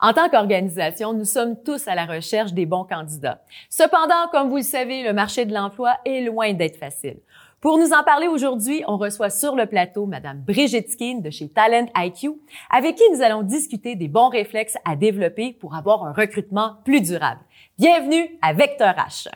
En 0.00 0.12
tant 0.12 0.28
qu'organisation, 0.28 1.12
nous 1.12 1.24
sommes 1.24 1.56
tous 1.64 1.88
à 1.88 1.96
la 1.96 2.06
recherche 2.06 2.52
des 2.52 2.66
bons 2.66 2.84
candidats. 2.84 3.42
Cependant, 3.68 4.28
comme 4.30 4.48
vous 4.48 4.58
le 4.58 4.62
savez, 4.62 5.02
le 5.02 5.12
marché 5.12 5.44
de 5.44 5.52
l'emploi 5.52 5.96
est 6.04 6.20
loin 6.20 6.52
d'être 6.52 6.76
facile. 6.76 7.18
Pour 7.60 7.78
nous 7.78 7.92
en 7.92 8.04
parler 8.04 8.28
aujourd'hui, 8.28 8.84
on 8.86 8.96
reçoit 8.96 9.30
sur 9.30 9.56
le 9.56 9.66
plateau 9.66 10.06
Madame 10.06 10.38
Brigitte 10.38 10.90
Skin 10.90 11.18
de 11.18 11.30
chez 11.30 11.48
Talent 11.48 11.86
IQ, 11.96 12.30
avec 12.70 12.94
qui 12.94 13.02
nous 13.12 13.22
allons 13.22 13.42
discuter 13.42 13.96
des 13.96 14.06
bons 14.06 14.28
réflexes 14.28 14.76
à 14.84 14.94
développer 14.94 15.52
pour 15.52 15.74
avoir 15.74 16.04
un 16.04 16.12
recrutement 16.12 16.76
plus 16.84 17.00
durable. 17.00 17.40
Bienvenue 17.76 18.38
à 18.40 18.52
Vecteur 18.52 18.94
H. 18.94 19.26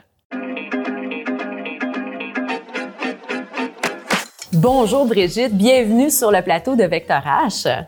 Bonjour 4.52 5.06
Brigitte, 5.06 5.54
bienvenue 5.54 6.10
sur 6.10 6.30
le 6.30 6.40
plateau 6.42 6.76
de 6.76 6.84
Vecteur 6.84 7.22
H. 7.22 7.86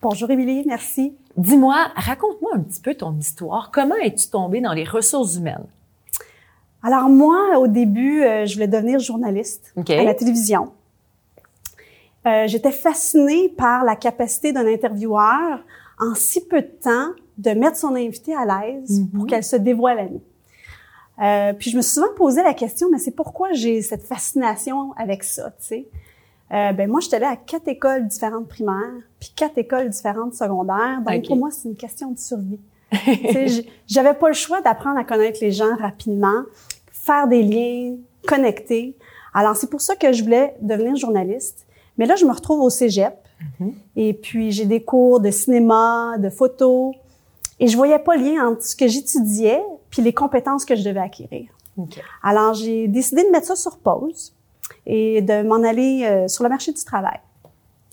Bonjour 0.00 0.30
Émilie, 0.30 0.64
merci. 0.66 1.14
Dis-moi, 1.36 1.88
raconte-moi 1.94 2.52
un 2.54 2.60
petit 2.60 2.80
peu 2.80 2.94
ton 2.94 3.16
histoire. 3.18 3.70
Comment 3.72 3.96
es-tu 3.96 4.28
tombée 4.28 4.60
dans 4.60 4.72
les 4.72 4.84
ressources 4.84 5.36
humaines? 5.36 5.66
Alors 6.82 7.08
moi, 7.08 7.58
au 7.58 7.66
début, 7.66 8.22
euh, 8.22 8.46
je 8.46 8.54
voulais 8.54 8.68
devenir 8.68 8.98
journaliste 8.98 9.72
à 9.76 10.04
la 10.04 10.14
télévision. 10.14 10.72
Euh, 12.26 12.46
J'étais 12.46 12.72
fascinée 12.72 13.48
par 13.50 13.84
la 13.84 13.96
capacité 13.96 14.52
d'un 14.52 14.66
intervieweur 14.66 15.60
en 15.98 16.14
si 16.14 16.44
peu 16.44 16.62
de 16.62 16.70
temps 16.82 17.10
de 17.38 17.50
mettre 17.50 17.76
son 17.76 17.94
invité 17.94 18.34
à 18.34 18.44
l'aise 18.44 19.02
pour 19.12 19.24
mhm. 19.24 19.26
qu'elle 19.26 19.44
se 19.44 19.56
dévoile 19.56 19.98
à 19.98 20.04
nous. 20.04 20.22
Euh, 21.22 21.52
puis 21.54 21.70
je 21.70 21.76
me 21.76 21.82
suis 21.82 21.94
souvent 21.94 22.12
posé 22.16 22.42
la 22.42 22.54
question, 22.54 22.88
mais 22.90 22.98
c'est 22.98 23.10
pourquoi 23.10 23.52
j'ai 23.52 23.82
cette 23.82 24.02
fascination 24.02 24.92
avec 24.96 25.24
ça, 25.24 25.50
tu 25.50 25.66
sais? 25.66 25.88
Euh, 26.52 26.72
ben 26.72 26.88
moi, 26.88 27.00
j'étais 27.00 27.16
allée 27.16 27.26
à 27.26 27.36
quatre 27.36 27.68
écoles 27.68 28.06
différentes 28.06 28.48
primaires, 28.48 29.02
puis 29.18 29.32
quatre 29.34 29.58
écoles 29.58 29.90
différentes 29.90 30.34
secondaires. 30.34 31.00
Donc 31.04 31.26
pour 31.26 31.36
moi, 31.36 31.50
c'est 31.50 31.68
une 31.68 31.76
question 31.76 32.12
de 32.12 32.18
survie. 32.18 32.60
J'avais 33.86 34.14
pas 34.14 34.28
le 34.28 34.34
choix 34.34 34.60
d'apprendre 34.60 34.98
à 34.98 35.04
connaître 35.04 35.38
les 35.42 35.50
gens 35.50 35.74
rapidement, 35.76 36.42
faire 36.92 37.26
des 37.26 37.42
liens, 37.42 37.96
connecter. 38.28 38.96
Alors 39.34 39.56
c'est 39.56 39.68
pour 39.68 39.80
ça 39.80 39.96
que 39.96 40.12
je 40.12 40.22
voulais 40.22 40.54
devenir 40.60 40.94
journaliste. 40.96 41.66
Mais 41.98 42.06
là, 42.06 42.14
je 42.14 42.24
me 42.24 42.32
retrouve 42.32 42.60
au 42.60 42.70
cégep. 42.70 43.14
Mm-hmm. 43.60 43.72
Et 43.96 44.12
puis 44.14 44.52
j'ai 44.52 44.66
des 44.66 44.82
cours 44.82 45.20
de 45.20 45.30
cinéma, 45.30 46.16
de 46.18 46.30
photo, 46.30 46.94
et 47.58 47.66
je 47.66 47.76
voyais 47.76 47.98
pas 47.98 48.16
le 48.16 48.24
lien 48.24 48.48
entre 48.48 48.62
ce 48.62 48.76
que 48.76 48.86
j'étudiais 48.86 49.62
puis 49.90 50.02
les 50.02 50.12
compétences 50.12 50.64
que 50.64 50.76
je 50.76 50.84
devais 50.84 51.00
acquérir. 51.00 51.48
Alors 52.22 52.54
j'ai 52.54 52.88
décidé 52.88 53.24
de 53.24 53.30
mettre 53.30 53.46
ça 53.46 53.56
sur 53.56 53.78
pause 53.78 54.35
et 54.86 55.22
de 55.22 55.42
m'en 55.42 55.62
aller 55.62 56.04
euh, 56.04 56.28
sur 56.28 56.44
le 56.44 56.50
marché 56.50 56.72
du 56.72 56.84
travail. 56.84 57.18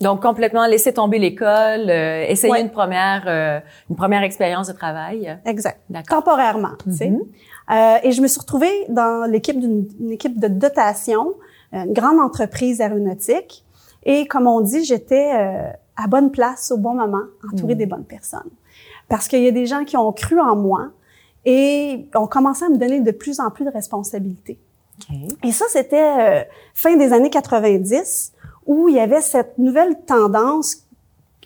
Donc 0.00 0.22
complètement 0.22 0.66
laisser 0.66 0.92
tomber 0.92 1.18
l'école, 1.18 1.88
euh, 1.88 2.26
essayer 2.28 2.60
une 2.60 2.70
première 2.70 3.24
euh, 3.26 3.60
une 3.88 3.96
première 3.96 4.22
expérience 4.22 4.66
de 4.66 4.72
travail. 4.72 5.38
Exact. 5.46 5.80
Temporairement, 6.08 6.76
tu 6.82 6.92
sais. 6.92 7.10
Mhm. 7.10 7.22
Euh, 7.70 7.96
et 8.02 8.12
je 8.12 8.20
me 8.20 8.26
suis 8.26 8.40
retrouvée 8.40 8.84
dans 8.88 9.30
l'équipe 9.30 9.58
d'une 9.58 9.86
équipe 10.10 10.38
de 10.38 10.48
dotation, 10.48 11.34
une 11.72 11.92
grande 11.92 12.20
entreprise 12.20 12.80
aéronautique. 12.80 13.64
Et 14.04 14.26
comme 14.26 14.46
on 14.46 14.60
dit, 14.60 14.84
j'étais 14.84 15.30
à 15.96 16.06
bonne 16.06 16.30
place 16.30 16.70
au 16.70 16.76
bon 16.76 16.94
moment, 16.94 17.22
entourée 17.50 17.72
mhm. 17.72 17.78
des 17.78 17.86
bonnes 17.86 18.04
personnes. 18.04 18.50
Parce 19.08 19.28
qu'il 19.28 19.42
y 19.42 19.48
a 19.48 19.52
des 19.52 19.66
gens 19.66 19.84
qui 19.84 19.96
ont 19.96 20.12
cru 20.12 20.38
en 20.38 20.56
moi 20.56 20.90
et 21.46 22.06
ont 22.14 22.26
commencé 22.26 22.64
à 22.64 22.68
me 22.68 22.76
donner 22.76 23.00
de 23.00 23.10
plus 23.10 23.40
en 23.40 23.50
plus 23.50 23.64
de 23.64 23.70
responsabilités. 23.70 24.58
Et 25.42 25.52
ça, 25.52 25.64
c'était 25.68 25.96
euh, 26.02 26.42
fin 26.74 26.96
des 26.96 27.12
années 27.12 27.30
90, 27.30 28.32
où 28.66 28.88
il 28.88 28.96
y 28.96 29.00
avait 29.00 29.20
cette 29.20 29.58
nouvelle 29.58 29.96
tendance 30.06 30.84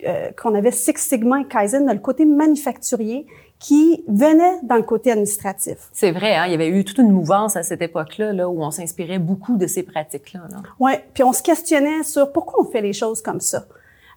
euh, 0.07 0.31
qu'on 0.41 0.55
avait 0.55 0.71
Six 0.71 0.95
Sigma 0.97 1.41
et 1.41 1.45
Kaizen 1.45 1.87
dans 1.87 1.93
le 1.93 1.99
côté 1.99 2.25
manufacturier 2.25 3.27
qui 3.59 4.05
venait 4.07 4.61
dans 4.63 4.77
le 4.77 4.83
côté 4.83 5.11
administratif. 5.11 5.89
C'est 5.93 6.13
vrai, 6.13 6.37
hein? 6.37 6.45
il 6.47 6.53
y 6.53 6.55
avait 6.55 6.69
eu 6.69 6.85
toute 6.85 6.99
une 6.99 7.11
mouvance 7.11 7.57
à 7.57 7.65
cette 7.65 7.83
époque-là 7.83 8.33
là, 8.33 8.49
où 8.49 8.63
on 8.63 8.71
s'inspirait 8.71 9.19
beaucoup 9.19 9.57
de 9.57 9.67
ces 9.67 9.83
pratiques-là. 9.83 10.43
Là. 10.51 10.57
Oui, 10.79 10.93
puis 11.13 11.25
on 11.25 11.33
se 11.33 11.43
questionnait 11.43 12.05
sur 12.05 12.31
pourquoi 12.31 12.65
on 12.65 12.71
fait 12.71 12.81
les 12.81 12.93
choses 12.93 13.21
comme 13.21 13.41
ça. 13.41 13.67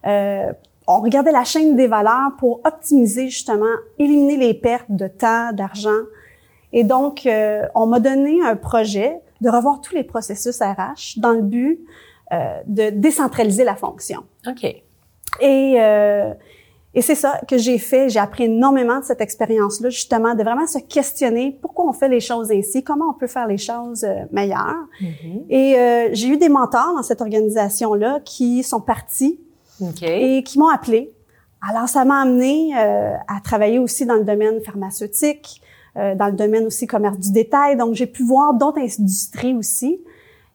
Euh, 0.06 0.52
on 0.88 1.02
regardait 1.02 1.32
la 1.32 1.44
chaîne 1.44 1.76
des 1.76 1.88
valeurs 1.88 2.34
pour 2.38 2.62
optimiser 2.64 3.30
justement, 3.30 3.74
éliminer 3.98 4.38
les 4.38 4.54
pertes 4.54 4.90
de 4.90 5.08
temps, 5.08 5.52
d'argent, 5.54 6.02
et 6.74 6.84
donc, 6.84 7.26
euh, 7.26 7.66
on 7.76 7.88
m'a 7.88 8.00
donné 8.00 8.42
un 8.44 8.56
projet 8.56 9.20
de 9.42 9.50
revoir 9.50 9.82
tous 9.82 9.96
les 9.96 10.04
processus 10.04 10.60
RH 10.62 11.18
dans 11.20 11.32
le 11.32 11.42
but 11.42 11.80
euh, 12.32 12.62
de 12.66 12.90
décentraliser 12.92 13.64
la 13.64 13.76
fonction. 13.76 14.24
OK. 14.48 14.64
Et, 14.64 15.76
euh, 15.78 16.34
et 16.94 17.02
c'est 17.02 17.16
ça 17.16 17.40
que 17.48 17.58
j'ai 17.58 17.78
fait. 17.78 18.10
J'ai 18.10 18.20
appris 18.20 18.44
énormément 18.44 19.00
de 19.00 19.06
cette 19.06 19.22
expérience-là, 19.22 19.90
justement, 19.90 20.36
de 20.36 20.44
vraiment 20.44 20.68
se 20.68 20.80
questionner 20.80 21.58
pourquoi 21.62 21.88
on 21.88 21.94
fait 21.94 22.10
les 22.10 22.20
choses 22.20 22.52
ainsi, 22.52 22.84
comment 22.84 23.06
on 23.10 23.14
peut 23.14 23.28
faire 23.28 23.48
les 23.48 23.58
choses 23.58 24.04
euh, 24.04 24.26
meilleures. 24.32 24.88
Mm-hmm. 25.02 25.46
Et 25.50 25.76
euh, 25.78 26.10
j'ai 26.12 26.28
eu 26.28 26.38
des 26.38 26.50
mentors 26.50 26.94
dans 26.96 27.04
cette 27.04 27.22
organisation-là 27.22 28.20
qui 28.26 28.64
sont 28.64 28.82
partis 28.82 29.40
et 30.02 30.44
qui 30.44 30.60
m'ont 30.60 30.68
appelé. 30.68 31.12
Alors, 31.68 31.88
ça 31.88 32.06
m'a 32.06 32.22
amené 32.22 32.72
euh, 32.76 33.14
à 33.28 33.40
travailler 33.42 33.80
aussi 33.80 34.06
dans 34.06 34.16
le 34.16 34.24
domaine 34.24 34.62
pharmaceutique, 34.62 35.62
euh, 35.98 36.16
dans 36.16 36.28
le 36.28 36.34
domaine 36.34 36.66
aussi 36.66 36.88
commerce 36.88 37.20
du 37.20 37.32
détail. 37.32 37.76
Donc, 37.76 37.96
j'ai 37.96 38.08
pu 38.08 38.24
voir 38.24 38.54
d'autres 38.54 38.80
industries 38.80 39.54
aussi. 39.54 40.00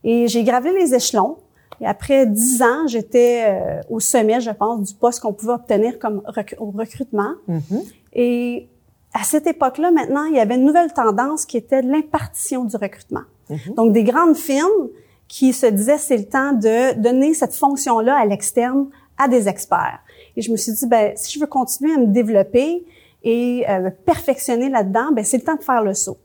Et 0.05 0.29
j'ai 0.29 0.45
gravé 0.45 0.73
les 0.73 0.95
échelons. 0.95 1.37
Et 1.81 1.87
après 1.87 2.27
dix 2.27 2.63
ans, 2.63 2.87
j'étais 2.87 3.45
euh, 3.47 3.81
au 3.91 4.01
sommet, 4.01 4.41
je 4.41 4.51
pense, 4.51 4.89
du 4.89 4.95
poste 4.95 5.21
qu'on 5.21 5.33
pouvait 5.33 5.53
obtenir 5.53 5.99
comme 5.99 6.23
au 6.59 6.71
recrutement. 6.71 7.35
Mm-hmm. 7.49 7.93
Et 8.15 8.69
à 9.13 9.25
cette 9.25 9.47
époque-là, 9.47 9.91
maintenant, 9.91 10.25
il 10.25 10.37
y 10.37 10.41
avait 10.41 10.55
une 10.55 10.65
nouvelle 10.65 10.93
tendance 10.93 11.45
qui 11.45 11.57
était 11.57 11.83
l'impartition 11.83 12.65
du 12.65 12.77
recrutement. 12.77 13.25
Mm-hmm. 13.51 13.75
Donc, 13.75 13.93
des 13.93 14.05
grandes 14.05 14.37
firmes 14.37 14.89
qui 15.29 15.53
se 15.53 15.67
disaient 15.67 15.99
c'est 15.99 16.17
le 16.17 16.25
temps 16.25 16.53
de 16.53 16.99
donner 16.99 17.35
cette 17.35 17.55
fonction-là 17.55 18.17
à 18.17 18.25
l'externe 18.25 18.89
à 19.19 19.29
des 19.29 19.49
experts. 19.49 19.99
Et 20.37 20.43
je 20.43 20.51
me 20.51 20.57
suis 20.57 20.73
dit, 20.73 20.87
ben, 20.87 21.13
si 21.17 21.35
je 21.35 21.41
veux 21.41 21.47
continuer 21.47 21.95
à 21.95 21.99
me 21.99 22.07
développer, 22.07 22.85
et 23.27 23.69
euh, 23.69 23.91
perfectionner 24.07 24.71
là-dedans, 24.71 25.11
ben 25.13 25.25
c'est 25.25 25.39
le 25.39 25.43
temps 25.43 25.57
de 25.57 25.63
faire 25.63 25.83
le 25.83 25.93
saut. 25.93 26.17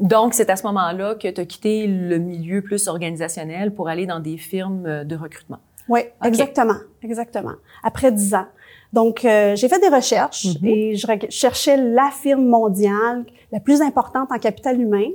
Donc, 0.00 0.34
c'est 0.34 0.50
à 0.50 0.56
ce 0.56 0.64
moment-là 0.64 1.14
que 1.14 1.28
tu 1.28 1.40
as 1.40 1.44
quitté 1.44 1.86
le 1.86 2.18
milieu 2.18 2.60
plus 2.60 2.88
organisationnel 2.88 3.72
pour 3.72 3.88
aller 3.88 4.04
dans 4.04 4.18
des 4.18 4.36
firmes 4.36 4.84
euh, 4.86 5.04
de 5.04 5.14
recrutement. 5.14 5.58
Oui, 5.88 6.00
exactement, 6.24 6.78
exactement. 7.02 7.54
Après 7.84 8.10
dix 8.10 8.34
ans. 8.34 8.46
Donc, 8.92 9.24
euh, 9.24 9.54
j'ai 9.54 9.68
fait 9.68 9.78
des 9.78 9.94
recherches 9.94 10.46
mm-hmm. 10.46 10.66
et 10.66 10.96
je 10.96 11.06
cherchais 11.30 11.76
la 11.76 12.10
firme 12.10 12.46
mondiale 12.46 13.24
la 13.52 13.60
plus 13.60 13.80
importante 13.80 14.32
en 14.32 14.38
capital 14.38 14.80
humain. 14.80 15.08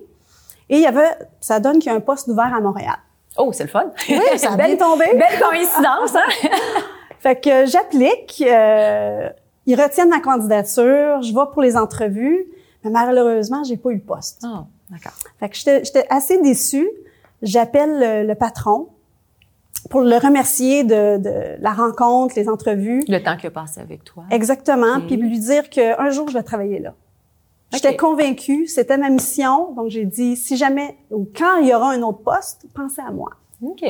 Et 0.69 0.77
il 0.77 0.81
y 0.81 0.87
avait, 0.87 1.17
ça 1.41 1.59
donne 1.59 1.79
qu'il 1.79 1.91
y 1.91 1.93
a 1.93 1.97
un 1.97 2.01
poste 2.01 2.27
ouvert 2.29 2.53
à 2.53 2.61
Montréal. 2.61 2.97
Oh, 3.37 3.51
c'est 3.51 3.63
le 3.63 3.69
fun. 3.69 3.91
Oui, 4.07 4.19
ça 4.37 4.53
a 4.53 4.57
bien 4.65 4.77
tombé. 4.77 5.05
Belle 5.13 5.39
coïncidence, 5.41 6.15
hein? 6.15 6.49
fait 7.19 7.43
que 7.43 7.65
j'applique. 7.65 8.41
Euh, 8.47 9.29
ils 9.65 9.81
retiennent 9.81 10.09
ma 10.09 10.19
candidature, 10.19 11.21
je 11.21 11.33
vais 11.33 11.51
pour 11.51 11.61
les 11.61 11.75
entrevues, 11.75 12.45
mais 12.83 12.91
malheureusement, 12.91 13.63
j'ai 13.63 13.77
pas 13.77 13.89
eu 13.89 13.95
le 13.95 14.01
poste. 14.01 14.43
Oh, 14.45 14.65
d'accord. 14.89 15.13
Fait 15.39 15.49
que 15.49 15.55
j'étais 15.55 16.05
assez 16.09 16.41
déçue. 16.41 16.89
J'appelle 17.41 18.27
le, 18.27 18.33
patron 18.33 18.89
pour 19.89 20.01
le 20.01 20.17
remercier 20.17 20.83
de, 20.83 21.17
de, 21.17 21.61
la 21.61 21.73
rencontre, 21.73 22.35
les 22.35 22.47
entrevues. 22.47 23.03
Le 23.07 23.19
temps 23.19 23.37
qu'il 23.37 23.47
a 23.47 23.51
passé 23.51 23.81
avec 23.81 24.03
toi. 24.03 24.23
Exactement. 24.31 25.01
Puis 25.01 25.17
lui 25.17 25.39
dire 25.39 25.69
qu'un 25.69 26.09
jour, 26.11 26.27
je 26.29 26.33
vais 26.33 26.43
travailler 26.43 26.79
là. 26.79 26.93
J'étais 27.73 27.97
convaincue, 27.97 28.67
c'était 28.67 28.97
ma 28.97 29.09
mission. 29.09 29.73
Donc, 29.73 29.89
j'ai 29.89 30.05
dit, 30.05 30.35
si 30.35 30.55
jamais 30.55 30.95
ou 31.11 31.27
quand 31.35 31.57
il 31.57 31.67
y 31.67 31.73
aura 31.73 31.91
un 31.91 32.01
autre 32.03 32.19
poste, 32.19 32.65
pensez 32.73 33.01
à 33.01 33.11
moi. 33.11 33.31
OK. 33.61 33.83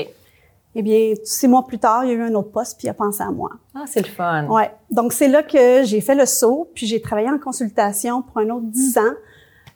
Eh 0.78 0.81
bien, 0.81 1.13
six 1.24 1.47
mois 1.47 1.66
plus 1.66 1.80
tard, 1.80 2.03
il 2.03 2.09
y 2.09 2.12
a 2.12 2.16
eu 2.16 2.22
un 2.22 2.34
autre 2.36 2.52
poste, 2.52 2.78
puis 2.78 2.88
il 2.88 2.90
a 2.90 2.94
pensé 2.94 3.24
à 3.24 3.31
moi. 3.31 3.50
Ah, 3.74 3.86
c'est 3.88 4.06
le 4.06 4.12
fun. 4.12 4.46
Ouais. 4.47 4.72
Donc, 4.91 5.13
c'est 5.13 5.30
là 5.30 5.41
que 5.41 5.84
j'ai 5.84 6.02
fait 6.02 6.16
le 6.16 6.25
saut, 6.25 6.69
puis 6.75 6.86
j'ai 6.86 7.02
travaillé 7.02 7.30
en 7.30 7.40
consultation 7.40 8.22
pour 8.22 8.40
un 8.40 8.49
autre 8.49 8.66
dix 8.66 8.97
ans, 8.97 9.14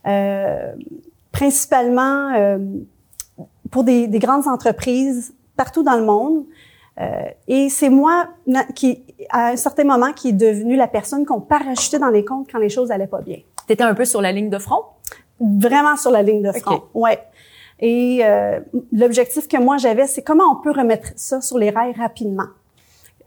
euh, 0.07 0.73
principalement 1.31 2.33
euh, 2.35 2.57
pour 3.71 3.85
des, 3.85 4.07
des, 4.07 4.19
grandes 4.19 4.47
entreprises 4.47 5.33
partout 5.55 5.83
dans 5.83 5.95
le 5.95 6.03
monde. 6.03 6.45
Euh, 6.99 7.29
et 7.47 7.69
c'est 7.69 7.89
moi 7.89 8.27
qui, 8.75 9.03
à 9.29 9.51
un 9.51 9.55
certain 9.55 9.85
moment, 9.85 10.11
qui 10.11 10.29
est 10.29 10.33
devenue 10.33 10.75
la 10.75 10.87
personne 10.87 11.25
qu'on 11.25 11.39
parachutait 11.39 11.99
dans 11.99 12.09
les 12.09 12.25
comptes 12.25 12.49
quand 12.51 12.59
les 12.59 12.69
choses 12.69 12.91
allaient 12.91 13.07
pas 13.07 13.21
bien. 13.21 13.37
T'étais 13.67 13.83
un 13.83 13.93
peu 13.93 14.03
sur 14.03 14.21
la 14.21 14.33
ligne 14.33 14.49
de 14.49 14.57
front? 14.57 14.83
Vraiment 15.39 15.95
sur 15.95 16.11
la 16.11 16.23
ligne 16.23 16.41
de 16.41 16.51
front. 16.51 16.83
Ouais. 16.93 17.19
Et 17.79 18.19
euh, 18.23 18.59
l'objectif 18.91 19.47
que 19.47 19.57
moi 19.57 19.77
j'avais, 19.77 20.07
c'est 20.07 20.21
comment 20.21 20.51
on 20.51 20.55
peut 20.55 20.71
remettre 20.71 21.09
ça 21.15 21.41
sur 21.41 21.57
les 21.57 21.69
rails 21.69 21.93
rapidement. 21.93 22.47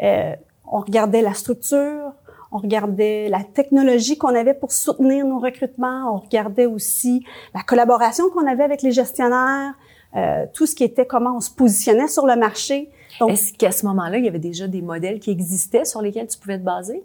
Euh, 0.03 0.35
on 0.71 0.81
regardait 0.81 1.23
la 1.23 1.35
structure, 1.35 2.13
on 2.51 2.59
regardait 2.59 3.29
la 3.29 3.43
technologie 3.43 4.19
qu'on 4.19 4.35
avait 4.35 4.55
pour 4.55 4.73
soutenir 4.73 5.27
nos 5.27 5.39
recrutements, 5.39 6.15
on 6.15 6.19
regardait 6.19 6.67
aussi 6.67 7.25
la 7.55 7.63
collaboration 7.63 8.29
qu'on 8.31 8.47
avait 8.47 8.65
avec 8.65 8.83
les 8.83 8.93
gestionnaires, 8.93 9.73
euh, 10.17 10.45
tout 10.53 10.67
ce 10.67 10.75
qui 10.75 10.85
était 10.85 11.07
comment 11.07 11.37
on 11.37 11.41
se 11.41 11.51
positionnait 11.51 12.09
sur 12.09 12.27
le 12.27 12.37
marché. 12.37 12.91
Est-ce 13.29 13.55
qu'à 13.55 13.73
ce 13.73 13.87
moment-là, 13.87 14.19
il 14.19 14.25
y 14.25 14.29
avait 14.29 14.39
déjà 14.39 14.67
des 14.67 14.83
modèles 14.83 15.21
qui 15.21 15.31
existaient 15.31 15.85
sur 15.85 16.03
lesquels 16.03 16.27
tu 16.27 16.39
pouvais 16.39 16.59
te 16.59 16.65
baser? 16.65 17.03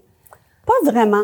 Pas 0.65 0.91
vraiment. 0.91 1.23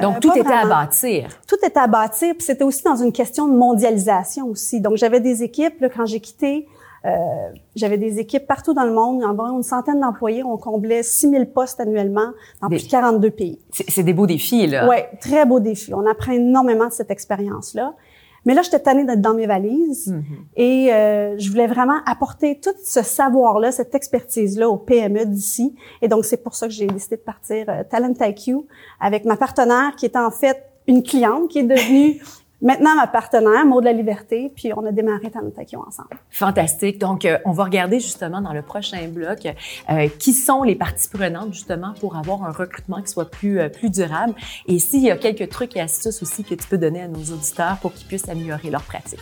Donc, 0.00 0.16
Euh, 0.16 0.20
tout 0.20 0.28
pas 0.28 0.38
était 0.38 0.52
à 0.52 0.66
bâtir. 0.66 1.28
Tout 1.46 1.56
était 1.64 1.78
à 1.78 1.86
bâtir, 1.86 2.34
puis 2.34 2.44
c'était 2.44 2.64
aussi 2.64 2.82
dans 2.84 2.96
une 2.96 3.12
question 3.12 3.46
de 3.48 3.54
mondialisation 3.54 4.46
aussi. 4.48 4.80
Donc, 4.80 4.96
j'avais 4.96 5.20
des 5.20 5.42
équipes, 5.42 5.80
là, 5.80 5.88
quand 5.88 6.06
j'ai 6.06 6.20
quitté, 6.20 6.66
euh, 7.04 7.08
j'avais 7.74 7.96
des 7.96 8.18
équipes 8.18 8.46
partout 8.46 8.74
dans 8.74 8.84
le 8.84 8.92
monde, 8.92 9.22
environ 9.24 9.56
une 9.56 9.62
centaine 9.62 10.00
d'employés. 10.00 10.42
On 10.44 10.56
comblait 10.56 11.02
6000 11.02 11.46
postes 11.46 11.80
annuellement 11.80 12.30
dans 12.60 12.68
Des- 12.68 12.76
plus 12.76 12.86
de 12.86 12.90
42 12.90 13.30
pays. 13.30 13.58
C'est 13.72 14.02
des 14.02 14.12
beaux 14.12 14.26
défis, 14.26 14.66
là. 14.66 14.86
Ouais, 14.88 15.08
très 15.20 15.46
beau 15.46 15.60
défi. 15.60 15.94
On 15.94 16.06
apprend 16.06 16.32
énormément 16.32 16.86
de 16.86 16.92
cette 16.92 17.10
expérience-là. 17.10 17.94
Mais 18.48 18.54
là, 18.54 18.62
j'étais 18.62 18.80
tannée 18.80 19.04
d'être 19.04 19.20
dans 19.20 19.34
mes 19.34 19.46
valises 19.46 20.08
Mhm. 20.08 20.24
et 20.56 20.92
euh, 20.92 21.36
je 21.38 21.50
voulais 21.50 21.66
vraiment 21.66 21.98
apporter 22.06 22.58
tout 22.58 22.70
ce 22.82 23.02
savoir-là, 23.02 23.70
cette 23.72 23.94
expertise-là 23.94 24.70
au 24.70 24.78
PME 24.78 25.26
d'ici. 25.26 25.76
Et 26.00 26.08
donc, 26.08 26.24
c'est 26.24 26.38
pour 26.42 26.54
ça 26.54 26.66
que 26.66 26.72
j'ai 26.72 26.86
décidé 26.86 27.16
de 27.16 27.20
partir 27.20 27.66
euh, 27.68 27.82
Talent 27.88 28.14
IQ 28.18 28.56
avec 29.00 29.26
ma 29.26 29.36
partenaire 29.36 29.94
qui 29.96 30.06
était 30.06 30.18
en 30.18 30.30
fait 30.30 30.64
une 30.86 31.02
cliente 31.02 31.48
qui 31.50 31.58
est 31.58 31.62
devenue 31.64 32.22
maintenant 32.60 32.94
ma 32.96 33.06
partenaire, 33.06 33.64
Maud 33.64 33.82
de 33.82 33.88
la 33.88 33.92
Liberté. 33.92 34.52
Puis 34.54 34.72
on 34.76 34.84
a 34.86 34.92
démarré 34.92 35.30
Talent 35.30 35.50
IQ 35.56 35.76
ensemble. 35.76 36.08
Fantastique. 36.30 36.98
Donc, 36.98 37.24
euh, 37.24 37.38
on 37.44 37.52
va 37.52 37.64
regarder 37.64 38.00
justement 38.00 38.40
dans 38.40 38.52
le 38.52 38.62
prochain 38.62 39.06
bloc 39.08 39.46
euh, 39.90 40.08
qui 40.18 40.32
sont 40.32 40.62
les 40.62 40.74
parties 40.74 41.08
prenantes 41.08 41.52
justement 41.52 41.94
pour 42.00 42.16
avoir 42.16 42.44
un 42.44 42.52
recrutement 42.52 43.02
qui 43.02 43.08
soit 43.08 43.30
plus 43.30 43.60
euh, 43.60 43.68
plus 43.68 43.90
durable. 43.90 44.34
Et 44.66 44.78
s'il 44.78 45.02
y 45.02 45.10
a 45.10 45.16
quelques 45.16 45.48
trucs 45.48 45.76
et 45.76 45.80
astuces 45.80 46.22
aussi 46.22 46.44
que 46.44 46.54
tu 46.54 46.66
peux 46.68 46.78
donner 46.78 47.02
à 47.02 47.08
nos 47.08 47.20
auditeurs 47.20 47.78
pour 47.80 47.92
qu'ils 47.92 48.06
puissent 48.06 48.28
améliorer 48.28 48.70
leur 48.70 48.82
pratique. 48.82 49.20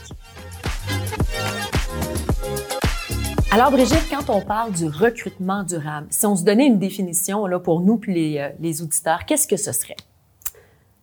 Alors, 3.53 3.71
Brigitte, 3.71 4.07
quand 4.11 4.29
on 4.29 4.43
parle 4.43 4.73
du 4.73 4.87
recrutement 4.87 5.63
durable, 5.63 6.09
si 6.11 6.27
on 6.27 6.37
se 6.37 6.45
donnait 6.45 6.67
une 6.67 6.79
définition 6.79 7.47
là 7.47 7.59
pour 7.59 7.81
nous 7.81 7.97
puis 7.97 8.13
les, 8.13 8.51
les 8.61 8.83
auditeurs, 8.83 9.25
qu'est-ce 9.25 9.49
que 9.49 9.57
ce 9.57 9.73
serait? 9.73 9.97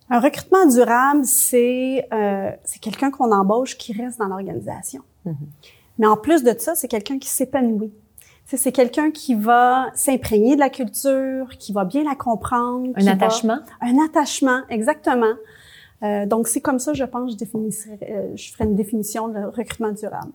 Un 0.09 0.19
recrutement 0.19 0.65
durable, 0.65 1.25
c'est 1.25 2.07
euh, 2.13 2.51
c'est 2.63 2.79
quelqu'un 2.79 3.09
qu'on 3.11 3.31
embauche 3.31 3.77
qui 3.77 3.93
reste 3.93 4.19
dans 4.19 4.27
l'organisation. 4.27 5.01
Mhm. 5.25 5.35
Mais 5.99 6.07
en 6.07 6.17
plus 6.17 6.43
de 6.43 6.53
ça, 6.57 6.75
c'est 6.75 6.87
quelqu'un 6.87 7.19
qui 7.19 7.29
s'épanouit. 7.29 7.93
C'est 8.45 8.71
quelqu'un 8.73 9.09
qui 9.09 9.33
va 9.35 9.87
s'imprégner 9.95 10.55
de 10.55 10.59
la 10.59 10.69
culture, 10.69 11.49
qui 11.57 11.71
va 11.73 11.85
bien 11.85 12.03
la 12.03 12.13
comprendre. 12.15 12.89
Un 12.95 13.03
va- 13.03 13.11
attachement? 13.11 13.57
Un 13.81 13.95
attachement, 14.05 14.61
exactement. 14.69 15.33
Euh, 16.03 16.25
donc, 16.25 16.47
c'est 16.47 16.59
comme 16.59 16.79
ça, 16.79 16.93
je 16.93 17.03
pense, 17.03 17.31
je, 17.31 17.37
définirais, 17.37 17.99
euh, 18.09 18.35
je 18.35 18.51
ferais 18.51 18.65
une 18.65 18.75
définition 18.75 19.29
de 19.29 19.39
recrutement 19.39 19.91
durable. 19.91 20.31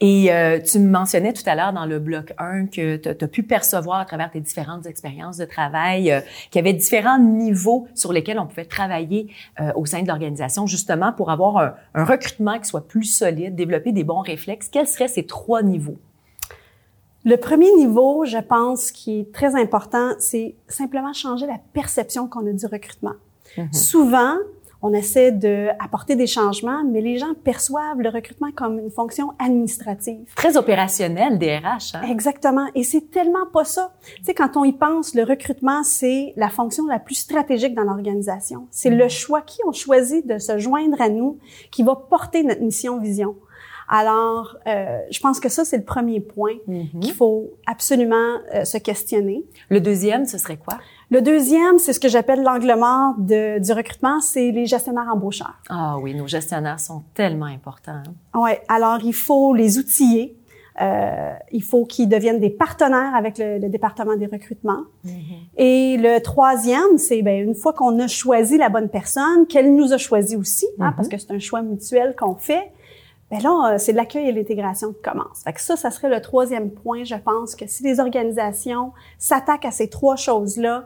Et 0.00 0.32
euh, 0.32 0.58
tu 0.60 0.78
me 0.80 0.90
mentionnais 0.90 1.32
tout 1.32 1.44
à 1.46 1.54
l'heure 1.54 1.72
dans 1.72 1.86
le 1.86 1.98
bloc 2.00 2.34
1 2.38 2.66
que 2.66 2.96
tu 2.96 3.08
as 3.08 3.28
pu 3.28 3.42
percevoir 3.44 4.00
à 4.00 4.04
travers 4.04 4.30
tes 4.30 4.40
différentes 4.40 4.86
expériences 4.86 5.36
de 5.36 5.44
travail 5.44 6.10
euh, 6.10 6.20
qu'il 6.50 6.64
y 6.64 6.68
avait 6.68 6.76
différents 6.76 7.20
niveaux 7.20 7.86
sur 7.94 8.12
lesquels 8.12 8.38
on 8.38 8.46
pouvait 8.46 8.64
travailler 8.64 9.28
euh, 9.60 9.70
au 9.76 9.86
sein 9.86 10.02
de 10.02 10.08
l'organisation, 10.08 10.66
justement 10.66 11.12
pour 11.12 11.30
avoir 11.30 11.56
un, 11.58 11.74
un 11.94 12.04
recrutement 12.04 12.58
qui 12.58 12.66
soit 12.66 12.88
plus 12.88 13.04
solide, 13.04 13.54
développer 13.54 13.92
des 13.92 14.04
bons 14.04 14.20
réflexes. 14.20 14.68
Quels 14.68 14.88
seraient 14.88 15.08
ces 15.08 15.24
trois 15.24 15.62
niveaux? 15.62 15.98
Le 17.24 17.36
premier 17.36 17.72
niveau, 17.76 18.24
je 18.24 18.38
pense, 18.38 18.90
qui 18.90 19.20
est 19.20 19.32
très 19.32 19.54
important, 19.54 20.10
c'est 20.18 20.56
simplement 20.66 21.12
changer 21.12 21.46
la 21.46 21.58
perception 21.72 22.26
qu'on 22.26 22.44
a 22.48 22.52
du 22.52 22.66
recrutement. 22.66 23.14
Mhm. 23.56 23.72
Souvent, 23.72 24.34
on 24.82 24.92
essaie 24.92 25.30
d'apporter 25.30 26.16
des 26.16 26.26
changements, 26.26 26.84
mais 26.84 27.00
les 27.00 27.16
gens 27.16 27.34
perçoivent 27.44 28.00
le 28.00 28.08
recrutement 28.08 28.50
comme 28.54 28.78
une 28.80 28.90
fonction 28.90 29.32
administrative. 29.38 30.26
Très 30.34 30.56
opérationnel, 30.56 31.38
DRH. 31.38 31.94
Hein? 31.94 32.02
Exactement. 32.10 32.66
Et 32.74 32.82
c'est 32.82 33.10
tellement 33.10 33.46
pas 33.52 33.64
ça. 33.64 33.92
Tu 34.16 34.24
sais, 34.24 34.34
quand 34.34 34.56
on 34.56 34.64
y 34.64 34.72
pense, 34.72 35.14
le 35.14 35.22
recrutement, 35.22 35.84
c'est 35.84 36.32
la 36.36 36.48
fonction 36.48 36.86
la 36.86 36.98
plus 36.98 37.14
stratégique 37.14 37.74
dans 37.74 37.84
l'organisation. 37.84 38.66
C'est 38.70 38.90
le 38.90 39.08
choix 39.08 39.40
qui 39.40 39.58
ont 39.66 39.72
choisi 39.72 40.22
de 40.22 40.38
se 40.38 40.58
joindre 40.58 41.00
à 41.00 41.08
nous 41.08 41.38
qui 41.70 41.82
va 41.82 41.94
porter 41.94 42.42
notre 42.42 42.62
mission, 42.62 42.98
vision. 42.98 43.36
Alors, 43.94 44.56
euh, 44.66 44.98
je 45.10 45.20
pense 45.20 45.38
que 45.38 45.50
ça, 45.50 45.66
c'est 45.66 45.76
le 45.76 45.84
premier 45.84 46.20
point 46.20 46.54
Mhm. 46.66 47.00
qu'il 47.00 47.12
faut 47.12 47.50
absolument 47.66 48.38
euh, 48.54 48.64
se 48.64 48.78
questionner. 48.78 49.44
Le 49.68 49.80
deuxième, 49.80 50.24
ce 50.24 50.38
serait 50.38 50.56
quoi? 50.56 50.78
Le 51.10 51.20
deuxième, 51.20 51.78
c'est 51.78 51.92
ce 51.92 52.00
que 52.00 52.08
j'appelle 52.08 52.42
l'angle 52.42 52.74
mort 52.78 53.14
de- 53.18 53.58
du 53.58 53.72
recrutement, 53.72 54.18
c'est 54.20 54.50
les 54.50 54.64
gestionnaires 54.64 55.10
embaucheurs. 55.12 55.58
Ah 55.68 55.98
oui, 56.00 56.14
nos 56.14 56.26
gestionnaires 56.26 56.80
sont 56.80 57.02
tellement 57.12 57.44
importants. 57.58 58.00
hein. 58.34 58.40
Ouais, 58.40 58.62
alors 58.68 59.00
il 59.04 59.12
faut 59.14 59.52
les 59.54 59.78
outiller. 59.78 60.36
Euh, 60.80 61.34
il 61.52 61.62
faut 61.62 61.84
qu'ils 61.84 62.08
deviennent 62.08 62.40
des 62.40 62.48
partenaires 62.48 63.14
avec 63.14 63.36
le, 63.36 63.58
le 63.58 63.68
département 63.68 64.16
des 64.16 64.24
recrutements. 64.24 64.84
Et 65.58 65.98
le 65.98 66.18
troisième, 66.22 66.96
c'est 66.96 67.20
ben 67.20 67.46
une 67.46 67.54
fois 67.54 67.74
qu'on 67.74 67.98
a 68.00 68.06
choisi 68.08 68.56
la 68.56 68.70
bonne 68.70 68.88
personne, 68.88 69.46
qu'elle 69.46 69.74
nous 69.74 69.92
a 69.92 69.98
choisi 69.98 70.34
aussi, 70.34 70.66
hein, 70.80 70.88
Mhm. 70.88 70.94
parce 70.96 71.08
que 71.08 71.18
c'est 71.18 71.30
un 71.30 71.38
choix 71.38 71.60
mutuel 71.60 72.16
qu'on 72.18 72.36
fait. 72.36 72.72
Ben 73.32 73.42
là, 73.42 73.72
euh, 73.72 73.78
c'est 73.78 73.92
l'accueil 73.92 74.28
et 74.28 74.32
l'intégration 74.32 74.92
qui 74.92 75.00
commence. 75.02 75.42
Fait 75.42 75.54
que 75.54 75.60
ça, 75.60 75.74
ça 75.76 75.90
serait 75.90 76.10
le 76.10 76.20
troisième 76.20 76.70
point. 76.70 77.02
Je 77.02 77.14
pense 77.14 77.56
que 77.56 77.66
si 77.66 77.82
les 77.82 77.98
organisations 77.98 78.92
s'attaquent 79.18 79.64
à 79.64 79.70
ces 79.70 79.88
trois 79.88 80.16
choses-là, 80.16 80.84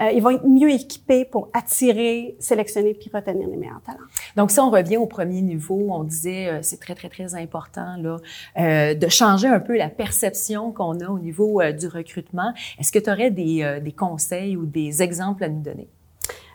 euh, 0.00 0.10
ils 0.12 0.22
vont 0.22 0.30
être 0.30 0.46
mieux 0.46 0.70
équipés 0.70 1.24
pour 1.24 1.48
attirer, 1.52 2.36
sélectionner 2.38 2.94
puis 2.94 3.10
retenir 3.12 3.48
les 3.48 3.56
meilleurs 3.56 3.82
talents. 3.82 3.98
Donc, 4.36 4.50
si 4.50 4.60
on 4.60 4.70
revient 4.70 4.96
au 4.96 5.06
premier 5.06 5.42
niveau, 5.42 5.88
on 5.90 6.04
disait 6.04 6.48
euh, 6.48 6.58
c'est 6.62 6.80
très, 6.80 6.94
très, 6.94 7.08
très 7.08 7.34
important 7.34 7.96
là 7.98 8.16
euh, 8.58 8.94
de 8.94 9.08
changer 9.08 9.48
un 9.48 9.60
peu 9.60 9.76
la 9.76 9.88
perception 9.88 10.72
qu'on 10.72 11.00
a 11.00 11.08
au 11.08 11.18
niveau 11.18 11.60
euh, 11.60 11.72
du 11.72 11.86
recrutement. 11.86 12.52
Est-ce 12.78 12.92
que 12.92 12.98
tu 12.98 13.10
aurais 13.10 13.30
des, 13.30 13.62
euh, 13.62 13.80
des 13.80 13.92
conseils 13.92 14.56
ou 14.56 14.64
des 14.64 15.02
exemples 15.02 15.44
à 15.44 15.48
nous 15.48 15.60
donner? 15.60 15.88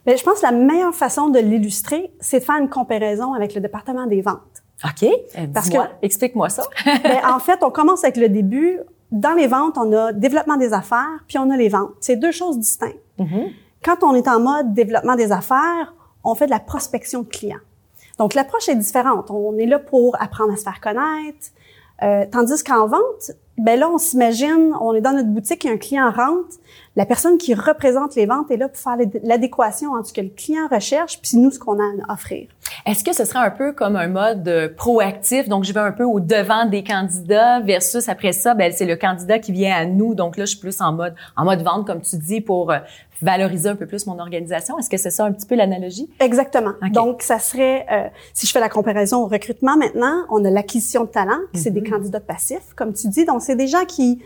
Ben, 0.05 0.17
je 0.17 0.23
pense 0.23 0.39
que 0.39 0.45
la 0.45 0.51
meilleure 0.51 0.95
façon 0.95 1.29
de 1.29 1.39
l'illustrer, 1.39 2.11
c'est 2.19 2.39
de 2.39 2.43
faire 2.45 2.57
une 2.57 2.69
comparaison 2.69 3.33
avec 3.33 3.53
le 3.53 3.61
département 3.61 4.07
des 4.07 4.21
ventes. 4.21 4.64
OK. 4.83 5.03
Euh, 5.03 5.47
Parce 5.53 5.69
que- 5.69 5.77
explique-moi 6.01 6.49
ça. 6.49 6.63
Ben, 6.85 7.19
en 7.33 7.39
fait, 7.39 7.59
on 7.63 7.71
commence 7.71 8.03
avec 8.03 8.17
le 8.17 8.29
début. 8.29 8.79
Dans 9.11 9.33
les 9.33 9.47
ventes, 9.47 9.77
on 9.77 9.91
a 9.93 10.11
développement 10.11 10.57
des 10.57 10.73
affaires, 10.73 11.23
puis 11.27 11.37
on 11.37 11.49
a 11.49 11.57
les 11.57 11.69
ventes. 11.69 11.91
C'est 12.01 12.15
deux 12.17 12.31
choses 12.31 12.59
distinctes. 12.59 12.99
Mhm. 13.19 13.49
Quand 13.83 14.03
on 14.03 14.13
est 14.15 14.27
en 14.27 14.39
mode 14.39 14.73
développement 14.73 15.15
des 15.15 15.31
affaires, 15.31 15.93
on 16.23 16.35
fait 16.35 16.47
de 16.47 16.51
la 16.51 16.59
prospection 16.59 17.21
de 17.21 17.27
clients. 17.27 17.59
Donc, 18.17 18.33
l'approche 18.33 18.67
est 18.67 18.75
différente. 18.75 19.29
On 19.29 19.57
est 19.57 19.65
là 19.67 19.77
pour 19.79 20.19
apprendre 20.21 20.53
à 20.53 20.57
se 20.57 20.63
faire 20.63 20.81
connaître. 20.81 21.47
Euh, 22.03 22.25
tandis 22.29 22.63
qu'en 22.63 22.87
vente, 22.87 23.31
ben 23.57 23.79
là, 23.79 23.89
on 23.89 23.97
s'imagine, 23.97 24.73
on 24.81 24.93
est 24.93 25.01
dans 25.01 25.13
notre 25.13 25.29
boutique, 25.29 25.65
a 25.65 25.69
un 25.69 25.77
client 25.77 26.11
rentre, 26.11 26.55
la 26.95 27.05
personne 27.05 27.37
qui 27.37 27.53
représente 27.53 28.15
les 28.15 28.25
ventes 28.25 28.49
est 28.51 28.57
là 28.57 28.69
pour 28.69 28.77
faire 28.77 28.95
l'ad- 28.95 29.19
l'adéquation 29.23 29.91
entre 29.91 30.07
ce 30.07 30.13
que 30.13 30.21
le 30.21 30.29
client 30.29 30.67
recherche 30.71 31.19
puis 31.21 31.37
nous, 31.37 31.51
ce 31.51 31.59
qu'on 31.59 31.79
a 31.79 31.83
à 32.07 32.13
offrir. 32.13 32.47
Est-ce 32.85 33.03
que 33.03 33.13
ce 33.13 33.25
serait 33.25 33.39
un 33.39 33.51
peu 33.51 33.73
comme 33.73 33.95
un 33.95 34.07
mode 34.07 34.47
euh, 34.47 34.69
proactif, 34.75 35.47
donc 35.49 35.63
je 35.63 35.73
vais 35.73 35.79
un 35.79 35.91
peu 35.91 36.03
au 36.03 36.19
devant 36.19 36.65
des 36.65 36.83
candidats 36.83 37.59
versus 37.59 38.07
après 38.09 38.31
ça, 38.31 38.53
ben 38.53 38.71
c'est 38.71 38.85
le 38.85 38.95
candidat 38.95 39.39
qui 39.39 39.51
vient 39.51 39.75
à 39.75 39.85
nous, 39.85 40.15
donc 40.15 40.37
là 40.37 40.45
je 40.45 40.51
suis 40.51 40.59
plus 40.59 40.81
en 40.81 40.93
mode 40.93 41.15
en 41.35 41.45
mode 41.45 41.61
vente 41.61 41.85
comme 41.85 42.01
tu 42.01 42.17
dis 42.17 42.41
pour 42.41 42.71
euh, 42.71 42.77
valoriser 43.21 43.69
un 43.69 43.75
peu 43.75 43.85
plus 43.85 44.05
mon 44.07 44.19
organisation. 44.19 44.77
Est-ce 44.77 44.89
que 44.89 44.97
c'est 44.97 45.09
ça 45.09 45.25
un 45.25 45.31
petit 45.31 45.45
peu 45.45 45.55
l'analogie? 45.55 46.09
Exactement. 46.19 46.73
Donc, 46.91 47.21
ça 47.21 47.39
serait, 47.39 47.85
euh, 47.89 48.07
si 48.33 48.45
je 48.45 48.51
fais 48.51 48.59
la 48.59 48.67
comparaison 48.67 49.23
au 49.23 49.27
recrutement 49.27 49.77
maintenant, 49.77 50.23
on 50.29 50.43
a 50.43 50.49
l'acquisition 50.49 51.05
de 51.05 51.09
talent, 51.09 51.39
qui 51.53 51.61
c'est 51.61 51.71
des 51.71 51.81
candidats 51.81 52.19
passifs, 52.19 52.73
comme 52.75 52.91
tu 52.93 53.07
dis. 53.07 53.23
Donc, 53.23 53.41
c'est 53.41 53.55
des 53.55 53.67
gens 53.67 53.85
qui, 53.87 54.21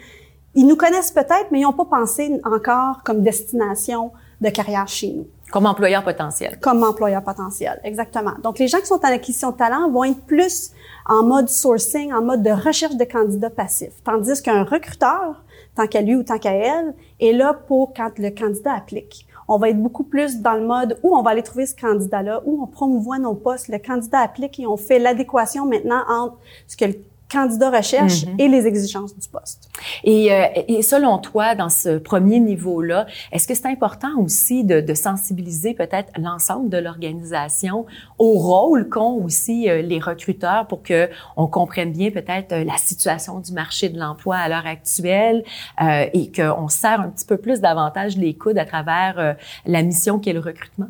ils 0.60 0.68
nous 0.68 0.76
connaissent 0.76 1.12
peut-être, 1.12 1.48
mais 1.52 1.62
ils 1.62 1.64
n'ont 1.64 1.72
pas 1.72 1.86
pensé 1.86 2.38
encore 2.44 3.02
comme 3.06 3.22
destination 3.22 4.12
de 4.42 4.50
carrière 4.50 4.90
chez 4.90 5.14
nous, 5.14 5.26
comme 5.54 5.66
employeur 5.66 6.04
potentiel? 6.04 6.60
comme 6.60 6.84
employeur 6.84 7.24
potentiel. 7.24 7.80
Exactement. 7.86 8.34
Donc, 8.44 8.60
les 8.60 8.68
gens 8.68 8.80
qui 8.80 8.88
sont 8.88 9.00
en 9.00 9.08
acquisition 9.08 9.52
de 9.52 9.56
talent 9.56 9.90
vont 9.90 10.04
être 10.04 10.22
plus 10.26 10.72
en 11.06 11.24
mode 11.24 11.48
sourcing, 11.48 12.12
en 12.12 12.22
mode 12.22 12.44
de 12.44 12.50
recherche 12.50 12.98
de 12.98 13.06
candidats 13.06 13.50
passifs. 13.50 14.04
Tandis 14.04 14.42
qu'un 14.42 14.66
recruteur, 14.66 15.46
tant 15.76 15.88
qu'à 15.88 16.02
lui 16.02 16.18
ou 16.18 16.24
tant 16.24 16.38
qu'à 16.38 16.52
elle, 16.52 16.94
est 17.22 17.32
là 17.32 17.54
pour 17.54 17.94
quand 17.94 18.12
le 18.18 18.30
candidat 18.30 18.74
applique. 18.74 19.28
On 19.48 19.58
va 19.60 19.70
être 19.70 19.82
beaucoup 19.82 20.04
plus 20.04 20.42
dans 20.42 20.56
le 20.56 20.66
mode 20.66 21.00
où 21.04 21.16
on 21.16 21.22
va 21.22 21.32
aller 21.32 21.42
trouver 21.42 21.68
ce 21.68 21.76
candidat-là, 21.76 22.42
où 22.44 22.62
on 22.62 22.68
promouvoit 22.68 23.18
nos 23.18 23.34
postes, 23.34 23.70
le 23.70 23.80
candidat 23.80 24.20
applique 24.20 24.60
et 24.60 24.68
on 24.68 24.76
fait 24.76 25.00
l'adéquation 25.00 25.66
maintenant 25.66 26.04
entre 26.10 26.38
ce 26.68 26.76
que 26.76 26.84
le 26.84 26.96
candidat 27.32 27.70
recherche 27.70 28.26
Mhm. 28.26 28.36
et 28.40 28.48
les 28.48 28.66
exigences 28.68 29.16
du 29.18 29.28
poste. 29.30 29.70
Et, 30.04 30.32
euh, 30.34 30.46
et 30.68 30.82
selon 30.82 31.18
toi, 31.20 31.56
dans 31.56 31.70
ce 31.70 31.98
premier 31.98 32.40
niveau-là, 32.40 33.06
est-ce 33.32 33.48
que 33.48 33.54
c'est 33.54 33.68
important 33.68 34.10
aussi 34.20 34.64
de, 34.64 34.82
de 34.82 34.94
sensibiliser 34.94 35.74
peut-être 35.74 36.12
l'ensemble 36.18 36.70
de 36.70 36.78
l'organisation 36.78 37.86
au 38.18 38.34
rôle 38.34 38.90
qu'ont 38.90 39.24
aussi 39.24 39.70
euh, 39.70 39.82
les 39.82 40.00
recruteurs 40.00 40.68
pour 40.68 40.82
que 40.84 41.10
on 41.38 41.48
comprenne 41.48 41.92
bien 41.92 42.12
peut-être 42.12 42.52
euh, 42.52 42.64
la 42.64 42.78
situation 42.78 43.40
du 43.40 43.52
marché 43.54 43.90
de 43.90 44.00
l'emploi 44.00 44.38
à 44.38 44.50
l'heure 44.50 44.66
actuelle 44.66 45.44
euh, 45.82 46.06
et 46.14 46.32
qu'on 46.32 46.68
serre 46.68 47.02
un 47.02 47.10
petit 47.10 47.26
peu 47.26 47.38
plus 47.38 47.62
davantage 47.62 48.18
les 48.18 48.34
coudes 48.36 48.58
à 48.58 48.66
travers 48.66 49.16
euh, 49.20 49.34
la 49.66 49.84
mission 49.84 50.20
qui 50.20 50.30
est 50.30 50.34
le 50.34 50.40
recrutement? 50.40 50.88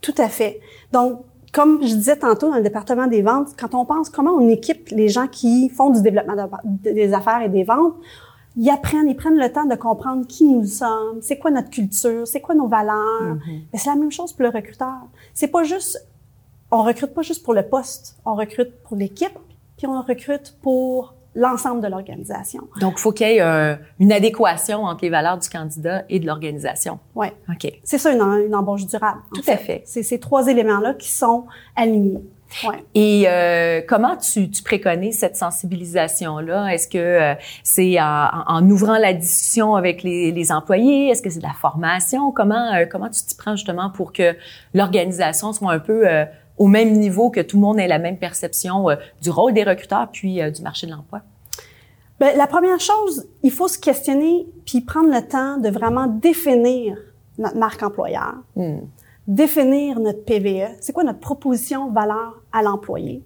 Tout 0.00 0.14
à 0.18 0.28
fait. 0.28 0.60
Donc, 0.92 1.20
comme 1.52 1.80
je 1.82 1.94
disais 1.94 2.16
tantôt 2.16 2.48
dans 2.50 2.56
le 2.56 2.62
département 2.62 3.06
des 3.06 3.22
ventes, 3.22 3.48
quand 3.58 3.74
on 3.74 3.84
pense 3.84 4.08
comment 4.10 4.32
on 4.32 4.48
équipe 4.48 4.88
les 4.90 5.08
gens 5.08 5.26
qui 5.28 5.68
font 5.68 5.90
du 5.90 6.00
développement 6.02 6.34
de- 6.64 6.90
des 6.92 7.12
affaires 7.12 7.42
et 7.42 7.48
des 7.48 7.62
ventes, 7.64 7.94
ils 8.56 8.68
apprennent, 8.70 9.08
ils 9.08 9.16
prennent 9.16 9.38
le 9.38 9.50
temps 9.52 9.64
de 9.66 9.74
comprendre 9.74 10.26
qui 10.26 10.44
nous 10.44 10.64
sommes, 10.66 11.20
c'est 11.22 11.38
quoi 11.38 11.50
notre 11.50 11.70
culture, 11.70 12.26
c'est 12.26 12.40
quoi 12.40 12.54
nos 12.54 12.68
valeurs. 12.68 13.36
Mais 13.72 13.78
c'est 13.78 13.88
la 13.90 13.96
même 13.96 14.12
chose 14.12 14.32
pour 14.32 14.42
le 14.44 14.48
recruteur. 14.50 14.94
C'est 15.34 15.48
pas 15.48 15.62
juste, 15.62 16.06
on 16.70 16.82
recrute 16.82 17.12
pas 17.14 17.22
juste 17.22 17.42
pour 17.44 17.54
le 17.54 17.62
poste, 17.62 18.16
on 18.24 18.34
recrute 18.34 18.72
pour 18.84 18.96
l'équipe, 18.96 19.38
puis 19.76 19.86
on 19.86 20.00
recrute 20.02 20.56
pour 20.62 21.14
l'ensemble 21.34 21.80
de 21.80 21.88
l'organisation. 21.88 22.68
Donc, 22.80 22.94
il 22.96 23.00
faut 23.00 23.12
qu'il 23.12 23.26
y 23.26 23.30
ait 23.30 23.40
euh, 23.40 23.74
une 23.98 24.12
adéquation 24.12 24.84
entre 24.84 25.02
les 25.02 25.10
valeurs 25.10 25.38
du 25.38 25.48
candidat 25.48 26.04
et 26.08 26.20
de 26.20 26.26
l'organisation. 26.26 26.98
Oui. 27.14 27.28
OK. 27.48 27.72
C'est 27.84 27.98
ça, 27.98 28.12
une, 28.12 28.20
une 28.20 28.54
embauche 28.54 28.86
durable. 28.86 29.20
Tout 29.34 29.48
à 29.48 29.56
fait. 29.56 29.82
C'est 29.86 30.02
ces 30.02 30.20
trois 30.20 30.46
éléments-là 30.48 30.94
qui 30.94 31.10
sont 31.10 31.46
alignés. 31.74 32.22
Ouais. 32.68 32.84
Et 32.94 33.24
euh, 33.28 33.80
comment 33.88 34.14
tu, 34.16 34.50
tu 34.50 34.62
préconises 34.62 35.18
cette 35.18 35.36
sensibilisation-là? 35.36 36.74
Est-ce 36.74 36.86
que 36.86 36.98
euh, 36.98 37.34
c'est 37.62 37.98
en, 37.98 38.28
en, 38.46 38.68
ouvrant 38.68 38.98
la 38.98 39.14
discussion 39.14 39.74
avec 39.74 40.02
les, 40.02 40.32
les 40.32 40.52
employés? 40.52 41.08
Est-ce 41.08 41.22
que 41.22 41.30
c'est 41.30 41.38
de 41.38 41.46
la 41.46 41.54
formation? 41.54 42.30
Comment, 42.30 42.74
euh, 42.74 42.84
comment 42.84 43.08
tu 43.08 43.22
t'y 43.22 43.34
prends 43.36 43.56
justement 43.56 43.88
pour 43.88 44.12
que 44.12 44.36
l'organisation 44.74 45.54
soit 45.54 45.72
un 45.72 45.78
peu 45.78 46.06
euh, 46.06 46.26
au 46.58 46.66
même 46.66 46.92
niveau, 46.92 47.30
que 47.30 47.40
tout 47.40 47.56
le 47.56 47.62
monde 47.62 47.78
ait 47.78 47.88
la 47.88 47.98
même 47.98 48.18
perception 48.18 48.86
du 49.20 49.30
rôle 49.30 49.52
des 49.52 49.64
recruteurs 49.64 50.08
puis 50.12 50.40
du 50.50 50.62
marché 50.62 50.86
de 50.86 50.92
l'emploi? 50.92 51.22
Bien, 52.20 52.34
la 52.36 52.46
première 52.46 52.78
chose, 52.78 53.26
il 53.42 53.50
faut 53.50 53.68
se 53.68 53.78
questionner 53.78 54.46
puis 54.64 54.80
prendre 54.80 55.08
le 55.08 55.26
temps 55.26 55.58
de 55.58 55.68
vraiment 55.68 56.06
définir 56.06 56.96
notre 57.38 57.56
marque 57.56 57.82
employeur. 57.82 58.34
Hmm 58.54 58.80
définir 59.26 60.00
notre 60.00 60.24
PVE. 60.24 60.76
C'est 60.80 60.92
quoi 60.92 61.04
notre 61.04 61.20
proposition 61.20 61.90
valeur 61.90 62.42
à 62.52 62.62
l'employé? 62.62 63.22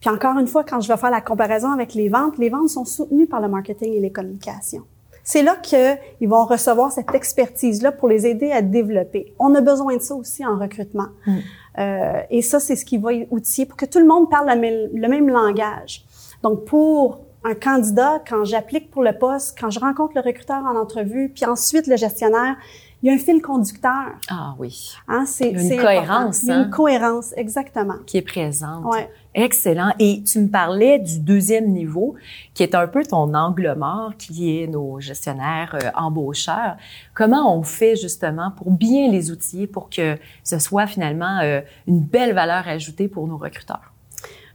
Puis 0.00 0.10
encore 0.10 0.38
une 0.38 0.46
fois, 0.46 0.64
quand 0.64 0.80
je 0.80 0.88
vais 0.88 0.96
faire 0.96 1.10
la 1.10 1.20
comparaison 1.20 1.72
avec 1.72 1.94
les 1.94 2.08
ventes, 2.08 2.38
les 2.38 2.48
ventes 2.48 2.70
sont 2.70 2.84
soutenues 2.84 3.26
par 3.26 3.40
le 3.40 3.48
marketing 3.48 3.92
et 3.92 4.00
les 4.00 4.10
communications. 4.10 4.84
C'est 5.22 5.42
là 5.42 5.56
qu'ils 5.56 6.28
vont 6.28 6.46
recevoir 6.46 6.90
cette 6.90 7.14
expertise-là 7.14 7.92
pour 7.92 8.08
les 8.08 8.26
aider 8.26 8.50
à 8.50 8.62
développer. 8.62 9.34
On 9.38 9.54
a 9.54 9.60
besoin 9.60 9.96
de 9.96 10.02
ça 10.02 10.14
aussi 10.14 10.44
en 10.44 10.58
recrutement. 10.58 11.08
Mm. 11.26 11.38
Euh, 11.80 12.20
et 12.30 12.42
ça, 12.42 12.60
c'est 12.60 12.76
ce 12.76 12.84
qui 12.84 12.98
va 12.98 13.10
outiller 13.30 13.66
pour 13.66 13.76
que 13.76 13.86
tout 13.86 13.98
le 13.98 14.06
monde 14.06 14.28
parle 14.30 14.50
le 14.50 15.08
même 15.08 15.28
langage. 15.28 16.04
Donc, 16.42 16.64
pour 16.64 17.20
un 17.44 17.54
candidat, 17.54 18.22
quand 18.28 18.44
j'applique 18.44 18.90
pour 18.90 19.02
le 19.02 19.16
poste, 19.16 19.56
quand 19.58 19.70
je 19.70 19.80
rencontre 19.80 20.12
le 20.14 20.20
recruteur 20.20 20.62
en 20.64 20.76
entrevue, 20.76 21.30
puis 21.34 21.46
ensuite 21.46 21.86
le 21.86 21.96
gestionnaire, 21.96 22.56
il 23.02 23.08
y 23.08 23.10
a 23.10 23.14
un 23.14 23.18
fil 23.18 23.40
conducteur. 23.40 24.12
Ah 24.28 24.54
oui. 24.58 24.92
Hein, 25.08 25.24
c'est, 25.26 25.50
une 25.50 25.76
cohérence. 25.76 26.42
Il 26.42 26.48
y 26.48 26.52
a 26.52 26.56
une 26.56 26.60
hein? 26.64 26.70
cohérence, 26.70 27.32
exactement. 27.36 27.94
Qui 28.06 28.18
est 28.18 28.22
présente. 28.22 28.84
Ouais. 28.84 29.10
Excellent. 29.34 29.92
Et 30.00 30.22
tu 30.24 30.40
me 30.40 30.48
parlais 30.48 30.98
du 30.98 31.20
deuxième 31.20 31.68
niveau, 31.68 32.16
qui 32.52 32.64
est 32.64 32.74
un 32.74 32.88
peu 32.88 33.04
ton 33.04 33.32
angle 33.34 33.74
mort, 33.76 34.12
qui 34.18 34.58
est 34.58 34.66
nos 34.66 34.98
gestionnaires 34.98 35.76
euh, 35.80 35.90
embaucheurs. 35.94 36.76
Comment 37.14 37.56
on 37.56 37.62
fait 37.62 37.94
justement 37.94 38.50
pour 38.50 38.72
bien 38.72 39.08
les 39.10 39.30
outiller 39.30 39.68
pour 39.68 39.88
que 39.88 40.18
ce 40.42 40.58
soit 40.58 40.88
finalement 40.88 41.38
euh, 41.42 41.60
une 41.86 42.00
belle 42.00 42.34
valeur 42.34 42.66
ajoutée 42.66 43.06
pour 43.06 43.28
nos 43.28 43.36
recruteurs? 43.36 43.92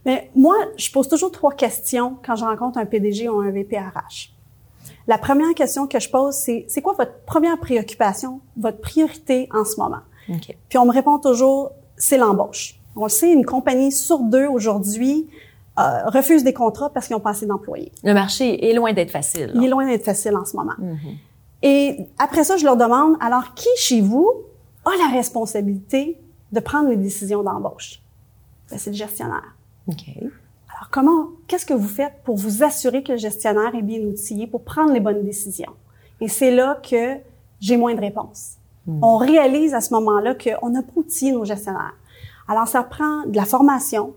Mais 0.05 0.29
moi, 0.35 0.55
je 0.77 0.91
pose 0.91 1.07
toujours 1.07 1.31
trois 1.31 1.53
questions 1.53 2.17
quand 2.23 2.35
je 2.35 2.43
rencontre 2.43 2.77
un 2.77 2.85
PDG 2.85 3.29
ou 3.29 3.39
un 3.39 3.51
VPRH. 3.51 4.31
La 5.07 5.17
première 5.17 5.53
question 5.55 5.87
que 5.87 5.99
je 5.99 6.09
pose, 6.09 6.35
c'est 6.35 6.65
c'est 6.67 6.81
quoi 6.81 6.93
votre 6.97 7.19
première 7.25 7.59
préoccupation, 7.59 8.41
votre 8.57 8.81
priorité 8.81 9.47
en 9.53 9.63
ce 9.63 9.79
moment? 9.79 10.01
Puis 10.69 10.77
on 10.77 10.85
me 10.85 10.91
répond 10.91 11.19
toujours, 11.19 11.71
c'est 11.97 12.17
l'embauche. 12.17 12.79
On 12.95 13.03
le 13.03 13.09
sait, 13.09 13.31
une 13.31 13.45
compagnie 13.45 13.91
sur 13.91 14.19
deux 14.19 14.47
aujourd'hui 14.47 15.27
euh, 15.77 16.05
refuse 16.05 16.43
des 16.43 16.53
contrats 16.53 16.89
parce 16.89 17.07
qu'ils 17.07 17.15
ont 17.15 17.21
pas 17.21 17.31
assez 17.31 17.45
d'employés. 17.45 17.91
Le 18.03 18.13
marché 18.13 18.69
est 18.69 18.73
loin 18.73 18.93
d'être 18.93 19.11
facile. 19.11 19.51
Il 19.55 19.65
est 19.65 19.67
loin 19.67 19.85
d'être 19.85 20.05
facile 20.05 20.35
en 20.37 20.45
ce 20.45 20.55
moment. 20.55 20.71
Mm-hmm. 20.79 21.17
Et 21.63 22.07
après 22.17 22.43
ça, 22.43 22.57
je 22.57 22.63
leur 22.63 22.77
demande, 22.77 23.17
alors 23.19 23.53
qui 23.55 23.67
chez 23.77 23.99
vous 23.99 24.31
a 24.85 24.91
la 24.97 25.17
responsabilité 25.17 26.17
de 26.51 26.59
prendre 26.59 26.89
les 26.89 26.95
décisions 26.95 27.43
d'embauche? 27.43 28.01
Ben, 28.69 28.77
c'est 28.77 28.91
le 28.91 28.95
gestionnaire. 28.95 29.55
Okay. 29.87 30.17
Alors, 30.19 30.89
comment, 30.91 31.29
qu'est-ce 31.47 31.65
que 31.65 31.73
vous 31.73 31.87
faites 31.87 32.13
pour 32.23 32.37
vous 32.37 32.63
assurer 32.63 33.03
que 33.03 33.13
le 33.13 33.17
gestionnaire 33.17 33.75
est 33.75 33.81
bien 33.81 33.99
outillé 33.99 34.47
pour 34.47 34.63
prendre 34.63 34.93
les 34.93 34.99
bonnes 34.99 35.23
décisions? 35.23 35.73
Et 36.21 36.27
c'est 36.27 36.51
là 36.51 36.79
que 36.89 37.17
j'ai 37.59 37.77
moins 37.77 37.93
de 37.95 37.99
réponses. 37.99 38.53
Hmm. 38.85 39.03
On 39.03 39.17
réalise 39.17 39.73
à 39.73 39.81
ce 39.81 39.93
moment-là 39.93 40.35
qu'on 40.35 40.69
n'a 40.69 40.81
pas 40.81 40.93
outillé 40.95 41.31
nos 41.31 41.45
gestionnaires. 41.45 41.95
Alors, 42.47 42.67
ça 42.67 42.83
prend 42.83 43.25
de 43.25 43.35
la 43.35 43.45
formation, 43.45 44.13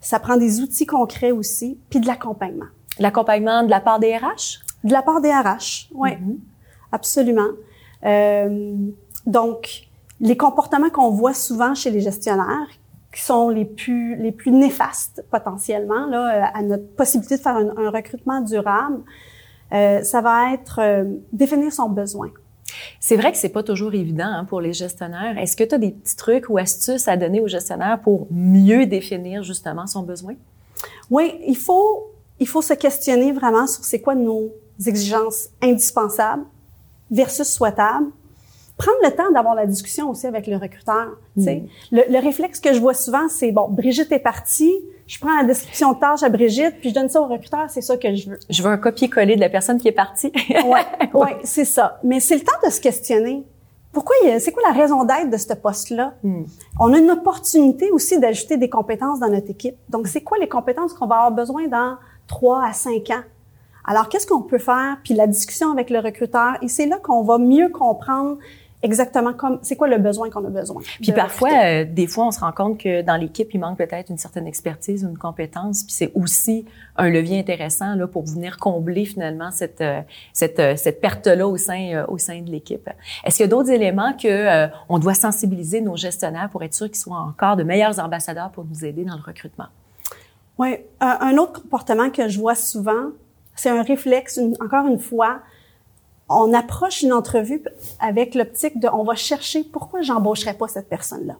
ça 0.00 0.18
prend 0.18 0.36
des 0.36 0.60
outils 0.60 0.86
concrets 0.86 1.32
aussi, 1.32 1.78
puis 1.90 2.00
de 2.00 2.06
l'accompagnement. 2.06 2.66
L'accompagnement 2.98 3.62
de 3.62 3.70
la 3.70 3.80
part 3.80 3.98
des 3.98 4.16
RH? 4.16 4.60
De 4.84 4.92
la 4.92 5.02
part 5.02 5.20
des 5.20 5.30
RH, 5.30 5.88
oui, 5.92 6.10
mm-hmm. 6.10 6.38
absolument. 6.92 7.50
Euh, 8.04 8.74
donc, 9.26 9.88
les 10.20 10.36
comportements 10.36 10.90
qu'on 10.90 11.10
voit 11.10 11.34
souvent 11.34 11.74
chez 11.74 11.90
les 11.90 12.00
gestionnaires, 12.00 12.68
qui 13.14 13.22
sont 13.22 13.50
les 13.50 13.66
plus 13.66 14.16
les 14.16 14.32
plus 14.32 14.50
néfastes 14.50 15.22
potentiellement 15.30 16.06
là 16.06 16.50
à 16.54 16.62
notre 16.62 16.88
possibilité 16.94 17.36
de 17.36 17.42
faire 17.42 17.56
un, 17.56 17.76
un 17.76 17.90
recrutement 17.90 18.40
durable, 18.40 19.02
euh, 19.72 20.02
ça 20.02 20.20
va 20.20 20.52
être 20.52 20.80
euh, 20.80 21.04
définir 21.32 21.72
son 21.72 21.88
besoin. 21.88 22.30
C'est 23.00 23.16
vrai 23.16 23.32
que 23.32 23.38
c'est 23.38 23.48
pas 23.48 23.62
toujours 23.62 23.94
évident 23.94 24.26
hein, 24.26 24.44
pour 24.44 24.60
les 24.60 24.72
gestionnaires. 24.72 25.38
Est-ce 25.38 25.56
que 25.56 25.64
tu 25.64 25.74
as 25.74 25.78
des 25.78 25.90
petits 25.90 26.16
trucs 26.16 26.48
ou 26.48 26.58
astuces 26.58 27.08
à 27.08 27.16
donner 27.16 27.40
aux 27.40 27.48
gestionnaires 27.48 28.00
pour 28.00 28.26
mieux 28.30 28.86
définir 28.86 29.42
justement 29.42 29.86
son 29.86 30.02
besoin? 30.02 30.34
Oui, 31.10 31.34
il 31.46 31.56
faut 31.56 32.08
il 32.40 32.48
faut 32.48 32.62
se 32.62 32.74
questionner 32.74 33.30
vraiment 33.32 33.66
sur 33.66 33.84
c'est 33.84 34.00
quoi 34.00 34.14
nos 34.14 34.52
exigences 34.84 35.50
indispensables 35.62 36.44
versus 37.10 37.46
souhaitables 37.46 38.10
prendre 38.82 38.98
le 39.04 39.10
temps 39.14 39.30
d'avoir 39.32 39.54
la 39.54 39.66
discussion 39.66 40.10
aussi 40.10 40.26
avec 40.26 40.46
le 40.48 40.56
recruteur. 40.56 41.16
Mm. 41.36 41.66
Le, 41.92 42.02
le, 42.10 42.18
réflexe 42.18 42.58
que 42.58 42.74
je 42.74 42.80
vois 42.80 42.94
souvent, 42.94 43.28
c'est 43.28 43.52
bon, 43.52 43.68
Brigitte 43.68 44.10
est 44.10 44.18
partie, 44.18 44.74
je 45.06 45.18
prends 45.20 45.36
la 45.36 45.44
description 45.44 45.92
de 45.92 46.00
tâche 46.00 46.22
à 46.24 46.28
Brigitte, 46.28 46.74
puis 46.80 46.90
je 46.90 46.94
donne 46.94 47.08
ça 47.08 47.20
au 47.20 47.26
recruteur, 47.26 47.66
c'est 47.68 47.80
ça 47.80 47.96
que 47.96 48.12
je 48.14 48.30
veux. 48.30 48.38
Je 48.50 48.62
veux 48.62 48.70
un 48.70 48.78
copier-coller 48.78 49.36
de 49.36 49.40
la 49.40 49.48
personne 49.48 49.78
qui 49.78 49.86
est 49.86 49.92
partie. 49.92 50.32
ouais, 50.50 51.10
ouais, 51.14 51.36
c'est 51.44 51.64
ça. 51.64 52.00
Mais 52.02 52.18
c'est 52.18 52.34
le 52.34 52.40
temps 52.40 52.66
de 52.66 52.70
se 52.70 52.80
questionner. 52.80 53.44
Pourquoi 53.92 54.16
c'est 54.38 54.52
quoi 54.52 54.62
la 54.66 54.72
raison 54.72 55.04
d'être 55.04 55.30
de 55.30 55.36
ce 55.36 55.52
poste-là? 55.52 56.14
Mm. 56.24 56.42
On 56.80 56.92
a 56.92 56.98
une 56.98 57.10
opportunité 57.10 57.90
aussi 57.92 58.18
d'ajouter 58.18 58.56
des 58.56 58.70
compétences 58.70 59.20
dans 59.20 59.28
notre 59.28 59.50
équipe. 59.50 59.76
Donc 59.90 60.08
c'est 60.08 60.22
quoi 60.22 60.38
les 60.38 60.48
compétences 60.48 60.92
qu'on 60.92 61.06
va 61.06 61.16
avoir 61.16 61.32
besoin 61.32 61.68
dans 61.68 61.96
trois 62.26 62.64
à 62.64 62.72
cinq 62.72 63.10
ans? 63.10 63.22
Alors, 63.84 64.08
qu'est-ce 64.08 64.26
qu'on 64.26 64.42
peut 64.42 64.58
faire? 64.58 64.98
Puis 65.02 65.14
la 65.14 65.26
discussion 65.26 65.72
avec 65.72 65.90
le 65.90 65.98
recruteur, 65.98 66.56
et 66.62 66.68
c'est 66.68 66.86
là 66.86 66.98
qu'on 67.02 67.22
va 67.22 67.38
mieux 67.38 67.68
comprendre 67.68 68.38
exactement 68.82 69.32
comme 69.32 69.58
c'est 69.62 69.76
quoi 69.76 69.88
le 69.88 69.98
besoin 69.98 70.28
qu'on 70.30 70.44
a 70.44 70.50
besoin. 70.50 70.82
Puis 71.00 71.12
parfois, 71.12 71.50
euh, 71.64 71.84
des 71.84 72.06
fois, 72.06 72.26
on 72.26 72.30
se 72.30 72.40
rend 72.40 72.52
compte 72.52 72.78
que 72.78 73.02
dans 73.02 73.16
l'équipe, 73.16 73.48
il 73.54 73.60
manque 73.60 73.78
peut-être 73.78 74.10
une 74.10 74.18
certaine 74.18 74.46
expertise, 74.46 75.02
une 75.02 75.16
compétence. 75.16 75.84
Puis 75.84 75.92
c'est 75.92 76.12
aussi 76.14 76.66
un 76.96 77.08
levier 77.08 77.38
intéressant 77.38 77.94
là 77.94 78.06
pour 78.06 78.24
venir 78.24 78.58
combler 78.58 79.04
finalement 79.04 79.50
cette 79.50 79.80
euh, 79.80 80.00
cette 80.32 80.58
euh, 80.58 80.76
cette 80.76 81.00
perte 81.00 81.26
là 81.26 81.46
au 81.46 81.56
sein 81.56 82.04
au 82.08 82.18
sein 82.18 82.40
de 82.40 82.50
l'équipe. 82.50 82.88
Est-ce 83.24 83.36
qu'il 83.36 83.44
y 83.44 83.48
a 83.48 83.50
d'autres 83.50 83.70
éléments 83.70 84.12
que 84.14 84.68
on 84.88 84.98
doit 84.98 85.14
sensibiliser 85.14 85.80
nos 85.80 85.96
gestionnaires 85.96 86.48
pour 86.50 86.62
être 86.62 86.74
sûr 86.74 86.86
qu'ils 86.86 86.96
soient 86.96 87.18
encore 87.18 87.56
de 87.56 87.62
meilleurs 87.62 87.98
ambassadeurs 87.98 88.50
pour 88.50 88.64
nous 88.64 88.84
aider 88.84 89.04
dans 89.04 89.16
le 89.16 89.22
recrutement? 89.22 89.66
Oui, 90.58 90.76
un 91.00 91.36
autre 91.38 91.62
comportement 91.62 92.10
que 92.10 92.28
je 92.28 92.38
vois 92.38 92.54
souvent, 92.54 93.10
c'est 93.54 93.70
un 93.70 93.82
réflexe, 93.82 94.38
encore 94.60 94.86
une 94.86 94.98
fois, 94.98 95.40
on 96.32 96.52
approche 96.54 97.02
une 97.02 97.12
entrevue 97.12 97.62
avec 98.00 98.34
l'optique 98.34 98.80
de 98.80 98.88
on 98.92 99.04
va 99.04 99.14
chercher 99.14 99.64
pourquoi 99.64 100.02
j'embaucherais 100.02 100.54
pas 100.54 100.68
cette 100.68 100.88
personne-là. 100.88 101.34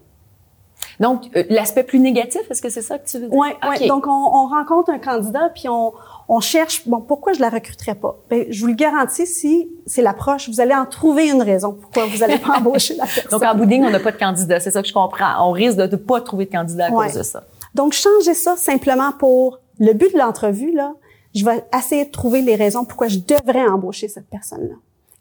Donc, 1.01 1.25
euh, 1.37 1.45
l'aspect 1.49 1.85
plus 1.85 1.99
négatif, 1.99 2.43
est-ce 2.51 2.61
que 2.61 2.69
c'est 2.69 2.83
ça 2.83 2.99
que 2.99 3.09
tu 3.09 3.19
veux 3.19 3.29
dire? 3.29 3.37
Oui, 3.37 3.49
ouais. 3.69 3.89
donc 3.89 4.07
on, 4.07 4.11
on, 4.11 4.47
rencontre 4.47 4.91
un 4.91 4.99
candidat, 4.99 5.51
puis 5.55 5.69
on, 5.69 5.93
on 6.29 6.41
cherche, 6.41 6.87
bon, 6.87 7.01
pourquoi 7.01 7.33
je 7.33 7.41
la 7.41 7.49
recruterais 7.49 7.95
pas? 7.95 8.19
Ben, 8.29 8.47
je 8.51 8.61
vous 8.61 8.67
le 8.67 8.75
garantis, 8.75 9.27
si 9.27 9.71
c'est 9.87 10.03
l'approche, 10.03 10.49
vous 10.49 10.61
allez 10.61 10.75
en 10.75 10.87
trouver 10.87 11.29
une 11.29 11.43
raison 11.43 11.73
pourquoi 11.73 12.07
vous 12.07 12.23
allez 12.23 12.39
pas 12.39 12.57
embaucher 12.59 12.95
la 12.95 13.05
personne. 13.05 13.31
donc, 13.31 13.43
en 13.43 13.55
bouding, 13.55 13.85
on 13.85 13.91
n'a 13.91 14.01
pas 14.01 14.13
de 14.13 14.19
candidat, 14.19 14.61
c'est 14.61 14.71
ça 14.71 14.83
que 14.83 14.89
je 14.89 14.93
comprends. 14.93 15.49
On 15.49 15.53
risque 15.53 15.79
de 15.79 15.87
ne 15.87 15.97
pas 15.97 16.21
trouver 16.21 16.47
de 16.47 16.51
candidat 16.51 16.87
à 16.87 16.91
cause 16.91 17.15
de 17.15 17.23
ça. 17.23 17.45
Donc, 17.75 17.95
changez 17.95 18.35
ça 18.35 18.57
simplement 18.57 19.13
pour 19.13 19.61
le 19.79 19.95
but 19.95 20.13
de 20.13 20.19
l'entrevue, 20.19 20.73
là, 20.73 20.93
je 21.35 21.45
vais 21.45 21.65
essayer 21.77 22.05
de 22.05 22.11
trouver 22.11 22.43
les 22.43 22.55
raisons 22.55 22.85
pourquoi 22.85 23.09
je 23.09 23.19
devrais 23.19 23.67
embaucher 23.67 24.09
cette 24.09 24.29
personne-là. 24.29 24.75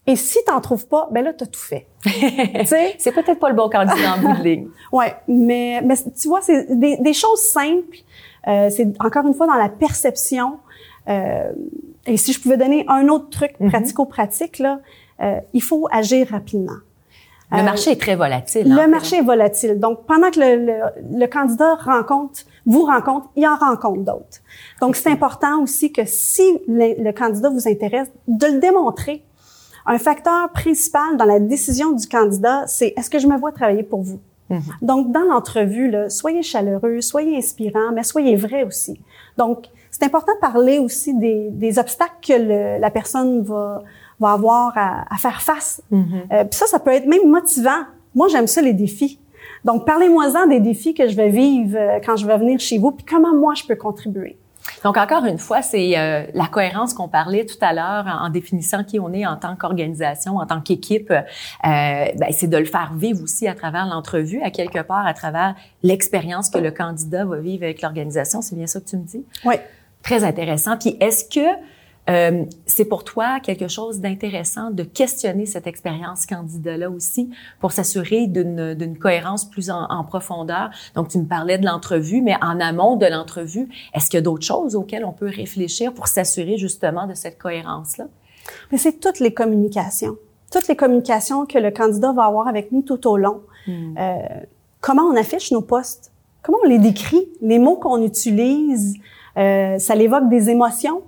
Et 0.06 0.16
si 0.16 0.38
tu 0.44 0.52
n'en 0.52 0.60
trouves 0.60 0.86
pas, 0.88 1.08
ben 1.12 1.22
là, 1.22 1.32
tu 1.32 1.44
as 1.44 1.46
tout 1.46 1.60
fait. 1.60 1.86
c'est 2.98 3.12
peut-être 3.12 3.38
pas 3.38 3.50
le 3.50 3.54
bon 3.54 3.68
candidat 3.68 4.14
en 4.16 4.20
bout 4.20 4.38
de 4.38 4.42
ligne. 4.42 4.68
Oui, 4.92 5.04
mais, 5.28 5.80
mais 5.84 5.94
tu 6.20 6.28
vois, 6.28 6.40
c'est 6.42 6.76
des, 6.76 6.96
des, 6.96 7.12
choses 7.12 7.40
simples. 7.40 7.98
Euh, 8.48 8.68
c'est 8.68 8.88
encore 9.00 9.26
une 9.26 9.34
fois 9.34 9.46
dans 9.46 9.54
la 9.54 9.68
perception. 9.68 10.58
Euh, 11.08 11.52
et 12.06 12.16
si 12.16 12.32
je 12.32 12.40
pouvais 12.40 12.56
donner 12.56 12.84
un 12.88 13.08
autre 13.08 13.30
truc 13.30 13.52
mm-hmm. 13.60 13.70
pratico-pratique, 13.70 14.58
là, 14.58 14.80
euh, 15.20 15.38
il 15.52 15.62
faut 15.62 15.86
agir 15.92 16.28
rapidement. 16.30 16.78
Le 17.52 17.62
marché 17.62 17.90
est 17.90 18.00
très 18.00 18.16
volatile. 18.16 18.66
Le 18.66 18.88
marché 18.88 19.16
est 19.16 19.22
volatile. 19.22 19.78
Donc, 19.78 20.06
pendant 20.06 20.30
que 20.30 20.40
le, 20.40 20.66
le, 20.66 21.18
le, 21.18 21.26
candidat 21.26 21.74
rencontre 21.74 22.40
vous 22.66 22.84
rencontre, 22.84 23.28
il 23.36 23.46
en 23.46 23.56
rencontre 23.56 24.00
d'autres. 24.00 24.40
Donc, 24.80 24.96
c'est 24.96 25.10
important 25.10 25.62
aussi 25.62 25.92
que 25.92 26.04
si 26.04 26.42
le, 26.68 27.02
le 27.02 27.12
candidat 27.12 27.50
vous 27.50 27.68
intéresse, 27.68 28.08
de 28.28 28.46
le 28.46 28.58
démontrer. 28.58 29.24
Un 29.84 29.98
facteur 29.98 30.48
principal 30.52 31.16
dans 31.16 31.24
la 31.24 31.40
décision 31.40 31.90
du 31.90 32.06
candidat, 32.06 32.64
c'est 32.68 32.94
est-ce 32.96 33.10
que 33.10 33.18
je 33.18 33.26
me 33.26 33.36
vois 33.36 33.50
travailler 33.50 33.82
pour 33.82 34.02
vous? 34.02 34.20
Mhm. 34.48 34.60
Donc, 34.80 35.10
dans 35.10 35.22
l'entrevue, 35.22 35.92
soyez 36.08 36.42
chaleureux, 36.42 37.00
soyez 37.00 37.36
inspirant, 37.36 37.90
mais 37.92 38.04
soyez 38.04 38.36
vrai 38.36 38.62
aussi. 38.62 39.00
Donc, 39.36 39.66
c'est 39.90 40.04
important 40.04 40.34
de 40.34 40.40
parler 40.40 40.78
aussi 40.78 41.14
des, 41.14 41.50
des 41.50 41.78
obstacles 41.78 42.14
que 42.26 42.32
le, 42.32 42.80
la 42.80 42.90
personne 42.90 43.42
va, 43.42 43.82
va 44.20 44.32
avoir 44.32 44.72
à, 44.76 45.04
à 45.12 45.16
faire 45.16 45.42
face. 45.42 45.82
Euh, 45.92 46.44
puis 46.44 46.58
ça, 46.58 46.66
ça 46.66 46.78
peut 46.78 46.92
être 46.92 47.06
même 47.06 47.28
motivant. 47.28 47.82
Moi, 48.14 48.28
j'aime 48.28 48.46
ça, 48.46 48.62
les 48.62 48.74
défis. 48.74 49.18
Donc, 49.64 49.86
parlez-moi-en 49.86 50.46
des 50.46 50.60
défis 50.60 50.94
que 50.94 51.08
je 51.08 51.14
vais 51.14 51.28
vivre 51.28 51.76
euh, 51.78 52.00
quand 52.04 52.16
je 52.16 52.26
vais 52.26 52.36
venir 52.38 52.58
chez 52.58 52.78
vous, 52.78 52.90
puis 52.90 53.04
comment 53.04 53.34
moi, 53.34 53.54
je 53.54 53.64
peux 53.64 53.76
contribuer. 53.76 54.36
Donc, 54.84 54.96
encore 54.96 55.24
une 55.24 55.38
fois, 55.38 55.62
c'est 55.62 55.98
euh, 55.98 56.24
la 56.34 56.46
cohérence 56.46 56.94
qu'on 56.94 57.08
parlait 57.08 57.46
tout 57.46 57.58
à 57.60 57.72
l'heure 57.72 58.06
en, 58.06 58.30
définissant 58.30 58.84
qui 58.84 58.98
on 59.00 59.12
est 59.12 59.26
en 59.26 59.36
tant 59.36 59.56
qu'organisation, 59.56 60.36
en 60.36 60.46
tant 60.46 60.60
qu'équipe. 60.60 61.10
Euh, 61.10 61.22
ben, 61.62 62.28
c'est 62.30 62.48
de 62.48 62.56
le 62.56 62.64
faire 62.64 62.92
vivre 62.94 63.22
aussi 63.22 63.48
à 63.48 63.54
travers 63.54 63.86
l'entrevue, 63.86 64.40
à 64.42 64.50
quelque 64.50 64.80
part, 64.80 65.06
à 65.06 65.14
travers 65.14 65.54
l'expérience 65.82 66.50
que 66.50 66.58
le 66.58 66.70
candidat 66.70 67.24
va 67.24 67.38
vivre 67.38 67.64
avec 67.64 67.82
l'organisation. 67.82 68.42
C'est 68.42 68.56
bien 68.56 68.66
ça 68.66 68.80
que 68.80 68.86
tu 68.86 68.96
me 68.96 69.04
dis? 69.04 69.24
Oui. 69.44 69.54
Très 70.02 70.24
intéressant. 70.24 70.76
Puis, 70.76 70.96
est-ce 71.00 71.24
que 71.24 71.46
euh, 72.10 72.44
c'est 72.66 72.84
pour 72.84 73.04
toi 73.04 73.38
quelque 73.40 73.68
chose 73.68 74.00
d'intéressant 74.00 74.70
de 74.70 74.82
questionner 74.82 75.46
cette 75.46 75.68
expérience 75.68 76.26
candidat-là 76.26 76.90
aussi 76.90 77.30
pour 77.60 77.70
s'assurer 77.70 78.26
d'une 78.26 78.98
cohérence 78.98 79.44
plus 79.44 79.70
en, 79.70 79.84
en, 79.88 80.02
profondeur? 80.02 80.70
Donc, 80.94 81.08
tu 81.08 81.18
me 81.18 81.26
parlais 81.26 81.58
de 81.58 81.66
l'entrevue, 81.66 82.20
mais 82.20 82.34
en 82.42 82.58
amont 82.58 82.96
de 82.96 83.06
l'entrevue, 83.06 83.68
est-ce 83.94 84.10
qu'il 84.10 84.16
y 84.16 84.18
a 84.18 84.22
d'autres 84.22 84.44
choses 84.44 84.74
auxquelles 84.74 85.04
on 85.04 85.12
peut 85.12 85.30
réfléchir 85.32 85.94
pour 85.94 86.08
s'assurer 86.08 86.58
justement 86.58 87.06
de 87.06 87.14
cette 87.14 87.38
cohérence-là? 87.38 88.06
Mais 88.72 88.78
c'est 88.78 88.98
toutes 88.98 89.20
les 89.20 89.32
communications. 89.32 90.16
Toutes 90.50 90.66
les 90.68 90.76
communications 90.76 91.46
que 91.46 91.58
le 91.58 91.70
candidat 91.70 92.12
va 92.12 92.24
avoir 92.24 92.48
avec 92.48 92.72
nous 92.72 92.82
tout 92.82 93.06
au 93.08 93.16
long. 93.16 93.42
Hmm. 93.66 93.94
Euh, 93.96 94.16
comment 94.80 95.02
on 95.04 95.16
affiche 95.16 95.52
nos 95.52 95.62
postes? 95.62 96.12
Comment 96.42 96.58
on 96.64 96.68
les 96.68 96.80
décrit? 96.80 97.28
Les 97.40 97.60
mots 97.60 97.76
qu'on 97.76 98.02
utilise, 98.02 98.96
euh, 99.36 99.78
ça 99.78 99.94
l'évoque 99.94 100.28
des 100.28 100.50
émotions? 100.50 101.02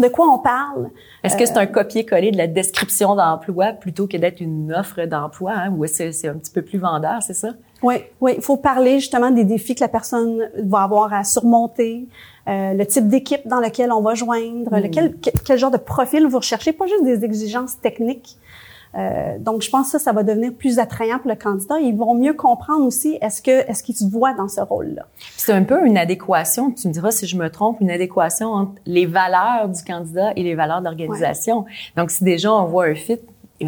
De 0.00 0.08
quoi 0.08 0.26
on 0.28 0.38
parle? 0.38 0.90
Est-ce 1.22 1.36
que 1.36 1.46
c'est 1.46 1.56
un 1.56 1.66
copier-coller 1.66 2.30
de 2.30 2.36
la 2.36 2.46
description 2.46 3.14
d'emploi 3.14 3.72
plutôt 3.72 4.06
que 4.06 4.16
d'être 4.16 4.40
une 4.40 4.72
offre 4.72 5.04
d'emploi, 5.04 5.52
hein, 5.52 5.70
ou 5.70 5.84
est-ce 5.84 6.04
que 6.04 6.12
c'est 6.12 6.28
un 6.28 6.34
petit 6.34 6.52
peu 6.52 6.62
plus 6.62 6.78
vendeur, 6.78 7.22
c'est 7.22 7.34
ça? 7.34 7.50
Oui, 7.82 7.96
oui. 8.20 8.34
Il 8.36 8.42
faut 8.42 8.56
parler 8.56 8.98
justement 8.98 9.30
des 9.30 9.44
défis 9.44 9.74
que 9.74 9.80
la 9.80 9.88
personne 9.88 10.48
va 10.64 10.82
avoir 10.82 11.12
à 11.12 11.24
surmonter, 11.24 12.08
euh, 12.48 12.72
le 12.72 12.86
type 12.86 13.08
d'équipe 13.08 13.46
dans 13.46 13.60
lequel 13.60 13.92
on 13.92 14.00
va 14.00 14.14
joindre, 14.14 14.72
hmm. 14.72 14.82
lequel, 14.82 15.14
quel 15.44 15.58
genre 15.58 15.70
de 15.70 15.76
profil 15.76 16.26
vous 16.26 16.38
recherchez, 16.38 16.72
pas 16.72 16.86
juste 16.86 17.04
des 17.04 17.24
exigences 17.24 17.80
techniques, 17.80 18.38
euh, 18.96 19.38
donc, 19.38 19.62
je 19.62 19.70
pense 19.70 19.86
que 19.86 19.92
ça, 19.92 19.98
ça 19.98 20.12
va 20.12 20.22
devenir 20.22 20.52
plus 20.54 20.78
attrayant 20.78 21.18
pour 21.18 21.30
le 21.30 21.36
candidat. 21.36 21.78
Ils 21.80 21.96
vont 21.96 22.14
mieux 22.14 22.32
comprendre 22.32 22.84
aussi 22.86 23.18
est-ce 23.20 23.42
que 23.42 23.50
est-ce 23.50 23.82
qu'ils 23.82 23.96
se 23.96 24.04
voient 24.04 24.34
dans 24.34 24.48
ce 24.48 24.60
rôle-là. 24.60 25.06
C'est 25.36 25.52
un 25.52 25.64
peu 25.64 25.84
une 25.86 25.98
adéquation. 25.98 26.70
Tu 26.70 26.88
me 26.88 26.92
diras 26.92 27.10
si 27.10 27.26
je 27.26 27.36
me 27.36 27.50
trompe, 27.50 27.80
une 27.80 27.90
adéquation 27.90 28.48
entre 28.52 28.72
les 28.86 29.06
valeurs 29.06 29.68
du 29.68 29.82
candidat 29.82 30.32
et 30.36 30.42
les 30.42 30.54
valeurs 30.54 30.80
de 30.80 30.84
l'organisation. 30.84 31.66
Donc, 31.96 32.10
si 32.10 32.24
déjà 32.24 32.52
on 32.52 32.64
voit 32.64 32.86
un 32.86 32.94
fit, 32.94 33.20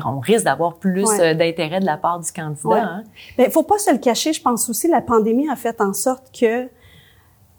on 0.05 0.21
risque 0.21 0.45
d'avoir 0.45 0.77
plus 0.77 1.09
euh, 1.21 1.35
d'intérêt 1.35 1.81
de 1.81 1.87
la 1.87 1.97
part 1.97 2.21
du 2.21 2.31
candidat. 2.33 2.69
Ouais. 2.69 2.79
Hein? 2.79 3.03
Mais 3.39 3.51
faut 3.51 3.63
pas 3.63 3.79
se 3.79 3.91
le 3.91 3.99
cacher. 3.99 4.33
Je 4.33 4.41
pense 4.41 4.69
aussi 4.69 4.89
la 4.89 5.01
pandémie 5.01 5.49
a 5.51 5.57
fait 5.57 5.81
en 5.81 5.93
sorte 5.93 6.31
que 6.39 6.69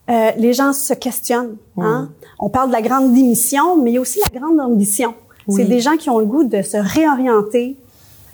euh, 0.10 0.32
les 0.38 0.54
gens 0.54 0.74
se 0.74 0.94
questionnent. 0.94 1.58
Hein? 1.78 2.10
On 2.40 2.50
parle 2.50 2.70
de 2.70 2.74
la 2.74 2.82
grande 2.82 3.14
démission, 3.14 3.78
mais 3.82 3.92
il 3.92 3.94
y 3.96 3.98
a 3.98 4.02
aussi 4.02 4.20
la 4.20 4.40
grande 4.40 4.60
ambition. 4.60 5.14
C'est 5.50 5.66
des 5.66 5.80
gens 5.80 5.98
qui 5.98 6.10
ont 6.10 6.20
le 6.20 6.26
goût 6.26 6.44
de 6.44 6.62
se 6.62 6.78
réorienter. 6.78 7.78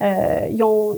Euh, 0.01 0.47
ils, 0.51 0.63
ont, 0.63 0.95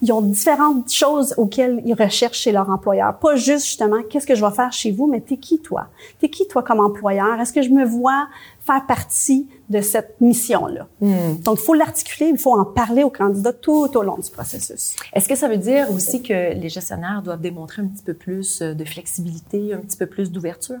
ils 0.00 0.12
ont 0.12 0.22
différentes 0.22 0.90
choses 0.90 1.34
auxquelles 1.36 1.82
ils 1.84 1.94
recherchent 1.94 2.38
chez 2.38 2.52
leur 2.52 2.70
employeur. 2.70 3.18
Pas 3.18 3.36
juste 3.36 3.66
justement 3.66 4.02
qu'est-ce 4.08 4.26
que 4.26 4.34
je 4.34 4.44
vais 4.44 4.52
faire 4.52 4.72
chez 4.72 4.90
vous, 4.90 5.06
mais 5.06 5.20
t'es 5.20 5.36
qui 5.36 5.58
toi? 5.58 5.88
T'es 6.20 6.28
qui 6.28 6.46
toi 6.46 6.62
comme 6.62 6.80
employeur? 6.80 7.40
Est-ce 7.40 7.52
que 7.52 7.62
je 7.62 7.70
me 7.70 7.84
vois 7.84 8.28
faire 8.64 8.86
partie 8.86 9.46
de 9.68 9.80
cette 9.80 10.20
mission-là? 10.20 10.86
Hmm. 11.00 11.36
Donc, 11.42 11.58
il 11.60 11.64
faut 11.64 11.74
l'articuler, 11.74 12.30
il 12.30 12.38
faut 12.38 12.58
en 12.58 12.64
parler 12.64 13.02
aux 13.02 13.10
candidats 13.10 13.52
tout 13.52 13.90
au 13.94 14.02
long 14.02 14.16
du 14.16 14.30
processus. 14.30 14.96
Est-ce 15.12 15.28
que 15.28 15.36
ça 15.36 15.48
veut 15.48 15.58
dire 15.58 15.88
aussi 15.94 16.22
que 16.22 16.54
les 16.54 16.68
gestionnaires 16.68 17.22
doivent 17.22 17.40
démontrer 17.40 17.82
un 17.82 17.86
petit 17.86 18.04
peu 18.04 18.14
plus 18.14 18.60
de 18.60 18.84
flexibilité, 18.84 19.74
un 19.74 19.78
petit 19.78 19.96
peu 19.96 20.06
plus 20.06 20.30
d'ouverture? 20.30 20.80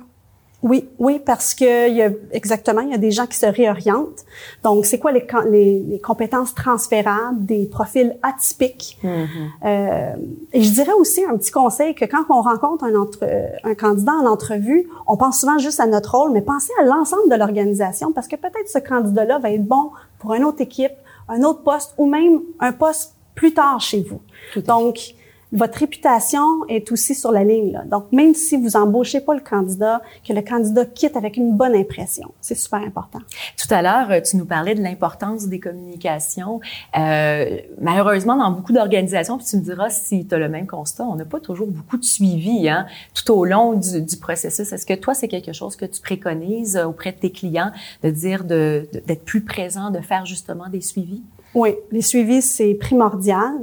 Oui, 0.60 0.88
oui, 0.98 1.20
parce 1.24 1.54
que 1.54 1.88
il 1.88 1.96
y 1.96 2.02
a, 2.02 2.10
exactement, 2.32 2.80
il 2.80 2.90
y 2.90 2.94
a 2.94 2.98
des 2.98 3.12
gens 3.12 3.26
qui 3.26 3.36
se 3.36 3.46
réorientent. 3.46 4.24
Donc, 4.64 4.86
c'est 4.86 4.98
quoi 4.98 5.12
les, 5.12 5.24
les, 5.48 5.78
les, 5.88 6.00
compétences 6.00 6.52
transférables, 6.52 7.46
des 7.46 7.66
profils 7.66 8.16
atypiques? 8.22 8.98
Mm-hmm. 9.04 9.26
euh, 9.64 10.16
et 10.52 10.62
je 10.62 10.72
dirais 10.72 10.92
aussi 10.92 11.24
un 11.24 11.36
petit 11.36 11.52
conseil 11.52 11.94
que 11.94 12.04
quand 12.06 12.24
on 12.28 12.42
rencontre 12.42 12.84
un, 12.84 12.96
entre, 12.96 13.24
un 13.62 13.74
candidat 13.76 14.12
en 14.12 14.26
entrevue, 14.26 14.88
on 15.06 15.16
pense 15.16 15.40
souvent 15.40 15.58
juste 15.58 15.78
à 15.78 15.86
notre 15.86 16.16
rôle, 16.16 16.32
mais 16.32 16.42
pensez 16.42 16.72
à 16.80 16.84
l'ensemble 16.84 17.30
de 17.30 17.36
l'organisation 17.36 18.12
parce 18.12 18.26
que 18.26 18.34
peut-être 18.34 18.68
ce 18.68 18.78
candidat-là 18.78 19.38
va 19.38 19.52
être 19.52 19.64
bon 19.64 19.90
pour 20.18 20.34
une 20.34 20.42
autre 20.42 20.60
équipe, 20.60 20.92
un 21.28 21.44
autre 21.44 21.62
poste 21.62 21.94
ou 21.98 22.06
même 22.06 22.40
un 22.58 22.72
poste 22.72 23.14
plus 23.36 23.54
tard 23.54 23.80
chez 23.80 24.02
vous. 24.02 24.20
Donc, 24.62 25.14
votre 25.52 25.78
réputation 25.78 26.66
est 26.68 26.92
aussi 26.92 27.14
sur 27.14 27.32
la 27.32 27.44
ligne. 27.44 27.72
Là. 27.72 27.84
Donc, 27.84 28.12
même 28.12 28.34
si 28.34 28.56
vous 28.56 28.76
embauchez 28.76 29.20
pas 29.20 29.34
le 29.34 29.40
candidat, 29.40 30.02
que 30.26 30.32
le 30.32 30.42
candidat 30.42 30.84
quitte 30.84 31.16
avec 31.16 31.36
une 31.36 31.56
bonne 31.56 31.74
impression, 31.74 32.32
c'est 32.40 32.54
super 32.54 32.80
important. 32.80 33.20
Tout 33.56 33.72
à 33.72 33.82
l'heure, 33.82 34.22
tu 34.22 34.36
nous 34.36 34.44
parlais 34.44 34.74
de 34.74 34.82
l'importance 34.82 35.46
des 35.46 35.60
communications. 35.60 36.60
Euh, 36.98 37.58
malheureusement, 37.80 38.36
dans 38.36 38.50
beaucoup 38.50 38.72
d'organisations, 38.72 39.38
puis 39.38 39.46
tu 39.46 39.56
me 39.56 39.62
diras 39.62 39.90
si 39.90 40.26
tu 40.26 40.34
as 40.34 40.38
le 40.38 40.48
même 40.48 40.66
constat, 40.66 41.04
on 41.04 41.14
n'a 41.14 41.24
pas 41.24 41.40
toujours 41.40 41.68
beaucoup 41.68 41.96
de 41.96 42.04
suivi 42.04 42.68
hein, 42.68 42.86
tout 43.14 43.32
au 43.32 43.44
long 43.44 43.74
du, 43.74 44.02
du 44.02 44.16
processus. 44.16 44.72
Est-ce 44.72 44.86
que 44.86 44.94
toi, 44.94 45.14
c'est 45.14 45.28
quelque 45.28 45.52
chose 45.52 45.76
que 45.76 45.86
tu 45.86 46.00
préconises 46.00 46.76
auprès 46.76 47.12
de 47.12 47.18
tes 47.18 47.32
clients, 47.32 47.72
de 48.02 48.10
dire 48.10 48.44
d'être 48.44 49.06
de, 49.06 49.14
plus 49.14 49.44
présent, 49.44 49.90
de 49.90 50.00
faire 50.00 50.26
justement 50.26 50.68
des 50.68 50.80
suivis? 50.80 51.22
Oui, 51.54 51.70
les 51.90 52.02
suivis, 52.02 52.42
c'est 52.42 52.74
primordial 52.74 53.58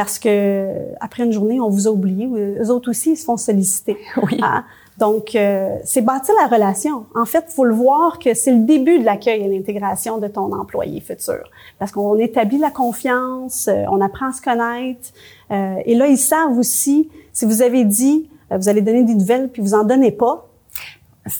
parce 0.00 0.18
que 0.18 0.66
après 0.98 1.24
une 1.24 1.32
journée, 1.32 1.60
on 1.60 1.68
vous 1.68 1.86
a 1.86 1.90
oublié. 1.90 2.26
Eux 2.26 2.70
autres 2.70 2.88
aussi, 2.88 3.10
ils 3.10 3.16
se 3.18 3.24
font 3.26 3.36
solliciter. 3.36 3.98
Oui. 4.22 4.38
Hein? 4.40 4.64
Donc, 4.96 5.34
euh, 5.34 5.76
c'est 5.84 6.00
bâtir 6.00 6.34
la 6.40 6.46
relation. 6.46 7.04
En 7.14 7.26
fait, 7.26 7.44
faut 7.50 7.66
le 7.66 7.74
voir 7.74 8.18
que 8.18 8.32
c'est 8.32 8.50
le 8.50 8.60
début 8.60 8.98
de 8.98 9.04
l'accueil 9.04 9.42
et 9.42 9.48
l'intégration 9.48 10.16
de 10.16 10.26
ton 10.26 10.54
employé 10.54 11.02
futur. 11.02 11.42
Parce 11.78 11.92
qu'on 11.92 12.18
établit 12.18 12.56
la 12.56 12.70
confiance, 12.70 13.68
euh, 13.68 13.84
on 13.90 14.00
apprend 14.00 14.30
à 14.30 14.32
se 14.32 14.40
connaître. 14.40 15.10
Euh, 15.50 15.74
et 15.84 15.94
là, 15.94 16.06
ils 16.06 16.16
savent 16.16 16.56
aussi, 16.56 17.10
si 17.34 17.44
vous 17.44 17.60
avez 17.60 17.84
dit, 17.84 18.30
euh, 18.52 18.56
vous 18.56 18.70
allez 18.70 18.80
donner 18.80 19.04
des 19.04 19.14
nouvelles, 19.14 19.50
puis 19.50 19.60
vous 19.60 19.74
en 19.74 19.84
donnez 19.84 20.12
pas, 20.12 20.48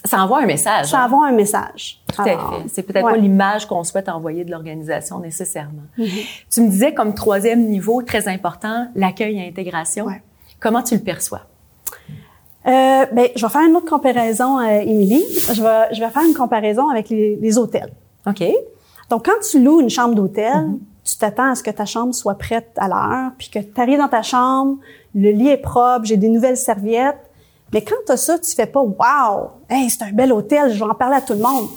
ça 0.05 0.23
envoie 0.23 0.43
un 0.43 0.47
message. 0.47 0.87
Ça 0.89 1.01
hein? 1.01 1.07
envoie 1.07 1.27
un 1.27 1.33
message. 1.33 2.00
Tout 2.13 2.23
à 2.23 2.25
fait. 2.25 2.69
C'est 2.69 2.83
peut-être 2.83 3.07
pas 3.07 3.17
l'image 3.17 3.67
qu'on 3.67 3.85
souhaite 3.85 4.09
envoyer 4.09 4.45
de 4.45 4.51
l'organisation 4.51 5.21
nécessairement. 5.21 5.83
Mm-hmm. 5.99 6.27
Tu 6.51 6.61
me 6.61 6.69
disais 6.69 6.95
comme 6.95 7.15
troisième 7.15 7.67
niveau 7.67 8.03
très 8.03 8.29
important, 8.29 8.89
l'accueil 8.95 9.39
et 9.39 9.47
l'intégration. 9.47 10.07
Comment 10.59 10.83
tu 10.83 10.95
le 10.95 11.01
perçois? 11.01 11.43
Euh, 12.67 13.07
ben, 13.13 13.29
je 13.35 13.47
vais 13.47 13.53
faire 13.53 13.63
une 13.63 13.77
autre 13.77 13.89
comparaison, 13.89 14.59
euh, 14.61 14.81
Émilie. 14.81 15.25
Je 15.53 15.63
vais, 15.63 15.95
je 15.95 16.01
vais 16.01 16.11
faire 16.11 16.23
une 16.29 16.35
comparaison 16.35 16.91
avec 16.91 17.09
les, 17.09 17.37
les 17.37 17.59
hôtels. 17.59 17.93
OK. 18.27 18.45
Donc, 19.09 19.25
quand 19.25 19.41
tu 19.51 19.63
loues 19.63 19.81
une 19.81 19.89
chambre 19.89 20.15
d'hôtel, 20.15 20.53
mm-hmm. 20.53 20.79
tu 21.05 21.17
t'attends 21.17 21.51
à 21.51 21.55
ce 21.55 21.63
que 21.63 21.71
ta 21.71 21.87
chambre 21.87 22.15
soit 22.15 22.37
prête 22.37 22.71
à 22.77 22.89
l'heure, 22.89 23.33
puis 23.39 23.49
que 23.49 23.59
tu 23.59 23.81
arrives 23.81 23.99
dans 23.99 24.09
ta 24.09 24.23
chambre, 24.23 24.77
le 25.15 25.31
lit 25.31 25.49
est 25.49 25.57
propre, 25.57 26.05
j'ai 26.05 26.19
des 26.19 26.29
nouvelles 26.29 26.59
serviettes, 26.59 27.31
mais 27.73 27.83
quand 27.83 27.97
tu 28.07 28.13
as 28.13 28.17
ça, 28.17 28.39
tu 28.39 28.51
fais 28.55 28.67
pas 28.67 28.81
Wow! 28.81 29.51
Hey, 29.69 29.89
c'est 29.91 30.03
un 30.03 30.13
bel 30.13 30.33
hôtel, 30.33 30.73
je 30.73 30.79
vais 30.79 30.91
en 30.91 30.95
parler 30.95 31.17
à 31.17 31.21
tout 31.21 31.35
le 31.35 31.41
monde. 31.41 31.69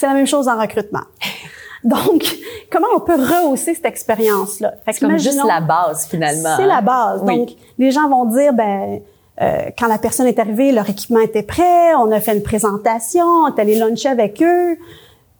C'est 0.00 0.06
la 0.06 0.14
même 0.14 0.26
chose 0.26 0.48
en 0.48 0.58
recrutement. 0.58 1.02
Donc, 1.84 2.24
comment 2.72 2.86
on 2.96 3.00
peut 3.00 3.16
rehausser 3.16 3.74
cette 3.74 3.84
expérience-là? 3.84 4.72
C'est 4.86 4.98
comme 4.98 5.18
juste 5.18 5.44
la 5.46 5.60
base, 5.60 6.06
finalement. 6.06 6.56
C'est 6.56 6.64
la 6.64 6.78
hein? 6.78 6.82
base. 6.82 7.22
Donc, 7.22 7.50
les 7.76 7.90
gens 7.90 8.08
vont 8.08 8.24
dire, 8.24 8.54
ben, 8.54 9.00
euh, 9.42 9.64
quand 9.78 9.88
la 9.88 9.98
personne 9.98 10.26
est 10.26 10.38
arrivée, 10.38 10.72
leur 10.72 10.88
équipement 10.88 11.20
était 11.20 11.42
prêt, 11.42 11.94
on 11.96 12.10
a 12.12 12.20
fait 12.20 12.34
une 12.34 12.42
présentation, 12.42 13.26
on 13.26 13.54
est 13.54 13.60
allé 13.60 13.78
luncher 13.78 14.08
avec 14.08 14.42
eux. 14.42 14.78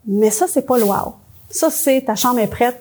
Mais 0.07 0.29
ça, 0.29 0.45
c'est 0.47 0.67
pas 0.67 0.77
le 0.77 0.83
wow. 0.83 1.15
Ça, 1.49 1.71
c'est 1.71 2.01
ta 2.05 2.13
chambre 2.13 2.37
est 2.37 2.45
prête, 2.45 2.79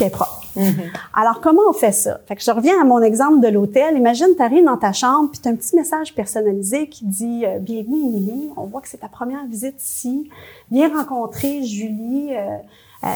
est 0.00 0.10
propre. 0.10 0.41
Mm-hmm. 0.56 0.90
Alors, 1.14 1.40
comment 1.40 1.62
on 1.68 1.72
fait 1.72 1.92
ça? 1.92 2.20
Fait 2.26 2.36
que 2.36 2.42
je 2.42 2.50
reviens 2.50 2.80
à 2.80 2.84
mon 2.84 3.02
exemple 3.02 3.40
de 3.40 3.48
l'hôtel. 3.48 3.96
Imagine, 3.96 4.28
tu 4.36 4.42
arrives 4.42 4.64
dans 4.64 4.76
ta 4.76 4.92
chambre, 4.92 5.30
puis 5.30 5.40
tu 5.40 5.48
as 5.48 5.52
un 5.52 5.56
petit 5.56 5.74
message 5.76 6.14
personnalisé 6.14 6.88
qui 6.88 7.04
dit 7.04 7.44
euh, 7.46 7.58
Bienvenue, 7.58 8.00
Émilie. 8.00 8.50
On 8.56 8.66
voit 8.66 8.80
que 8.80 8.88
c'est 8.88 8.98
ta 8.98 9.08
première 9.08 9.44
visite 9.46 9.82
ici. 9.82 10.30
Viens 10.70 10.94
rencontrer 10.94 11.62
Julie. 11.62 12.34
Euh, 12.34 12.56
euh, 13.04 13.08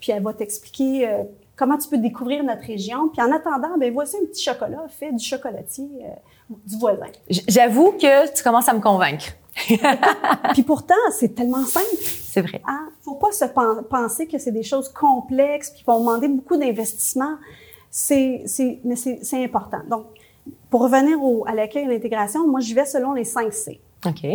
puis 0.00 0.12
elle 0.12 0.22
va 0.22 0.32
t'expliquer 0.32 1.08
comment 1.56 1.78
tu 1.78 1.88
peux 1.88 1.98
découvrir 1.98 2.42
notre 2.42 2.66
région. 2.66 3.08
Puis 3.08 3.22
en 3.22 3.30
attendant, 3.32 3.76
ben 3.78 3.92
voici 3.92 4.16
un 4.16 4.26
petit 4.26 4.42
chocolat 4.42 4.84
fait 4.88 5.12
du 5.12 5.24
chocolatier 5.24 5.88
euh, 6.02 6.54
du 6.66 6.76
voisin. 6.76 7.06
J'avoue 7.48 7.92
que 7.92 8.34
tu 8.34 8.42
commences 8.42 8.68
à 8.68 8.74
me 8.74 8.80
convaincre. 8.80 9.26
Puis 10.52 10.62
pourtant, 10.62 10.94
c'est 11.10 11.34
tellement 11.34 11.64
simple. 11.64 11.86
C'est 11.96 12.42
vrai. 12.42 12.62
Hein? 12.66 12.88
Faut 13.02 13.14
pas 13.14 13.32
se 13.32 13.44
penser 13.88 14.26
que 14.26 14.38
c'est 14.38 14.52
des 14.52 14.62
choses 14.62 14.88
complexes 14.88 15.70
qui 15.70 15.84
vont 15.84 16.00
demander 16.00 16.28
beaucoup 16.28 16.56
d'investissement. 16.56 17.36
C'est, 17.90 18.42
c'est, 18.46 18.80
mais 18.84 18.96
c'est, 18.96 19.44
important. 19.44 19.80
Donc, 19.88 20.06
pour 20.70 20.82
revenir 20.82 21.22
au, 21.22 21.44
à 21.46 21.54
l'accueil 21.54 21.84
et 21.84 21.88
l'intégration, 21.88 22.46
moi, 22.48 22.60
je 22.60 22.74
vais 22.74 22.86
selon 22.86 23.12
les 23.12 23.24
5 23.24 23.52
C. 23.52 23.80
OK. 24.06 24.26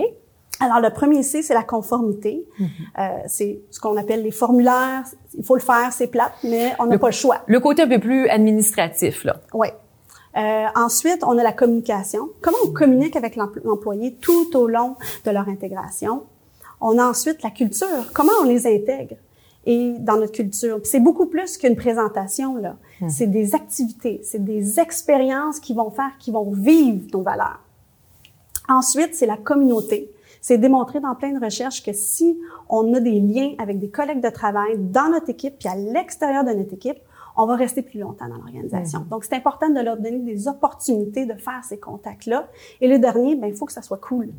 Alors, 0.59 0.79
le 0.79 0.91
premier 0.91 1.23
C, 1.23 1.41
c'est 1.41 1.53
la 1.53 1.63
conformité. 1.63 2.45
Mm-hmm. 2.59 2.65
euh, 2.99 3.23
c'est 3.27 3.59
ce 3.69 3.79
qu'on 3.79 3.97
appelle 3.97 4.23
les 4.23 4.31
formulaires. 4.31 5.03
Il 5.37 5.43
faut 5.43 5.55
le 5.55 5.61
faire, 5.61 5.91
c'est 5.91 6.07
plate, 6.07 6.33
mais 6.43 6.73
on 6.79 6.85
n'a 6.85 6.97
pas 6.97 7.07
le 7.07 7.13
choix. 7.13 7.41
Le 7.47 7.59
côté 7.59 7.83
un 7.83 7.87
peu 7.87 7.99
plus 7.99 8.27
administratif, 8.27 9.23
là. 9.23 9.41
Oui. 9.53 9.67
Euh, 10.37 10.65
ensuite, 10.75 11.23
on 11.23 11.37
a 11.37 11.43
la 11.43 11.53
communication. 11.53 12.29
Comment 12.41 12.57
on 12.65 12.71
communique 12.71 13.15
avec 13.15 13.35
l'employé 13.35 14.15
tout 14.21 14.55
au 14.55 14.67
long 14.67 14.95
de 15.25 15.31
leur 15.31 15.47
intégration? 15.49 16.23
On 16.79 16.97
a 16.99 17.05
ensuite 17.05 17.41
la 17.41 17.49
culture. 17.49 18.11
Comment 18.13 18.33
on 18.41 18.43
les 18.43 18.67
intègre? 18.67 19.15
Et 19.65 19.95
dans 19.99 20.17
notre 20.17 20.31
culture. 20.31 20.79
C'est 20.83 20.99
beaucoup 20.99 21.25
plus 21.25 21.57
qu'une 21.57 21.75
présentation 21.75 22.55
là. 22.55 22.77
Mm-hmm. 23.01 23.09
C'est 23.09 23.27
des 23.27 23.53
activités, 23.53 24.21
c'est 24.23 24.41
des 24.43 24.79
expériences 24.79 25.59
qui 25.59 25.73
vont 25.73 25.91
faire, 25.91 26.11
qui 26.19 26.31
vont 26.31 26.51
vivre 26.51 27.05
nos 27.11 27.21
valeurs. 27.21 27.59
Ensuite, 28.69 29.13
c'est 29.13 29.25
la 29.25 29.35
communauté. 29.35 30.09
C'est 30.39 30.57
démontré 30.57 31.01
dans 31.01 31.15
plein 31.15 31.37
de 31.37 31.43
recherches 31.43 31.83
que 31.83 31.91
si 31.91 32.39
on 32.69 32.93
a 32.93 33.01
des 33.01 33.19
liens 33.19 33.55
avec 33.57 33.79
des 33.79 33.89
collègues 33.89 34.21
de 34.21 34.29
travail 34.29 34.77
dans 34.77 35.09
notre 35.09 35.29
équipe 35.29 35.55
puis 35.59 35.67
à 35.67 35.75
l'extérieur 35.75 36.45
de 36.45 36.51
notre 36.51 36.73
équipe, 36.73 36.99
on 37.37 37.45
va 37.45 37.55
rester 37.55 37.83
plus 37.83 37.99
longtemps 37.99 38.27
dans 38.27 38.35
l'organisation. 38.35 39.05
Donc, 39.09 39.23
c'est 39.23 39.35
important 39.35 39.69
de 39.69 39.79
leur 39.79 39.97
donner 39.97 40.19
des 40.19 40.47
opportunités 40.47 41.25
de 41.25 41.33
faire 41.33 41.63
ces 41.63 41.79
contacts-là. 41.79 42.47
Et 42.81 42.87
le 42.87 42.97
dernier, 42.97 43.35
ben, 43.35 43.47
il 43.47 43.55
faut 43.55 43.65
que 43.65 43.71
ça 43.71 43.83
soit 43.83 43.99
cool. 43.99 44.29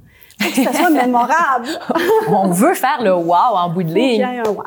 Il 0.41 0.47
faut 0.47 0.63
que 0.63 0.73
ça 0.73 0.73
soit 0.73 0.91
mémorable. 1.07 1.69
on 2.29 2.51
veut 2.51 2.75
faire 2.75 3.03
le 3.03 3.15
wow 3.15 3.55
en 3.55 3.71
bout 3.71 3.85
de 3.85 3.95
ligne. 3.95 4.15
Il 4.15 4.19
y 4.19 4.23
a 4.23 4.43
un 4.43 4.51
wow. 4.51 4.63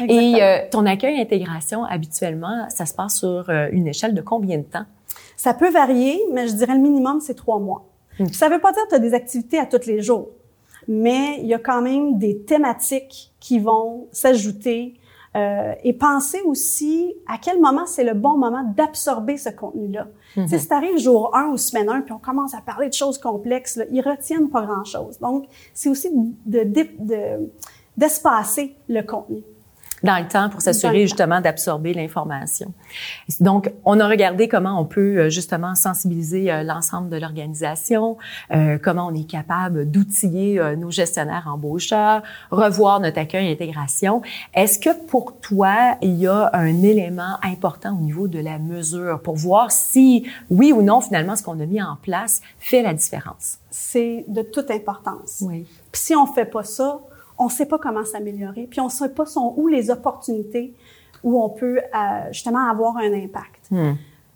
Et 0.00 0.42
euh, 0.42 0.58
ton 0.70 0.84
accueil 0.84 1.20
intégration, 1.20 1.84
habituellement, 1.84 2.68
ça 2.70 2.86
se 2.86 2.94
passe 2.94 3.20
sur 3.20 3.48
euh, 3.48 3.68
une 3.70 3.86
échelle 3.86 4.14
de 4.14 4.20
combien 4.20 4.58
de 4.58 4.64
temps? 4.64 4.84
Ça 5.36 5.54
peut 5.54 5.70
varier, 5.70 6.20
mais 6.32 6.48
je 6.48 6.54
dirais 6.54 6.74
le 6.74 6.80
minimum, 6.80 7.20
c'est 7.20 7.34
trois 7.34 7.60
mois. 7.60 7.86
Hmm. 8.18 8.26
Ça 8.26 8.48
veut 8.48 8.58
pas 8.58 8.72
dire 8.72 8.82
que 8.84 8.88
tu 8.90 8.94
as 8.96 8.98
des 8.98 9.14
activités 9.14 9.58
à 9.58 9.66
tous 9.66 9.86
les 9.86 10.02
jours 10.02 10.28
mais 10.88 11.38
il 11.40 11.46
y 11.46 11.54
a 11.54 11.58
quand 11.58 11.82
même 11.82 12.18
des 12.18 12.38
thématiques 12.42 13.32
qui 13.40 13.58
vont 13.58 14.06
s'ajouter 14.12 14.94
euh, 15.36 15.74
et 15.84 15.92
penser 15.92 16.40
aussi 16.46 17.14
à 17.26 17.36
quel 17.36 17.60
moment 17.60 17.84
c'est 17.84 18.04
le 18.04 18.14
bon 18.14 18.38
moment 18.38 18.64
d'absorber 18.76 19.36
ce 19.36 19.50
contenu-là. 19.50 20.06
Mm 20.36 20.46
Si 20.46 20.66
tu 20.66 20.74
arrives 20.74 20.98
jour 20.98 21.36
1 21.36 21.48
ou 21.48 21.56
semaine 21.58 21.90
1, 21.90 22.00
puis 22.02 22.12
on 22.12 22.18
commence 22.18 22.54
à 22.54 22.60
parler 22.60 22.88
de 22.88 22.94
choses 22.94 23.18
complexes, 23.18 23.76
là, 23.76 23.84
ils 23.90 24.00
retiennent 24.00 24.48
pas 24.48 24.62
grand-chose. 24.62 25.18
Donc, 25.18 25.44
c'est 25.74 25.90
aussi 25.90 26.08
de, 26.46 26.62
de, 26.64 27.50
d'espacer 27.96 28.76
le 28.88 29.02
contenu 29.02 29.42
dans 30.06 30.18
le 30.18 30.28
temps 30.28 30.48
pour 30.48 30.62
s'assurer 30.62 31.02
justement 31.02 31.40
d'absorber 31.40 31.92
l'information. 31.92 32.72
Donc, 33.40 33.70
on 33.84 34.00
a 34.00 34.08
regardé 34.08 34.48
comment 34.48 34.80
on 34.80 34.84
peut 34.84 35.18
euh, 35.18 35.30
justement 35.30 35.74
sensibiliser 35.74 36.50
euh, 36.50 36.62
l'ensemble 36.62 37.10
de 37.10 37.16
l'organisation, 37.16 38.16
euh, 38.52 38.78
comment 38.82 39.08
on 39.08 39.14
est 39.14 39.28
capable 39.28 39.90
d'outiller 39.90 40.60
nos 40.76 40.90
gestionnaires 40.90 41.48
embaucheurs, 41.52 42.22
revoir 42.50 43.00
notre 43.00 43.18
accueil 43.18 43.48
et 43.48 43.52
intégration. 43.52 44.22
Est-ce 44.54 44.78
que 44.78 44.90
pour 45.06 45.38
toi, 45.40 45.96
il 46.02 46.14
y 46.14 46.26
a 46.26 46.50
un 46.52 46.82
élément 46.82 47.36
important 47.42 47.96
au 47.98 48.00
niveau 48.00 48.28
de 48.28 48.38
la 48.38 48.58
mesure 48.58 49.20
pour 49.20 49.36
voir 49.36 49.70
si, 49.70 50.26
oui 50.50 50.72
ou 50.72 50.82
non, 50.82 51.00
finalement, 51.00 51.36
ce 51.36 51.42
qu'on 51.42 51.60
a 51.60 51.66
mis 51.66 51.82
en 51.82 51.96
place 52.00 52.40
fait 52.58 52.82
la 52.82 52.94
différence? 52.94 53.58
C'est 53.70 54.24
de 54.28 54.42
toute 54.42 54.70
importance. 54.70 55.42
Oui. 55.42 55.66
Puis 55.92 56.02
si 56.02 56.14
on 56.14 56.26
fait 56.26 56.44
pas 56.44 56.64
ça, 56.64 57.00
on 57.38 57.46
ne 57.46 57.50
sait 57.50 57.66
pas 57.66 57.78
comment 57.78 58.04
s'améliorer, 58.04 58.66
puis 58.70 58.80
on 58.80 58.86
ne 58.86 58.90
sait 58.90 59.08
pas 59.08 59.26
sont 59.26 59.54
où 59.56 59.68
les 59.68 59.90
opportunités 59.90 60.74
où 61.22 61.42
on 61.42 61.50
peut 61.50 61.78
euh, 61.78 62.32
justement 62.32 62.70
avoir 62.70 62.96
un 62.98 63.12
impact. 63.12 63.70
Hmm. 63.70 63.94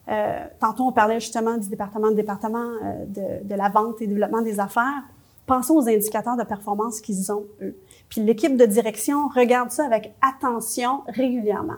Euh, 0.08 0.44
tantôt, 0.58 0.84
on 0.84 0.92
parlait 0.92 1.20
justement 1.20 1.56
du 1.56 1.68
département 1.68 2.10
de 2.10 2.16
département 2.16 2.58
euh, 2.58 3.04
de, 3.06 3.48
de, 3.48 3.54
la 3.54 3.68
vente 3.68 4.02
et 4.02 4.06
développement 4.06 4.42
des 4.42 4.58
affaires. 4.58 5.04
Pensons 5.46 5.74
aux 5.74 5.88
indicateurs 5.88 6.36
de 6.36 6.42
performance 6.42 7.00
qu'ils 7.00 7.30
ont, 7.30 7.44
eux. 7.62 7.76
Puis 8.08 8.20
l'équipe 8.22 8.56
de 8.56 8.66
direction 8.66 9.28
regarde 9.28 9.70
ça 9.70 9.84
avec 9.84 10.12
attention 10.20 11.02
régulièrement. 11.06 11.76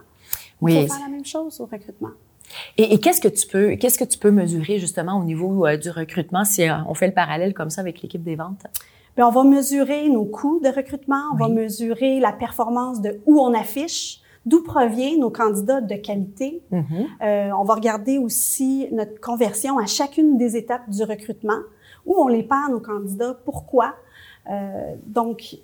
Oui. 0.60 0.74
Il 0.74 0.82
faut 0.82 0.94
faire 0.94 1.04
la 1.04 1.10
même 1.10 1.24
chose 1.24 1.60
au 1.60 1.66
recrutement. 1.66 2.10
Et, 2.78 2.94
et 2.94 2.98
qu'est-ce 2.98 3.20
que 3.20 3.28
tu 3.28 3.46
peux, 3.46 3.76
qu'est-ce 3.76 3.98
que 3.98 4.04
tu 4.04 4.18
peux 4.18 4.30
mesurer 4.30 4.78
justement 4.78 5.18
au 5.18 5.24
niveau 5.24 5.66
du 5.76 5.90
recrutement 5.90 6.44
si 6.44 6.66
on 6.86 6.94
fait 6.94 7.06
le 7.06 7.14
parallèle 7.14 7.54
comme 7.54 7.70
ça 7.70 7.80
avec 7.80 8.00
l'équipe 8.02 8.22
des 8.22 8.36
ventes? 8.36 8.64
Bien, 9.16 9.28
on 9.28 9.30
va 9.30 9.44
mesurer 9.44 10.08
nos 10.08 10.24
coûts 10.24 10.60
de 10.60 10.68
recrutement, 10.68 11.22
on 11.34 11.36
va 11.36 11.48
mesurer 11.48 12.18
la 12.18 12.32
performance 12.32 13.00
de 13.02 13.20
où 13.26 13.40
on 13.40 13.52
affiche, 13.52 14.20
d'où 14.46 14.62
proviennent 14.62 15.20
nos 15.20 15.30
candidats 15.30 15.80
de 15.82 15.94
qualité. 15.96 16.62
Mm-hmm. 16.72 17.06
euh, 17.22 17.50
on 17.58 17.64
va 17.64 17.74
regarder 17.74 18.18
aussi 18.18 18.88
notre 18.90 19.20
conversion 19.20 19.78
à 19.78 19.86
chacune 19.86 20.38
des 20.38 20.56
étapes 20.56 20.88
du 20.88 21.02
recrutement, 21.04 21.60
où 22.06 22.16
on 22.16 22.28
les 22.28 22.42
perd 22.42 22.70
nos 22.70 22.80
candidats, 22.80 23.36
pourquoi. 23.44 23.94
Euh, 24.50 24.94
donc, 25.06 25.58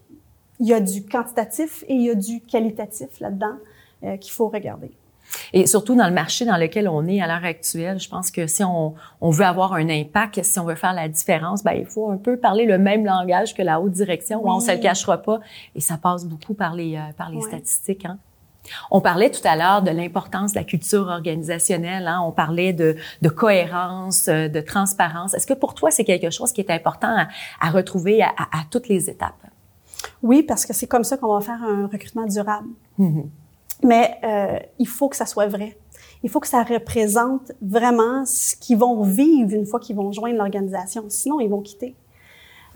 il 0.61 0.66
y 0.66 0.74
a 0.74 0.80
du 0.80 1.04
quantitatif 1.04 1.84
et 1.88 1.94
il 1.94 2.02
y 2.02 2.11
a 2.11 2.14
du 2.14 2.40
qualitatif 2.40 3.20
là-dedans 3.20 3.56
euh, 4.04 4.16
qu'il 4.18 4.32
faut 4.32 4.48
regarder. 4.48 4.90
Et 5.53 5.67
surtout 5.67 5.95
dans 5.95 6.07
le 6.07 6.14
marché 6.14 6.45
dans 6.45 6.57
lequel 6.57 6.88
on 6.88 7.07
est 7.07 7.21
à 7.21 7.27
l'heure 7.27 7.45
actuelle, 7.45 7.99
je 7.99 8.09
pense 8.09 8.31
que 8.31 8.47
si 8.47 8.64
on, 8.64 8.95
on, 9.21 9.31
veut 9.31 9.45
avoir 9.45 9.75
un 9.75 9.88
impact, 9.88 10.43
si 10.43 10.59
on 10.59 10.64
veut 10.64 10.75
faire 10.75 10.95
la 10.95 11.09
différence, 11.09 11.62
ben 11.62 11.73
il 11.73 11.87
faut 11.87 12.11
un 12.11 12.17
peu 12.17 12.37
parler 12.37 12.64
le 12.64 12.79
même 12.79 13.05
langage 13.05 13.55
que 13.55 13.62
la 13.62 13.81
haute 13.81 13.93
direction. 13.93 14.41
Oui. 14.43 14.51
On 14.53 14.61
se 14.61 14.73
le 14.73 14.79
cachera 14.79 15.19
pas. 15.19 15.41
Et 15.75 15.81
ça 15.81 15.99
passe 15.99 16.25
beaucoup 16.25 16.55
par 16.55 16.75
les 16.75 16.97
euh, 16.97 17.12
par 17.17 17.31
les 17.31 17.41
statistiques. 17.41 18.05
Hein. 18.05 18.19
On 18.91 19.01
parlait 19.01 19.31
tout 19.31 19.41
à 19.45 19.57
l'heure 19.57 19.83
de 19.83 19.91
l'importance 19.91 20.53
de 20.53 20.59
la 20.59 20.64
culture 20.64 21.07
organisationnelle. 21.09 22.07
Hein? 22.07 22.21
On 22.23 22.33
parlait 22.33 22.73
de, 22.73 22.97
de, 23.23 23.29
cohérence, 23.29 24.29
euh, 24.29 24.49
de 24.49 24.61
transparence. 24.61 25.35
Est-ce 25.35 25.47
que 25.47 25.55
pour 25.55 25.75
toi, 25.75 25.91
c'est 25.91 26.05
quelque 26.05 26.31
chose 26.31 26.53
qui 26.53 26.61
est 26.61 26.71
important 26.71 27.09
à, 27.09 27.29
à 27.61 27.71
retrouver 27.71 28.23
à, 28.23 28.29
à, 28.29 28.64
toutes 28.71 28.88
les 28.88 29.09
étapes? 29.09 29.47
Oui, 30.23 30.43
parce 30.43 30.67
que 30.67 30.73
c'est 30.73 30.87
comme 30.87 31.05
ça 31.05 31.17
qu'on 31.17 31.33
va 31.33 31.41
faire 31.41 31.62
un 31.62 31.87
recrutement 31.87 32.27
durable. 32.27 32.69
Mm-hmm. 32.99 33.25
Mais 33.85 34.19
euh, 34.25 34.59
il 34.79 34.88
faut 34.88 35.09
que 35.09 35.17
ça 35.17 35.27
soit 35.27 35.47
vrai. 35.47 35.79
Il 36.23 36.31
faut 36.31 36.41
que 36.41 36.49
ça 36.49 36.62
représente 36.62 37.53
vraiment 37.62 38.25
ce 38.27 38.57
qu'ils 38.57 38.79
vont 38.79 39.03
vivre 39.03 39.55
une 39.55 39.67
fois 39.67 39.79
qu'ils 39.79 39.97
vont 39.97 40.11
joindre 40.11 40.37
l'organisation. 40.37 41.05
Sinon, 41.09 41.41
ils 41.41 41.49
vont 41.49 41.61
quitter. 41.61 41.95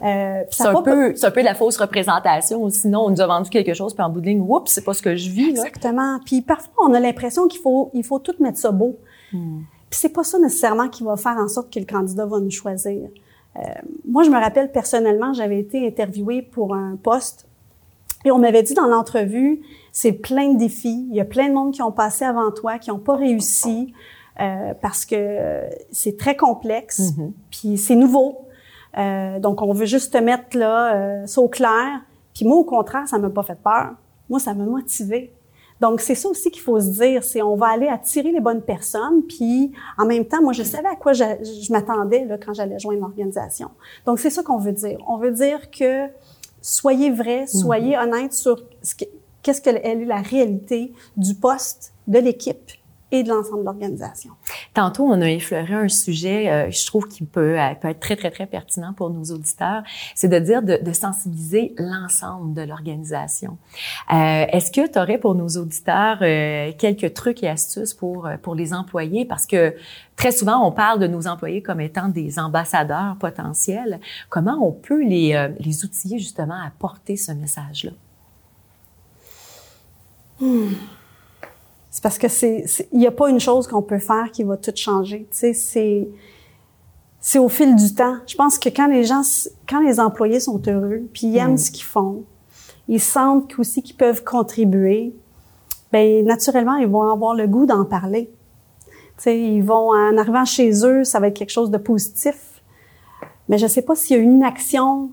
Euh, 0.03 0.43
c'est 0.51 0.67
un, 0.67 0.83
peu, 0.83 1.15
c'est 1.15 1.27
un 1.27 1.31
peu 1.31 1.41
de 1.41 1.47
la 1.47 1.55
fausse 1.55 1.77
représentation. 1.77 2.69
Sinon, 2.71 3.07
on 3.07 3.11
nous 3.11 3.21
a 3.21 3.27
vendu 3.27 3.51
quelque 3.51 3.75
chose, 3.75 3.95
puis 3.95 4.03
en 4.03 4.11
bout 4.11 4.21
de 4.21 4.27
ligne, 4.27 4.41
oups, 4.41 4.71
c'est 4.71 4.85
pas 4.85 4.95
ce 4.95 5.03
que 5.03 5.17
je 5.17 5.31
vis. 5.31 5.51
Exactement. 5.51 6.19
Puis 6.25 6.41
parfois, 6.41 6.73
on 6.89 6.95
a 6.95 7.01
l'impression 7.01 7.47
qu'il 7.47 7.61
faut, 7.61 7.91
il 7.95 8.05
faut 8.05 8.19
tout 8.19 8.35
mettre 8.41 8.59
ça 8.59 8.71
beau. 8.71 8.99
Hmm. 9.33 9.61
Puis 9.91 10.01
c'est 10.01 10.09
pas 10.09 10.25
ça 10.25 10.39
nécessairement 10.39 10.89
qui 10.89 11.05
va 11.05 11.17
faire 11.17 11.37
en 11.37 11.49
sorte 11.49 11.73
que 11.73 11.79
le 11.79 11.85
candidat 11.85 12.27
va 12.27 12.41
nous 12.41 12.51
choisir. 12.51 13.09
Euh, 13.57 13.61
moi, 14.09 14.23
je 14.23 14.31
me 14.31 14.41
rappelle 14.41 14.73
personnellement, 14.73 15.35
j'avais 15.35 15.59
été 15.59 15.87
interviewée 15.87 16.43
pour 16.43 16.75
un 16.75 16.97
poste 16.97 17.47
et 18.25 18.31
on 18.31 18.39
m'avait 18.39 18.63
dit 18.63 18.75
dans 18.75 18.87
l'entrevue, 18.87 19.61
c'est 19.93 20.13
plein 20.13 20.55
de 20.55 20.59
défis. 20.59 21.07
Il 21.11 21.15
y 21.15 21.21
a 21.21 21.25
plein 21.25 21.49
de 21.49 21.55
monde 21.55 21.73
qui 21.73 21.83
ont 21.83 21.93
passé 21.93 22.25
avant 22.25 22.51
toi, 22.51 22.79
qui 22.79 22.91
n'ont 22.91 22.99
pas 22.99 23.15
réussi 23.15 23.93
euh, 24.41 24.73
parce 24.81 25.05
que 25.05 25.61
c'est 25.91 26.17
très 26.17 26.37
complexe, 26.37 27.01
mm-hmm. 27.01 27.33
puis 27.51 27.79
c'est 27.79 27.95
nouveau. 27.95 28.49
Euh, 28.99 29.39
donc, 29.39 29.63
on 29.63 29.73
veut 29.73 29.87
juste 29.87 30.13
te 30.13 30.19
mettre 30.19 30.57
là, 30.57 30.95
euh, 30.95 31.27
ça 31.27 31.41
au 31.41 31.49
clair. 31.49 32.01
Puis 32.35 32.47
moi, 32.47 32.57
au 32.57 32.65
contraire, 32.65 33.07
ça 33.07 33.19
m'a 33.19 33.31
pas 33.31 33.43
fait 33.43 33.59
peur. 33.63 33.93
Moi, 34.29 34.41
ça 34.41 34.55
m'a 34.55 34.65
motivé. 34.65 35.33
Donc, 35.81 36.01
c'est 36.01 36.15
ça 36.15 36.29
aussi 36.29 36.51
qu'il 36.51 36.63
faut 36.63 36.79
se 36.81 36.91
dire, 36.91 37.25
c'est 37.25 37.43
on 37.43 37.57
va 37.57 37.67
aller 37.67 37.89
attirer 37.89 38.31
les 38.31 38.41
bonnes 38.41 38.63
personnes, 38.63 39.23
puis 39.29 39.73
en 39.99 40.07
même 40.07 40.25
temps, 40.25 40.41
moi, 40.41 40.53
je 40.53 40.63
savais 40.63 40.89
à 40.89 40.95
quoi 40.95 41.13
je, 41.13 41.25
je 41.43 41.73
m'attendais 41.73 42.25
là, 42.25 42.39
quand 42.39 42.55
j'allais 42.55 42.79
joindre 42.79 43.01
l'organisation. 43.01 43.69
Donc, 44.07 44.21
c'est 44.21 44.31
ça 44.31 44.43
qu'on 44.43 44.59
veut 44.59 44.73
dire. 44.73 44.99
On 45.09 45.17
veut 45.17 45.33
dire 45.33 45.71
que 45.71 46.07
soyez 46.61 47.11
vrai, 47.11 47.47
soyez 47.49 47.97
mm-hmm. 47.97 48.03
honnête 48.05 48.33
sur 48.33 48.63
ce 48.83 48.95
qu'est-ce 49.43 49.61
qu'elle 49.61 49.79
est 49.79 50.05
la 50.05 50.21
réalité 50.23 50.93
du 51.17 51.35
poste, 51.35 51.93
de 52.07 52.19
l'équipe 52.19 52.73
et 53.13 53.23
de 53.23 53.29
l'ensemble 53.29 53.61
de 53.61 53.65
l'organisation. 53.67 54.31
Tantôt, 54.73 55.05
on 55.05 55.21
a 55.21 55.29
effleuré 55.29 55.75
un 55.75 55.89
sujet, 55.89 56.51
euh, 56.51 56.71
je 56.71 56.87
trouve, 56.87 57.07
qui 57.09 57.25
peut, 57.25 57.61
euh, 57.61 57.75
peut, 57.75 57.89
être 57.89 58.01
très, 58.01 58.17
très, 58.17 58.31
très 58.31 58.47
pertinent 58.47 58.95
pour 58.95 59.11
nos 59.11 59.25
auditeurs, 59.25 59.83
c'est 60.15 60.29
de 60.29 60.39
dire 60.39 60.63
de, 60.63 60.79
de 60.83 60.93
sensibiliser 60.93 61.75
l'ensemble 61.77 62.55
de 62.55 62.63
l'organisation. 62.63 63.59
Euh, 64.13 64.47
Est-ce 64.49 64.71
que 64.71 64.91
tu 64.91 64.99
aurais 64.99 65.19
pour 65.19 65.35
nos 65.35 65.49
auditeurs 65.49 66.19
euh, 66.23 66.73
quelques 66.79 67.13
trucs 67.13 67.43
et 67.43 67.51
astuces 67.51 67.93
pour, 67.93 68.29
pour 68.41 68.55
les 68.55 68.73
employés? 68.73 69.27
Parce 69.27 69.47
que 69.47 69.75
très 70.17 70.33
souvent, 70.33 70.67
on 70.67 70.73
parle 70.73 70.99
de 70.99 71.07
nos 71.07 71.27
employés 71.27 71.61
comme 71.61 71.83
étant 71.83 72.09
des 72.09 72.39
ambassadeurs 72.39 73.17
potentiels. 73.21 74.01
Comment 74.31 74.57
on 74.67 74.73
peut 74.73 75.05
les, 75.05 75.49
les 75.61 75.85
outiller 75.85 76.19
justement 76.19 76.55
à 76.55 76.71
porter 76.79 77.19
ce 77.19 77.33
message-là? 77.33 77.93
Hmm. 80.43 80.73
c'est 81.89 82.03
parce 82.03 82.19
que 82.19 82.27
c'est, 82.27 82.65
il 82.91 82.99
n'y 82.99 83.07
a 83.07 83.13
pas 83.13 83.31
une 83.31 83.39
chose 83.39 83.69
qu'on 83.69 83.81
peut 83.81 84.01
faire 84.01 84.29
qui 84.33 84.43
va 84.43 84.57
tout 84.57 84.73
changer. 84.75 85.29
Tu 85.31 85.39
sais, 85.39 85.53
c'est, 85.55 86.09
c'est 87.21 87.39
au 87.39 87.49
fil 87.49 87.77
du 87.77 87.95
temps. 87.95 88.17
Je 88.27 88.35
pense 88.35 88.59
que 88.59 88.69
quand 88.69 88.89
les 88.89 89.05
gens, 89.05 89.23
quand 89.69 89.81
les 89.81 90.01
employés 90.01 90.41
sont 90.41 90.61
heureux, 90.67 91.09
puis 91.13 91.29
ils 91.29 91.37
aiment 91.37 91.53
mm. 91.53 91.59
ce 91.59 91.71
qu'ils 91.71 91.85
font, 91.85 92.25
ils 92.89 93.01
sentent 93.01 93.57
aussi 93.57 93.85
qu'ils 93.85 93.97
peuvent 93.97 94.25
contribuer, 94.25 95.15
ben 95.93 96.25
naturellement 96.25 96.75
ils 96.75 96.89
vont 96.89 97.09
avoir 97.09 97.35
le 97.35 97.47
goût 97.47 97.67
d'en 97.67 97.85
parler. 97.85 98.29
Tu 99.19 99.23
sais, 99.23 99.41
ils 99.41 99.63
vont 99.63 99.93
en 99.93 100.19
arrivant 100.19 100.45
chez 100.45 100.85
eux, 100.85 101.05
ça 101.05 101.21
va 101.21 101.29
être 101.29 101.37
quelque 101.37 101.51
chose 101.51 101.71
de 101.71 101.79
positif. 101.79 102.61
Mais 103.49 103.59
je 103.59 103.65
ne 103.65 103.69
sais 103.69 103.83
pas 103.83 103.95
s'il 103.95 104.17
y 104.17 104.19
a 104.19 104.23
une 104.23 104.43
action 104.43 105.11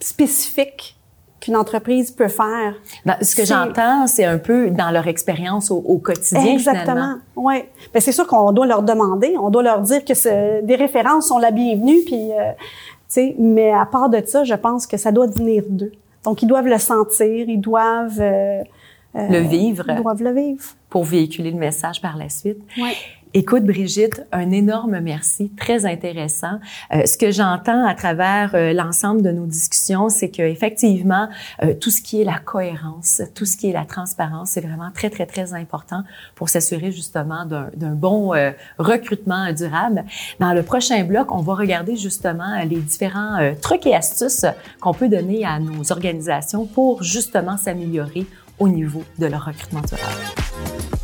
spécifique 0.00 0.97
qu'une 1.40 1.56
entreprise 1.56 2.10
peut 2.10 2.28
faire. 2.28 2.74
Ben, 3.04 3.16
ce 3.22 3.36
que 3.36 3.44
j'entends, 3.44 4.06
c'est 4.06 4.24
un 4.24 4.38
peu 4.38 4.70
dans 4.70 4.90
leur 4.90 5.06
expérience 5.06 5.70
au, 5.70 5.98
quotidien. 5.98 6.52
Exactement. 6.52 7.16
Oui. 7.36 7.64
Ben, 7.94 8.00
c'est 8.00 8.12
sûr 8.12 8.26
qu'on 8.26 8.52
doit 8.52 8.66
leur 8.66 8.82
demander, 8.82 9.36
on 9.40 9.50
doit 9.50 9.62
leur 9.62 9.80
dire 9.80 10.04
que 10.04 10.62
des 10.62 10.74
références 10.74 11.28
sont 11.28 11.38
la 11.38 11.50
bienvenue, 11.50 11.98
puis 12.06 12.32
euh, 12.32 12.52
sais, 13.08 13.34
mais 13.38 13.72
à 13.72 13.86
part 13.86 14.10
de 14.10 14.22
ça, 14.24 14.44
je 14.44 14.54
pense 14.54 14.86
que 14.86 14.96
ça 14.96 15.10
doit 15.10 15.26
venir 15.26 15.64
d'eux. 15.68 15.92
Donc 16.24 16.42
ils 16.42 16.46
doivent 16.46 16.68
le 16.68 16.78
sentir, 16.78 17.48
ils 17.48 17.60
doivent 17.60 18.20
euh, 18.20 18.62
euh, 19.16 19.28
le 19.28 19.38
vivre. 19.38 19.84
Ils 19.88 20.02
doivent 20.02 20.22
le 20.22 20.32
vivre 20.32 20.64
pour 20.90 21.04
véhiculer 21.04 21.50
le 21.50 21.58
message 21.58 22.00
par 22.00 22.16
la 22.16 22.28
suite. 22.28 22.58
Ouais. 22.76 22.96
Écoute, 23.34 23.64
Brigitte, 23.64 24.26
un 24.32 24.50
énorme 24.50 25.00
merci, 25.00 25.50
très 25.50 25.84
intéressant. 25.84 26.60
Euh, 26.94 27.04
ce 27.04 27.18
que 27.18 27.30
j'entends 27.30 27.86
à 27.86 27.94
travers 27.94 28.54
euh, 28.54 28.72
l'ensemble 28.72 29.20
de 29.20 29.30
nos 29.30 29.44
discussions, 29.44 30.08
c'est 30.08 30.30
que 30.30 30.40
effectivement, 30.40 31.28
euh, 31.62 31.74
tout 31.74 31.90
ce 31.90 32.00
qui 32.00 32.22
est 32.22 32.24
la 32.24 32.38
cohérence, 32.38 33.20
tout 33.34 33.44
ce 33.44 33.58
qui 33.58 33.68
est 33.68 33.72
la 33.72 33.84
transparence, 33.84 34.50
c'est 34.50 34.62
vraiment 34.62 34.90
très, 34.94 35.10
très, 35.10 35.26
très 35.26 35.52
important 35.52 36.04
pour 36.36 36.48
s'assurer 36.48 36.90
justement 36.90 37.44
d'un 37.44 37.94
bon 37.94 38.32
recrutement 38.78 39.52
durable. 39.52 40.04
Dans 40.40 40.52
le 40.52 40.62
prochain 40.62 41.04
bloc, 41.04 41.30
on 41.30 41.42
va 41.42 41.54
regarder 41.54 41.96
justement 41.96 42.62
les 42.62 42.80
différents 42.80 43.54
trucs 43.60 43.86
et 43.86 43.94
astuces 43.94 44.46
qu'on 44.80 44.94
peut 44.94 45.08
donner 45.08 45.44
à 45.44 45.58
nos 45.58 45.92
organisations 45.92 46.66
pour 46.66 47.02
justement 47.02 47.56
s'améliorer 47.56 48.26
au 48.58 48.68
niveau 48.68 49.02
de 49.18 49.26
leur 49.26 49.44
recrutement 49.44 49.82
durable. 49.82 50.97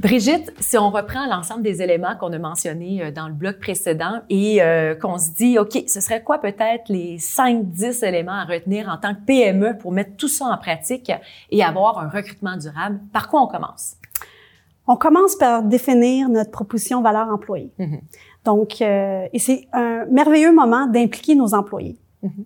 Brigitte, 0.00 0.50
si 0.60 0.78
on 0.78 0.88
reprend 0.88 1.26
l'ensemble 1.26 1.60
des 1.62 1.82
éléments 1.82 2.16
qu'on 2.18 2.32
a 2.32 2.38
mentionnés 2.38 3.02
euh, 3.02 3.10
dans 3.10 3.28
le 3.28 3.34
bloc 3.34 3.58
précédent 3.58 4.22
et 4.30 4.62
euh, 4.62 4.94
qu'on 4.94 5.18
se 5.18 5.30
dit, 5.32 5.58
OK, 5.58 5.76
ce 5.86 6.00
serait 6.00 6.22
quoi 6.22 6.38
peut-être 6.38 6.88
les 6.88 7.18
5-10 7.18 8.06
éléments 8.06 8.32
à 8.32 8.46
retenir 8.46 8.88
en 8.88 8.96
tant 8.96 9.14
que 9.14 9.20
PME 9.26 9.76
pour 9.76 9.92
mettre 9.92 10.16
tout 10.16 10.28
ça 10.28 10.46
en 10.46 10.56
pratique 10.56 11.12
et 11.50 11.62
avoir 11.62 11.98
un 11.98 12.08
recrutement 12.08 12.56
durable, 12.56 12.98
par 13.12 13.28
quoi 13.28 13.42
on 13.42 13.46
commence? 13.46 13.96
On 14.86 14.96
commence 14.96 15.36
par 15.36 15.62
définir 15.62 16.30
notre 16.30 16.50
proposition 16.50 17.02
valeur 17.02 17.28
employée. 17.28 17.70
Mm-hmm. 17.78 18.00
Donc, 18.46 18.80
euh, 18.80 19.28
et 19.34 19.38
c'est 19.38 19.68
un 19.74 20.06
merveilleux 20.06 20.54
moment 20.54 20.86
d'impliquer 20.86 21.34
nos 21.34 21.52
employés. 21.52 21.98
Mm-hmm. 22.24 22.44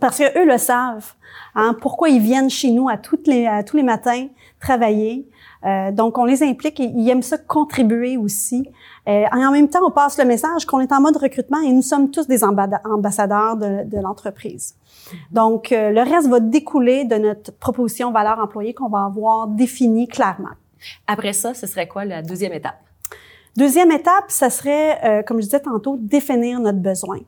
Parce 0.00 0.18
que 0.18 0.38
eux 0.38 0.46
le 0.46 0.56
savent. 0.56 1.12
Hein, 1.54 1.76
pourquoi 1.78 2.08
ils 2.08 2.22
viennent 2.22 2.50
chez 2.50 2.70
nous 2.70 2.88
à, 2.88 2.96
toutes 2.96 3.26
les, 3.26 3.46
à 3.46 3.62
tous 3.62 3.76
les 3.76 3.82
matins 3.82 4.28
travailler, 4.60 5.28
euh, 5.66 5.90
donc, 5.90 6.18
on 6.18 6.24
les 6.24 6.42
implique 6.42 6.78
et 6.80 6.84
ils 6.84 7.08
aiment 7.08 7.22
ça 7.22 7.38
contribuer 7.38 8.16
aussi. 8.16 8.68
Euh, 9.08 9.24
et 9.24 9.44
en 9.44 9.50
même 9.50 9.68
temps, 9.68 9.80
on 9.84 9.90
passe 9.90 10.18
le 10.18 10.24
message 10.24 10.64
qu'on 10.64 10.80
est 10.80 10.92
en 10.92 11.00
mode 11.00 11.16
recrutement 11.16 11.60
et 11.60 11.72
nous 11.72 11.82
sommes 11.82 12.10
tous 12.10 12.26
des 12.26 12.44
ambassadeurs 12.44 13.56
de, 13.56 14.00
l'entreprise. 14.00 14.76
Donc, 15.32 15.72
euh, 15.72 15.90
le 15.90 16.02
reste 16.02 16.28
va 16.28 16.40
découler 16.40 17.04
de 17.04 17.16
notre 17.16 17.52
proposition 17.52 18.12
valeur 18.12 18.38
employée 18.38 18.74
qu'on 18.74 18.88
va 18.88 19.04
avoir 19.04 19.48
définie 19.48 20.06
clairement. 20.06 20.54
Après 21.06 21.32
ça, 21.32 21.54
ce 21.54 21.66
serait 21.66 21.88
quoi 21.88 22.04
la 22.04 22.22
deuxième 22.22 22.52
étape? 22.52 22.76
Deuxième 23.56 23.90
étape, 23.90 24.26
ça 24.28 24.50
serait, 24.50 25.24
comme 25.26 25.38
je 25.38 25.44
disais 25.46 25.60
tantôt, 25.60 25.96
définir 25.98 26.60
notre 26.60 26.78
besoin. 26.78 27.20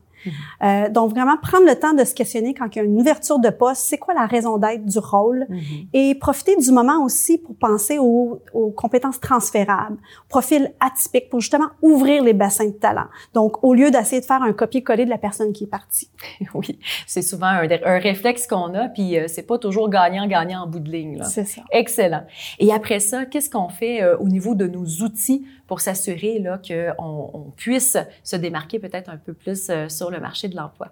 Euh, 0.62 0.88
donc, 0.88 1.10
vraiment 1.10 1.36
prendre 1.36 1.66
le 1.66 1.74
temps 1.74 1.94
de 1.94 2.04
se 2.04 2.14
questionner 2.14 2.54
quand 2.54 2.66
il 2.74 2.78
y 2.78 2.80
a 2.80 2.84
une 2.84 3.00
ouverture 3.00 3.38
de 3.38 3.50
poste, 3.50 3.82
c'est 3.82 3.98
quoi 3.98 4.14
la 4.14 4.26
raison 4.26 4.58
d'être 4.58 4.84
du 4.84 4.98
rôle? 4.98 5.46
Mm-hmm. 5.48 5.86
et 5.92 6.14
profiter 6.14 6.56
du 6.56 6.70
moment 6.72 7.04
aussi 7.04 7.38
pour 7.38 7.56
penser 7.56 7.98
aux, 7.98 8.40
aux 8.52 8.70
compétences 8.70 9.20
transférables, 9.20 9.96
profil 10.28 10.72
atypique 10.80 11.30
pour 11.30 11.40
justement 11.40 11.68
ouvrir 11.82 12.22
les 12.22 12.32
bassins 12.32 12.66
de 12.66 12.72
talent. 12.72 13.06
Donc, 13.34 13.62
au 13.64 13.74
lieu 13.74 13.90
d'essayer 13.90 14.20
de 14.20 14.26
faire 14.26 14.42
un 14.42 14.52
copier-coller 14.52 15.04
de 15.04 15.10
la 15.10 15.18
personne 15.18 15.52
qui 15.52 15.64
est 15.64 15.68
partie. 15.68 16.10
Oui, 16.54 16.78
c'est 17.06 17.22
souvent 17.22 17.46
un, 17.46 17.68
un 17.84 17.98
réflexe 17.98 18.46
qu'on 18.46 18.74
a, 18.74 18.88
puis 18.88 19.18
euh, 19.18 19.26
c'est 19.28 19.42
pas 19.42 19.58
toujours 19.58 19.88
gagnant-gagnant 19.88 20.62
en 20.62 20.66
bout 20.66 20.80
de 20.80 20.90
ligne. 20.90 21.22
C'est 21.24 21.44
ça. 21.44 21.62
Excellent. 21.70 22.24
Et 22.58 22.72
après 22.72 23.00
ça, 23.00 23.26
qu'est-ce 23.26 23.50
qu'on 23.50 23.68
fait 23.68 24.02
euh, 24.02 24.16
au 24.18 24.28
niveau 24.28 24.54
de 24.54 24.66
nos 24.66 24.84
outils 25.04 25.46
pour 25.66 25.80
s'assurer 25.80 26.38
là 26.38 26.58
qu'on 26.66 27.30
on 27.34 27.50
puisse 27.56 27.96
se 28.24 28.36
démarquer 28.36 28.78
peut-être 28.78 29.10
un 29.10 29.18
peu 29.18 29.34
plus 29.34 29.68
euh, 29.68 29.88
sur 29.88 30.07
le 30.10 30.20
marché 30.20 30.48
de 30.48 30.56
l'emploi? 30.56 30.88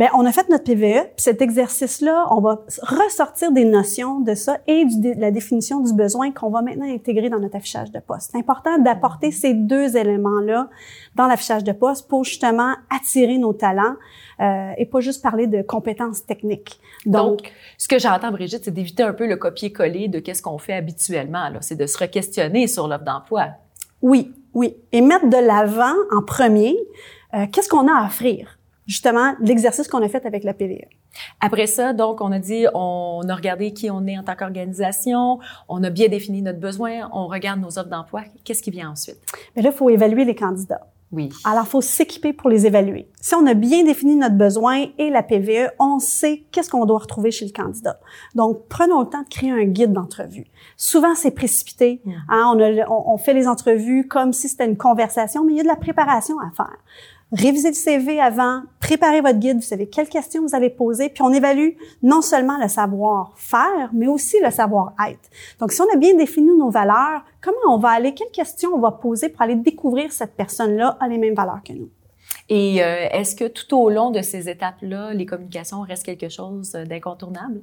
Bien, 0.00 0.08
on 0.14 0.24
a 0.24 0.32
fait 0.32 0.48
notre 0.48 0.64
PVE, 0.64 1.08
puis 1.08 1.12
cet 1.18 1.42
exercice-là, 1.42 2.26
on 2.30 2.40
va 2.40 2.64
ressortir 2.80 3.52
des 3.52 3.66
notions 3.66 4.20
de 4.20 4.34
ça 4.34 4.56
et 4.66 4.86
de 4.86 5.20
la 5.20 5.30
définition 5.30 5.80
du 5.80 5.92
besoin 5.92 6.30
qu'on 6.30 6.48
va 6.48 6.62
maintenant 6.62 6.90
intégrer 6.90 7.28
dans 7.28 7.38
notre 7.38 7.56
affichage 7.56 7.90
de 7.90 7.98
poste. 7.98 8.30
C'est 8.32 8.38
important 8.38 8.78
d'apporter 8.78 9.30
ces 9.30 9.52
deux 9.52 9.98
éléments-là 9.98 10.70
dans 11.16 11.26
l'affichage 11.26 11.64
de 11.64 11.72
poste 11.72 12.08
pour 12.08 12.24
justement 12.24 12.76
attirer 12.88 13.36
nos 13.36 13.52
talents 13.52 13.96
euh, 14.40 14.72
et 14.78 14.86
pas 14.86 15.00
juste 15.00 15.22
parler 15.22 15.46
de 15.46 15.60
compétences 15.60 16.24
techniques. 16.24 16.80
Donc, 17.04 17.52
ce 17.76 17.86
que 17.86 17.98
j'entends, 17.98 18.30
Brigitte, 18.30 18.64
c'est 18.64 18.70
d'éviter 18.70 19.02
un 19.02 19.12
peu 19.12 19.26
le 19.26 19.36
copier-coller 19.36 20.08
de 20.08 20.18
qu'est-ce 20.18 20.40
qu'on 20.40 20.56
fait 20.56 20.72
habituellement. 20.72 21.50
C'est 21.60 21.76
de 21.76 21.86
se 21.86 21.98
re-questionner 21.98 22.68
sur 22.68 22.88
l'offre 22.88 23.04
d'emploi. 23.04 23.48
Oui, 24.00 24.32
oui. 24.54 24.76
Et 24.92 25.02
mettre 25.02 25.28
de 25.28 25.36
l'avant 25.36 25.94
en 26.10 26.22
premier, 26.22 26.74
euh, 27.34 27.46
qu'est-ce 27.50 27.68
qu'on 27.68 27.88
a 27.88 28.02
à 28.02 28.06
offrir? 28.06 28.58
Justement, 28.86 29.34
l'exercice 29.40 29.86
qu'on 29.86 30.02
a 30.02 30.08
fait 30.08 30.26
avec 30.26 30.42
la 30.42 30.52
PVE. 30.52 30.80
Après 31.40 31.66
ça, 31.66 31.92
donc, 31.92 32.20
on 32.20 32.32
a 32.32 32.38
dit, 32.38 32.66
on 32.74 33.22
a 33.28 33.34
regardé 33.34 33.72
qui 33.72 33.90
on 33.90 34.04
est 34.06 34.18
en 34.18 34.24
tant 34.24 34.34
qu'organisation, 34.34 35.38
on 35.68 35.84
a 35.84 35.90
bien 35.90 36.08
défini 36.08 36.42
notre 36.42 36.58
besoin, 36.58 37.08
on 37.12 37.28
regarde 37.28 37.60
nos 37.60 37.78
offres 37.78 37.88
d'emploi. 37.88 38.22
Qu'est-ce 38.44 38.62
qui 38.62 38.72
vient 38.72 38.90
ensuite? 38.90 39.20
Mais 39.54 39.62
là, 39.62 39.70
il 39.72 39.76
faut 39.76 39.90
évaluer 39.90 40.24
les 40.24 40.34
candidats. 40.34 40.88
Oui. 41.12 41.28
Alors, 41.44 41.64
il 41.64 41.68
faut 41.68 41.80
s'équiper 41.80 42.32
pour 42.32 42.50
les 42.50 42.66
évaluer. 42.66 43.08
Si 43.20 43.34
on 43.34 43.44
a 43.46 43.54
bien 43.54 43.84
défini 43.84 44.14
notre 44.14 44.36
besoin 44.36 44.86
et 44.96 45.10
la 45.10 45.24
PVE, 45.24 45.70
on 45.80 45.98
sait 45.98 46.44
qu'est-ce 46.52 46.70
qu'on 46.70 46.86
doit 46.86 47.00
retrouver 47.00 47.32
chez 47.32 47.44
le 47.44 47.52
candidat. 47.52 47.98
Donc, 48.36 48.66
prenons 48.68 49.00
le 49.00 49.06
temps 49.06 49.22
de 49.22 49.28
créer 49.28 49.50
un 49.50 49.64
guide 49.64 49.92
d'entrevue. 49.92 50.46
Souvent, 50.76 51.16
c'est 51.16 51.32
précipité. 51.32 52.00
Mm. 52.04 52.12
Hein, 52.28 52.84
on, 52.88 53.12
on, 53.12 53.18
fait 53.18 53.34
les 53.34 53.48
entrevues 53.48 54.06
comme 54.06 54.32
si 54.32 54.48
c'était 54.48 54.66
une 54.66 54.76
conversation, 54.76 55.44
mais 55.44 55.54
il 55.54 55.56
y 55.56 55.60
a 55.60 55.64
de 55.64 55.68
la 55.68 55.76
préparation 55.76 56.38
à 56.38 56.50
faire 56.56 56.76
révisez 57.32 57.68
le 57.68 57.74
CV 57.74 58.20
avant, 58.20 58.62
préparez 58.80 59.20
votre 59.20 59.38
guide, 59.38 59.56
vous 59.56 59.62
savez 59.62 59.88
quelles 59.88 60.08
questions 60.08 60.42
vous 60.42 60.54
allez 60.54 60.70
poser, 60.70 61.08
puis 61.08 61.22
on 61.22 61.32
évalue 61.32 61.70
non 62.02 62.22
seulement 62.22 62.58
le 62.58 62.68
savoir-faire, 62.68 63.90
mais 63.92 64.08
aussi 64.08 64.36
le 64.42 64.50
savoir-être. 64.50 65.30
Donc, 65.60 65.72
si 65.72 65.80
on 65.80 65.94
a 65.94 65.96
bien 65.96 66.14
défini 66.14 66.56
nos 66.56 66.70
valeurs, 66.70 67.24
comment 67.40 67.74
on 67.74 67.78
va 67.78 67.90
aller, 67.90 68.14
quelles 68.14 68.30
questions 68.30 68.70
on 68.74 68.80
va 68.80 68.92
poser 68.92 69.28
pour 69.28 69.42
aller 69.42 69.56
découvrir 69.56 70.12
cette 70.12 70.34
personne-là 70.34 70.96
a 71.00 71.08
les 71.08 71.18
mêmes 71.18 71.34
valeurs 71.34 71.60
que 71.64 71.72
nous? 71.72 71.90
Et 72.48 72.82
euh, 72.82 73.08
est-ce 73.12 73.36
que 73.36 73.46
tout 73.46 73.76
au 73.76 73.90
long 73.90 74.10
de 74.10 74.22
ces 74.22 74.48
étapes-là, 74.48 75.14
les 75.14 75.26
communications 75.26 75.80
restent 75.82 76.04
quelque 76.04 76.28
chose 76.28 76.72
d'incontournable? 76.72 77.62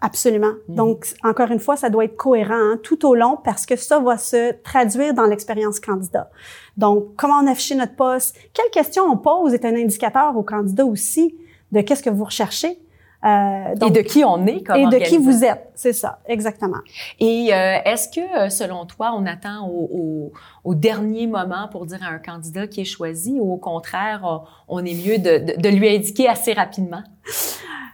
Absolument. 0.00 0.54
Mhm. 0.68 0.74
Donc, 0.76 1.06
encore 1.22 1.50
une 1.50 1.58
fois, 1.58 1.76
ça 1.76 1.90
doit 1.90 2.04
être 2.04 2.16
cohérent 2.16 2.54
hein, 2.54 2.78
tout 2.82 3.06
au 3.06 3.14
long 3.14 3.38
parce 3.42 3.66
que 3.66 3.76
ça 3.76 4.00
va 4.00 4.16
se 4.16 4.52
traduire 4.62 5.12
dans 5.12 5.26
l'expérience 5.26 5.78
candidat. 5.78 6.30
Donc, 6.76 7.14
comment 7.16 7.40
on 7.42 7.46
affiche 7.46 7.76
notre 7.76 7.96
poste, 7.96 8.36
quelles 8.54 8.70
questions 8.70 9.04
on 9.04 9.18
pose 9.18 9.52
est 9.52 9.64
un 9.64 9.76
indicateur 9.76 10.36
au 10.36 10.42
candidat 10.42 10.86
aussi 10.86 11.36
de 11.72 11.82
qu'est-ce 11.82 12.02
que 12.02 12.10
vous 12.10 12.24
recherchez? 12.24 12.78
Euh, 13.22 13.74
donc, 13.76 13.90
et 13.90 14.02
de 14.02 14.08
qui 14.08 14.24
on 14.24 14.46
est 14.46 14.62
comme 14.62 14.76
Et 14.76 14.86
de 14.86 15.04
qui 15.04 15.18
vous 15.18 15.44
êtes, 15.44 15.70
c'est 15.74 15.92
ça, 15.92 16.20
exactement. 16.26 16.78
Et 17.18 17.52
euh, 17.52 17.76
est-ce 17.84 18.08
que, 18.08 18.20
euh, 18.20 18.48
selon 18.48 18.86
toi, 18.86 19.12
on 19.14 19.26
attend 19.26 19.68
au, 19.68 19.88
au, 19.92 20.32
au, 20.64 20.74
dernier 20.74 21.26
moment 21.26 21.68
pour 21.70 21.84
dire 21.84 21.98
à 22.02 22.14
un 22.14 22.18
candidat 22.18 22.66
qui 22.66 22.80
est 22.80 22.86
choisi 22.86 23.38
ou 23.38 23.52
au 23.52 23.58
contraire, 23.58 24.42
on 24.68 24.82
est 24.84 24.94
mieux 24.94 25.18
de, 25.18 25.52
de, 25.52 25.60
de 25.60 25.68
lui 25.68 25.94
indiquer 25.94 26.28
assez 26.28 26.54
rapidement? 26.54 27.02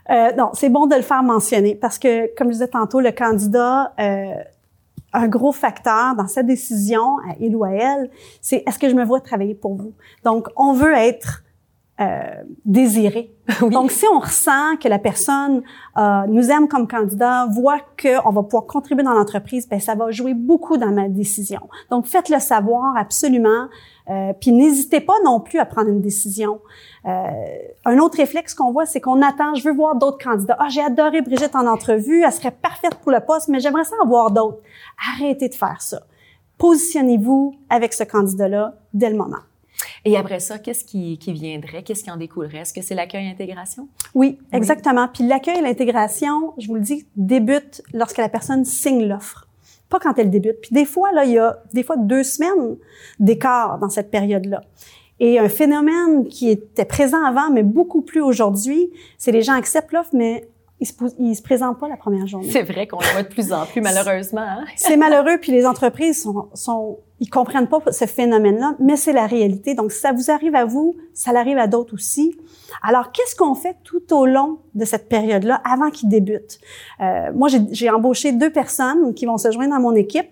Euh, 0.09 0.31
non, 0.37 0.51
c'est 0.53 0.69
bon 0.69 0.87
de 0.87 0.95
le 0.95 1.01
faire 1.01 1.23
mentionner 1.23 1.75
parce 1.75 1.99
que, 1.99 2.33
comme 2.35 2.47
je 2.47 2.53
disais 2.53 2.67
tantôt, 2.67 3.01
le 3.01 3.11
candidat, 3.11 3.93
euh, 3.99 4.35
un 5.13 5.27
gros 5.27 5.51
facteur 5.51 6.15
dans 6.15 6.27
sa 6.27 6.43
décision, 6.43 7.17
à 7.29 7.35
il 7.39 7.55
ou 7.55 7.63
à 7.63 7.71
elle, 7.71 8.09
c'est 8.41 8.63
est-ce 8.65 8.79
que 8.79 8.89
je 8.89 8.95
me 8.95 9.03
vois 9.03 9.19
travailler 9.19 9.55
pour 9.55 9.75
vous? 9.75 9.93
Donc, 10.23 10.47
on 10.55 10.73
veut 10.73 10.93
être 10.93 11.43
euh, 11.99 12.43
désiré. 12.65 13.33
Donc, 13.71 13.91
si 13.91 14.05
on 14.13 14.19
ressent 14.19 14.77
que 14.77 14.87
la 14.87 14.99
personne 14.99 15.63
euh, 15.97 16.27
nous 16.27 16.51
aime 16.51 16.67
comme 16.67 16.87
candidat, 16.87 17.47
voit 17.47 17.79
qu'on 17.99 18.31
va 18.31 18.43
pouvoir 18.43 18.65
contribuer 18.67 19.03
dans 19.03 19.13
l'entreprise, 19.13 19.67
ben 19.67 19.79
ça 19.79 19.95
va 19.95 20.11
jouer 20.11 20.33
beaucoup 20.33 20.77
dans 20.77 20.91
ma 20.91 21.07
décision. 21.07 21.61
Donc, 21.89 22.05
faites-le 22.05 22.39
savoir 22.39 22.95
absolument. 22.97 23.67
Euh, 24.09 24.31
puis 24.39 24.51
n'hésitez 24.51 25.01
pas 25.01 25.15
non 25.25 25.39
plus 25.39 25.59
à 25.59 25.65
prendre 25.65 25.89
une 25.89 26.01
décision. 26.01 26.61
Euh, 27.05 27.23
un 27.85 27.97
autre 27.99 28.17
réflexe 28.17 28.53
qu'on 28.53 28.71
voit, 28.71 28.85
c'est 28.85 29.01
qu'on 29.01 29.21
attend, 29.21 29.55
je 29.55 29.63
veux 29.63 29.73
voir 29.73 29.95
d'autres 29.95 30.23
candidats. 30.23 30.55
Ah, 30.59 30.67
j'ai 30.69 30.81
adoré 30.81 31.21
Brigitte 31.21 31.55
en 31.55 31.67
entrevue, 31.67 32.23
elle 32.23 32.31
serait 32.31 32.51
parfaite 32.51 32.95
pour 32.95 33.11
le 33.11 33.19
poste, 33.19 33.49
mais 33.49 33.59
j'aimerais 33.59 33.83
ça 33.83 33.95
en 34.01 34.07
voir 34.07 34.31
d'autres. 34.31 34.59
Arrêtez 35.15 35.49
de 35.49 35.55
faire 35.55 35.81
ça. 35.81 36.01
Positionnez-vous 36.57 37.55
avec 37.69 37.93
ce 37.93 38.03
candidat-là 38.03 38.75
dès 38.93 39.09
le 39.09 39.17
moment. 39.17 39.37
Et 40.05 40.17
après 40.17 40.39
ça, 40.39 40.59
qu'est-ce 40.59 40.85
qui, 40.85 41.17
qui 41.17 41.33
viendrait? 41.33 41.83
Qu'est-ce 41.83 42.03
qui 42.03 42.11
en 42.11 42.17
découlerait? 42.17 42.59
Est-ce 42.59 42.73
que 42.73 42.81
c'est 42.81 42.95
l'accueil-intégration? 42.95 43.87
Oui, 44.13 44.39
exactement. 44.51 45.07
Puis 45.07 45.25
l'accueil 45.25 45.59
et 45.59 45.61
l'intégration, 45.61 46.53
je 46.57 46.67
vous 46.67 46.75
le 46.75 46.81
dis, 46.81 47.05
débute 47.15 47.81
lorsque 47.93 48.17
la 48.17 48.29
personne 48.29 48.65
signe 48.65 49.05
l'offre, 49.05 49.47
pas 49.89 49.99
quand 49.99 50.17
elle 50.17 50.29
débute. 50.29 50.61
Puis 50.61 50.71
des 50.71 50.85
fois, 50.85 51.11
là, 51.11 51.25
il 51.25 51.31
y 51.31 51.37
a 51.37 51.61
des 51.73 51.83
fois 51.83 51.97
deux 51.97 52.23
semaines 52.23 52.77
d'écart 53.19 53.79
dans 53.79 53.89
cette 53.89 54.11
période-là. 54.11 54.61
Et 55.19 55.39
un 55.39 55.49
phénomène 55.49 56.27
qui 56.27 56.49
était 56.49 56.85
présent 56.85 57.23
avant, 57.23 57.49
mais 57.49 57.63
beaucoup 57.63 58.01
plus 58.01 58.21
aujourd'hui, 58.21 58.91
c'est 59.17 59.31
les 59.31 59.41
gens 59.41 59.53
acceptent 59.53 59.91
l'offre, 59.91 60.11
mais 60.13 60.47
ils 60.79 60.85
se, 60.85 60.93
ils 61.17 61.35
se 61.35 61.41
présentent 61.41 61.79
pas 61.79 61.87
la 61.87 61.97
première 61.97 62.27
journée. 62.27 62.51
C'est 62.51 62.63
vrai 62.63 62.85
qu'on 62.85 62.99
le 62.99 63.11
voit 63.13 63.23
de 63.23 63.27
plus 63.27 63.51
en 63.51 63.65
plus, 63.65 63.81
malheureusement. 63.81 64.41
Hein? 64.41 64.65
c'est 64.75 64.97
malheureux, 64.97 65.39
puis 65.41 65.51
les 65.51 65.65
entreprises 65.65 66.21
sont, 66.21 66.49
sont 66.53 66.99
ils 67.19 67.29
comprennent 67.29 67.67
pas 67.67 67.79
ce 67.91 68.05
phénomène-là, 68.05 68.75
mais 68.79 68.95
c'est 68.95 69.13
la 69.13 69.25
réalité. 69.25 69.73
Donc, 69.73 69.91
si 69.91 69.99
ça 69.99 70.11
vous 70.11 70.29
arrive 70.29 70.55
à 70.55 70.65
vous, 70.65 70.95
ça 71.13 71.31
l'arrive 71.33 71.57
à 71.57 71.67
d'autres 71.67 71.95
aussi. 71.95 72.37
Alors, 72.83 73.11
qu'est-ce 73.11 73.35
qu'on 73.35 73.55
fait 73.55 73.75
tout 73.83 74.13
au 74.13 74.25
long 74.25 74.59
de 74.75 74.85
cette 74.85 75.09
période-là, 75.09 75.61
avant 75.65 75.89
qu'ils 75.89 76.09
débutent? 76.09 76.59
Euh, 77.01 77.31
moi, 77.33 77.49
j'ai 77.71 77.89
embauché 77.89 78.31
deux 78.31 78.51
personnes 78.51 79.13
qui 79.15 79.25
vont 79.25 79.37
se 79.37 79.51
joindre 79.51 79.73
à 79.73 79.79
mon 79.79 79.95
équipe. 79.95 80.29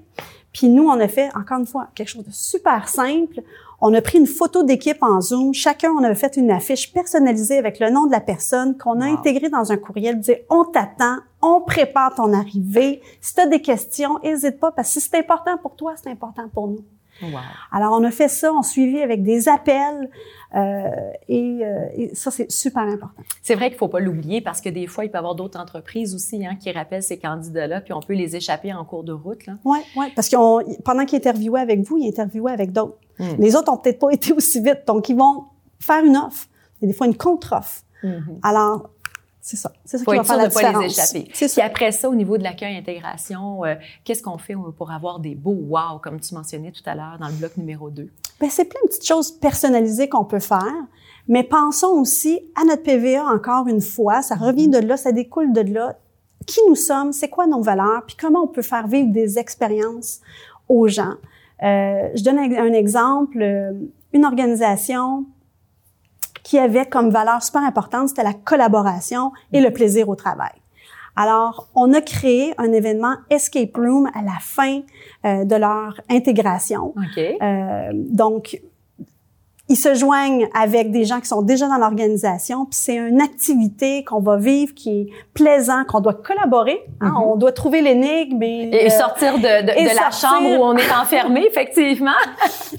Puis 0.53 0.69
nous, 0.69 0.87
on 0.87 0.99
a 0.99 1.07
fait, 1.07 1.29
encore 1.35 1.59
une 1.59 1.65
fois, 1.65 1.89
quelque 1.95 2.07
chose 2.07 2.23
de 2.23 2.31
super 2.31 2.87
simple. 2.87 3.41
On 3.81 3.93
a 3.93 4.01
pris 4.01 4.19
une 4.19 4.27
photo 4.27 4.63
d'équipe 4.63 5.01
en 5.01 5.19
Zoom. 5.19 5.53
Chacun, 5.53 5.91
on 5.91 6.03
a 6.03 6.15
fait 6.15 6.37
une 6.37 6.49
affiche 6.49 6.93
personnalisée 6.93 7.57
avec 7.57 7.79
le 7.79 7.89
nom 7.89 8.05
de 8.05 8.11
la 8.11 8.21
personne 8.21 8.77
qu'on 8.77 9.01
a 9.01 9.05
intégré 9.05 9.49
dans 9.49 9.71
un 9.71 9.77
courriel. 9.77 10.19
Dire, 10.19 10.37
on 10.49 10.63
t'attend, 10.63 11.17
on 11.45 11.61
prépare 11.61 12.15
ton 12.15 12.33
arrivée. 12.33 13.01
Si 13.21 13.33
tu 13.33 13.41
as 13.41 13.47
des 13.47 13.61
questions, 13.61 14.19
n'hésite 14.23 14.59
pas 14.59 14.71
parce 14.71 14.93
que 14.93 14.99
si 14.99 15.07
c'est 15.07 15.17
important 15.17 15.57
pour 15.57 15.75
toi, 15.75 15.93
c'est 16.01 16.09
important 16.09 16.49
pour 16.49 16.67
nous. 16.67 16.83
Alors, 17.71 17.93
on 17.93 18.03
a 18.03 18.11
fait 18.11 18.27
ça, 18.27 18.51
on 18.53 18.61
suivi 18.61 19.01
avec 19.01 19.23
des 19.23 19.47
appels 19.47 20.09
euh, 20.55 20.89
et, 21.27 21.59
euh, 21.63 21.87
et, 21.95 22.15
ça, 22.15 22.31
c'est 22.31 22.51
super 22.51 22.83
important. 22.83 23.23
C'est 23.41 23.55
vrai 23.55 23.69
qu'il 23.69 23.77
faut 23.77 23.87
pas 23.87 23.99
l'oublier 23.99 24.41
parce 24.41 24.61
que 24.61 24.69
des 24.69 24.87
fois, 24.87 25.05
il 25.05 25.09
peut 25.09 25.17
y 25.17 25.19
avoir 25.19 25.35
d'autres 25.35 25.59
entreprises 25.59 26.13
aussi 26.13 26.45
hein, 26.45 26.55
qui 26.55 26.71
rappellent 26.71 27.03
ces 27.03 27.17
candidats-là, 27.17 27.81
puis 27.81 27.93
on 27.93 28.01
peut 28.01 28.13
les 28.13 28.35
échapper 28.35 28.73
en 28.73 28.83
cours 28.85 29.03
de 29.03 29.13
route. 29.13 29.39
Oui, 29.63 29.79
ouais, 29.95 30.11
parce 30.15 30.29
que 30.29 30.81
pendant 30.81 31.05
qu'ils 31.05 31.17
interviewaient 31.17 31.61
avec 31.61 31.81
vous, 31.81 31.97
ils 31.97 32.09
interviewaient 32.09 32.53
avec 32.53 32.71
d'autres. 32.71 32.97
Hmm. 33.19 33.35
Les 33.39 33.55
autres 33.55 33.71
ont 33.71 33.77
peut-être 33.77 33.99
pas 33.99 34.11
été 34.11 34.33
aussi 34.33 34.61
vite, 34.61 34.81
donc 34.85 35.09
ils 35.09 35.15
vont 35.15 35.45
faire 35.79 36.03
une 36.03 36.17
offre, 36.17 36.47
et 36.81 36.87
des 36.87 36.93
fois 36.93 37.07
une 37.07 37.17
contre-offre. 37.17 37.83
Hmm. 38.03 38.19
Alors, 38.43 38.89
c'est 39.45 39.57
ça. 39.57 39.71
C'est 39.85 39.99
ça 39.99 40.05
qui 40.05 40.17
va 40.17 40.23
faire 40.23 40.37
la 40.37 40.47
différence. 40.47 40.73
Pas 40.73 40.81
les 40.81 40.91
échapper. 40.91 41.31
Puis 41.31 41.61
après 41.61 41.91
ça, 41.91 42.09
au 42.09 42.15
niveau 42.15 42.35
de 42.39 42.41
l'accueil 42.41 42.75
intégration, 42.77 43.63
euh, 43.63 43.75
qu'est-ce 44.03 44.23
qu'on 44.23 44.39
fait 44.39 44.55
pour 44.75 44.89
avoir 44.89 45.19
des 45.19 45.35
beaux 45.35 45.59
wow, 45.67 45.99
comme 46.01 46.19
tu 46.19 46.33
mentionnais 46.33 46.71
tout 46.71 46.81
à 46.87 46.95
l'heure 46.95 47.17
dans 47.19 47.27
le 47.27 47.35
bloc 47.35 47.55
numéro 47.55 47.91
2? 47.91 48.09
Bien, 48.39 48.49
c'est 48.49 48.65
plein 48.65 48.79
de 48.83 48.87
petites 48.87 49.05
choses 49.05 49.31
personnalisées 49.33 50.09
qu'on 50.09 50.25
peut 50.25 50.39
faire. 50.39 50.73
Mais 51.27 51.43
pensons 51.43 51.89
aussi 51.89 52.39
à 52.59 52.65
notre 52.65 52.81
PVA 52.81 53.23
encore 53.23 53.67
une 53.67 53.81
fois. 53.81 54.23
Ça 54.23 54.33
revient 54.33 54.67
de 54.67 54.79
là, 54.79 54.97
ça 54.97 55.11
découle 55.11 55.53
de 55.53 55.61
là. 55.61 55.95
Qui 56.47 56.61
nous 56.67 56.75
sommes, 56.75 57.13
c'est 57.13 57.29
quoi 57.29 57.45
nos 57.45 57.61
valeurs, 57.61 58.03
puis 58.07 58.15
comment 58.19 58.45
on 58.45 58.47
peut 58.47 58.63
faire 58.63 58.87
vivre 58.87 59.11
des 59.11 59.37
expériences 59.37 60.21
aux 60.67 60.87
gens. 60.87 61.13
Euh, 61.61 62.09
je 62.15 62.23
donne 62.23 62.39
un 62.39 62.73
exemple. 62.73 63.39
Euh, 63.39 63.73
une 64.11 64.25
organisation 64.25 65.25
qui 66.45 66.59
avait 66.59 66.85
comme 66.85 67.09
valeur 67.09 67.41
super 67.41 67.63
importante, 67.63 68.09
c'était 68.09 68.23
la 68.23 68.33
collaboration 68.33 69.31
et 69.51 69.61
le 69.61 69.71
plaisir 69.71 70.07
au 70.07 70.15
travail. 70.15 70.51
Alors, 71.15 71.69
on 71.73 71.91
a 71.93 72.01
créé 72.01 72.53
un 72.59 72.71
événement 72.71 73.15
Escape 73.31 73.75
Room 73.75 74.07
à 74.13 74.21
la 74.21 74.37
fin 74.39 74.81
euh, 75.25 75.43
de 75.43 75.55
leur 75.55 75.99
intégration. 76.07 76.93
Okay. 77.11 77.37
Euh, 77.41 77.89
donc, 77.93 78.61
ils 79.67 79.75
se 79.75 79.95
joignent 79.95 80.47
avec 80.53 80.91
des 80.91 81.05
gens 81.05 81.19
qui 81.19 81.27
sont 81.27 81.41
déjà 81.41 81.67
dans 81.67 81.77
l'organisation, 81.77 82.65
puis 82.65 82.79
c'est 82.79 82.95
une 82.95 83.21
activité 83.21 84.03
qu'on 84.03 84.19
va 84.19 84.37
vivre 84.37 84.73
qui 84.75 84.89
est 84.89 85.07
plaisant, 85.33 85.83
qu'on 85.85 86.01
doit 86.01 86.13
collaborer, 86.13 86.79
hein, 87.01 87.09
mm-hmm. 87.09 87.23
on 87.23 87.35
doit 87.35 87.51
trouver 87.51 87.81
l'énigme 87.81 88.41
et, 88.43 88.69
et, 88.85 88.89
sortir 88.89 89.37
de, 89.37 89.41
de, 89.41 89.67
de 89.67 89.95
la 89.95 90.11
chambre 90.11 90.59
où 90.59 90.63
on 90.63 90.75
est 90.75 90.91
enfermé, 90.91 91.45
effectivement. 91.49 92.11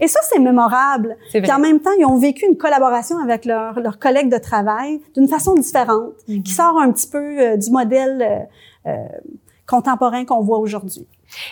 et 0.00 0.06
ça 0.06 0.20
c'est 0.30 0.38
mémorable. 0.38 1.16
Puis 1.32 1.52
en 1.52 1.58
même 1.58 1.80
temps, 1.80 1.90
ils 1.98 2.04
ont 2.04 2.18
vécu 2.18 2.46
une 2.46 2.56
collaboration 2.56 3.18
avec 3.18 3.44
leurs 3.44 3.80
leur 3.80 3.98
collègues 3.98 4.30
de 4.30 4.38
travail 4.38 5.00
d'une 5.14 5.28
façon 5.28 5.54
différente, 5.54 6.12
qui 6.26 6.38
mm-hmm. 6.38 6.54
sort 6.54 6.78
un 6.78 6.92
petit 6.92 7.08
peu 7.08 7.18
euh, 7.18 7.56
du 7.56 7.70
modèle 7.70 8.22
euh, 8.22 8.90
euh, 8.90 9.06
contemporain 9.66 10.24
qu'on 10.24 10.42
voit 10.42 10.58
aujourd'hui. 10.58 11.06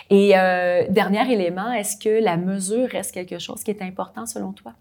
Et 0.09 0.37
euh, 0.37 0.85
dernier 0.89 1.31
élément, 1.31 1.71
est-ce 1.71 1.97
que 1.97 2.23
la 2.23 2.37
mesure 2.37 2.87
reste 2.89 3.11
quelque 3.11 3.39
chose 3.39 3.63
qui 3.63 3.71
est 3.71 3.81
important 3.81 4.25
selon 4.25 4.53
toi? 4.53 4.73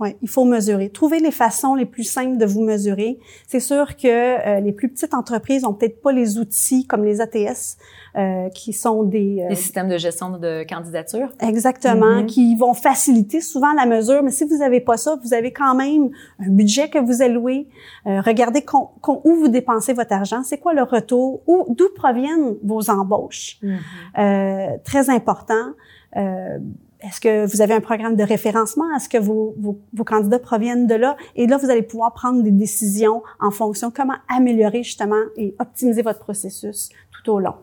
Oui, 0.00 0.16
il 0.22 0.28
faut 0.30 0.46
mesurer. 0.46 0.88
Trouver 0.88 1.20
les 1.20 1.30
façons 1.30 1.74
les 1.74 1.84
plus 1.84 2.04
simples 2.04 2.38
de 2.38 2.46
vous 2.46 2.62
mesurer. 2.62 3.18
C'est 3.46 3.60
sûr 3.60 3.96
que 3.96 4.08
euh, 4.08 4.60
les 4.60 4.72
plus 4.72 4.88
petites 4.88 5.12
entreprises 5.12 5.66
ont 5.66 5.74
peut-être 5.74 6.00
pas 6.00 6.10
les 6.10 6.38
outils 6.38 6.86
comme 6.86 7.04
les 7.04 7.20
ATS, 7.20 7.76
euh, 8.16 8.48
qui 8.48 8.72
sont 8.72 9.02
des... 9.02 9.46
Euh, 9.50 9.54
systèmes 9.54 9.90
de 9.90 9.98
gestion 9.98 10.38
de 10.38 10.64
candidature. 10.66 11.28
Exactement, 11.40 12.22
mm-hmm. 12.22 12.26
qui 12.26 12.56
vont 12.56 12.72
faciliter 12.72 13.42
souvent 13.42 13.74
la 13.74 13.84
mesure. 13.84 14.22
Mais 14.22 14.30
si 14.30 14.44
vous 14.44 14.56
n'avez 14.56 14.80
pas 14.80 14.96
ça, 14.96 15.18
vous 15.22 15.34
avez 15.34 15.52
quand 15.52 15.74
même 15.74 16.08
un 16.38 16.48
budget 16.48 16.88
que 16.88 16.98
vous 16.98 17.20
allouez. 17.20 17.68
Euh, 18.06 18.22
regardez 18.22 18.64
où 19.06 19.34
vous 19.34 19.48
dépensez 19.48 19.92
votre 19.92 20.14
argent, 20.14 20.42
c'est 20.42 20.58
quoi 20.58 20.72
le 20.72 20.82
retour, 20.82 21.42
d'où 21.68 21.88
proviennent 21.94 22.56
vos 22.64 22.88
embauches. 22.88 23.60
Mm-hmm. 23.62 24.82
très 24.82 25.10
important. 25.10 25.74
Est-ce 27.02 27.20
que 27.20 27.46
vous 27.46 27.62
avez 27.62 27.74
un 27.74 27.80
programme 27.80 28.16
de 28.16 28.22
référencement? 28.22 28.84
Est-ce 28.94 29.08
que 29.08 29.18
vos, 29.18 29.54
vos, 29.58 30.04
candidats 30.04 30.38
proviennent 30.38 30.86
de 30.86 30.94
là? 30.94 31.16
Et 31.34 31.46
là, 31.46 31.56
vous 31.56 31.70
allez 31.70 31.82
pouvoir 31.82 32.12
prendre 32.12 32.42
des 32.42 32.50
décisions 32.50 33.22
en 33.40 33.50
fonction 33.50 33.88
de 33.88 33.94
comment 33.94 34.16
améliorer 34.28 34.82
justement 34.82 35.20
et 35.36 35.54
optimiser 35.58 36.02
votre 36.02 36.18
processus 36.18 36.90
tout 37.12 37.32
au 37.32 37.38
long. 37.40 37.54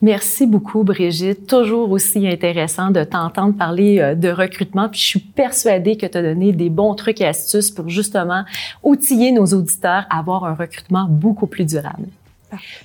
Merci 0.00 0.46
beaucoup, 0.46 0.82
Brigitte. 0.82 1.46
Toujours 1.46 1.90
aussi 1.90 2.26
intéressant 2.26 2.90
de 2.90 3.04
t'entendre 3.04 3.56
parler 3.56 4.00
euh, 4.00 4.14
de 4.14 4.28
recrutement. 4.28 4.88
Puis 4.88 5.00
je 5.00 5.06
suis 5.06 5.20
persuadée 5.20 5.96
que 5.96 6.06
tu 6.06 6.18
as 6.18 6.22
donné 6.22 6.52
des 6.52 6.70
bons 6.70 6.94
trucs 6.94 7.20
et 7.20 7.26
astuces 7.26 7.70
pour 7.70 7.88
justement 7.88 8.44
outiller 8.82 9.30
nos 9.32 9.46
auditeurs 9.46 10.06
à 10.10 10.18
avoir 10.18 10.44
un 10.44 10.54
recrutement 10.54 11.06
beaucoup 11.08 11.46
plus 11.46 11.64
durable. 11.64 12.06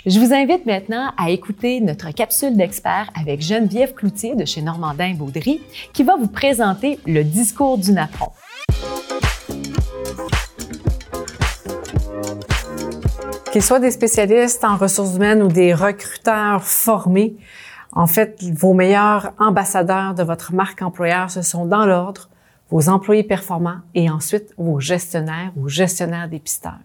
Je 0.05 0.19
vous 0.19 0.33
invite 0.33 0.65
maintenant 0.65 1.11
à 1.17 1.29
écouter 1.29 1.81
notre 1.81 2.11
capsule 2.11 2.55
d'expert 2.55 3.09
avec 3.19 3.41
Geneviève 3.41 3.93
Cloutier 3.93 4.35
de 4.35 4.45
chez 4.45 4.61
Normandin 4.61 5.13
Baudry 5.13 5.61
qui 5.93 6.03
va 6.03 6.15
vous 6.15 6.27
présenter 6.27 6.99
le 7.05 7.23
discours 7.23 7.77
du 7.77 7.91
napron. 7.91 8.31
Qu'ils 13.51 13.63
soient 13.63 13.79
des 13.79 13.91
spécialistes 13.91 14.63
en 14.63 14.77
ressources 14.77 15.15
humaines 15.15 15.41
ou 15.41 15.47
des 15.47 15.73
recruteurs 15.73 16.63
formés, 16.63 17.35
en 17.93 18.05
fait, 18.05 18.43
vos 18.53 18.73
meilleurs 18.73 19.33
ambassadeurs 19.39 20.13
de 20.13 20.23
votre 20.23 20.53
marque 20.53 20.81
employeur, 20.81 21.31
ce 21.31 21.41
sont 21.41 21.65
dans 21.65 21.85
l'ordre 21.85 22.29
vos 22.69 22.89
employés 22.89 23.23
performants 23.23 23.79
et 23.95 24.09
ensuite 24.09 24.53
vos 24.57 24.79
gestionnaires 24.79 25.51
ou 25.55 25.69
gestionnaires 25.69 26.27
dépisteurs. 26.27 26.79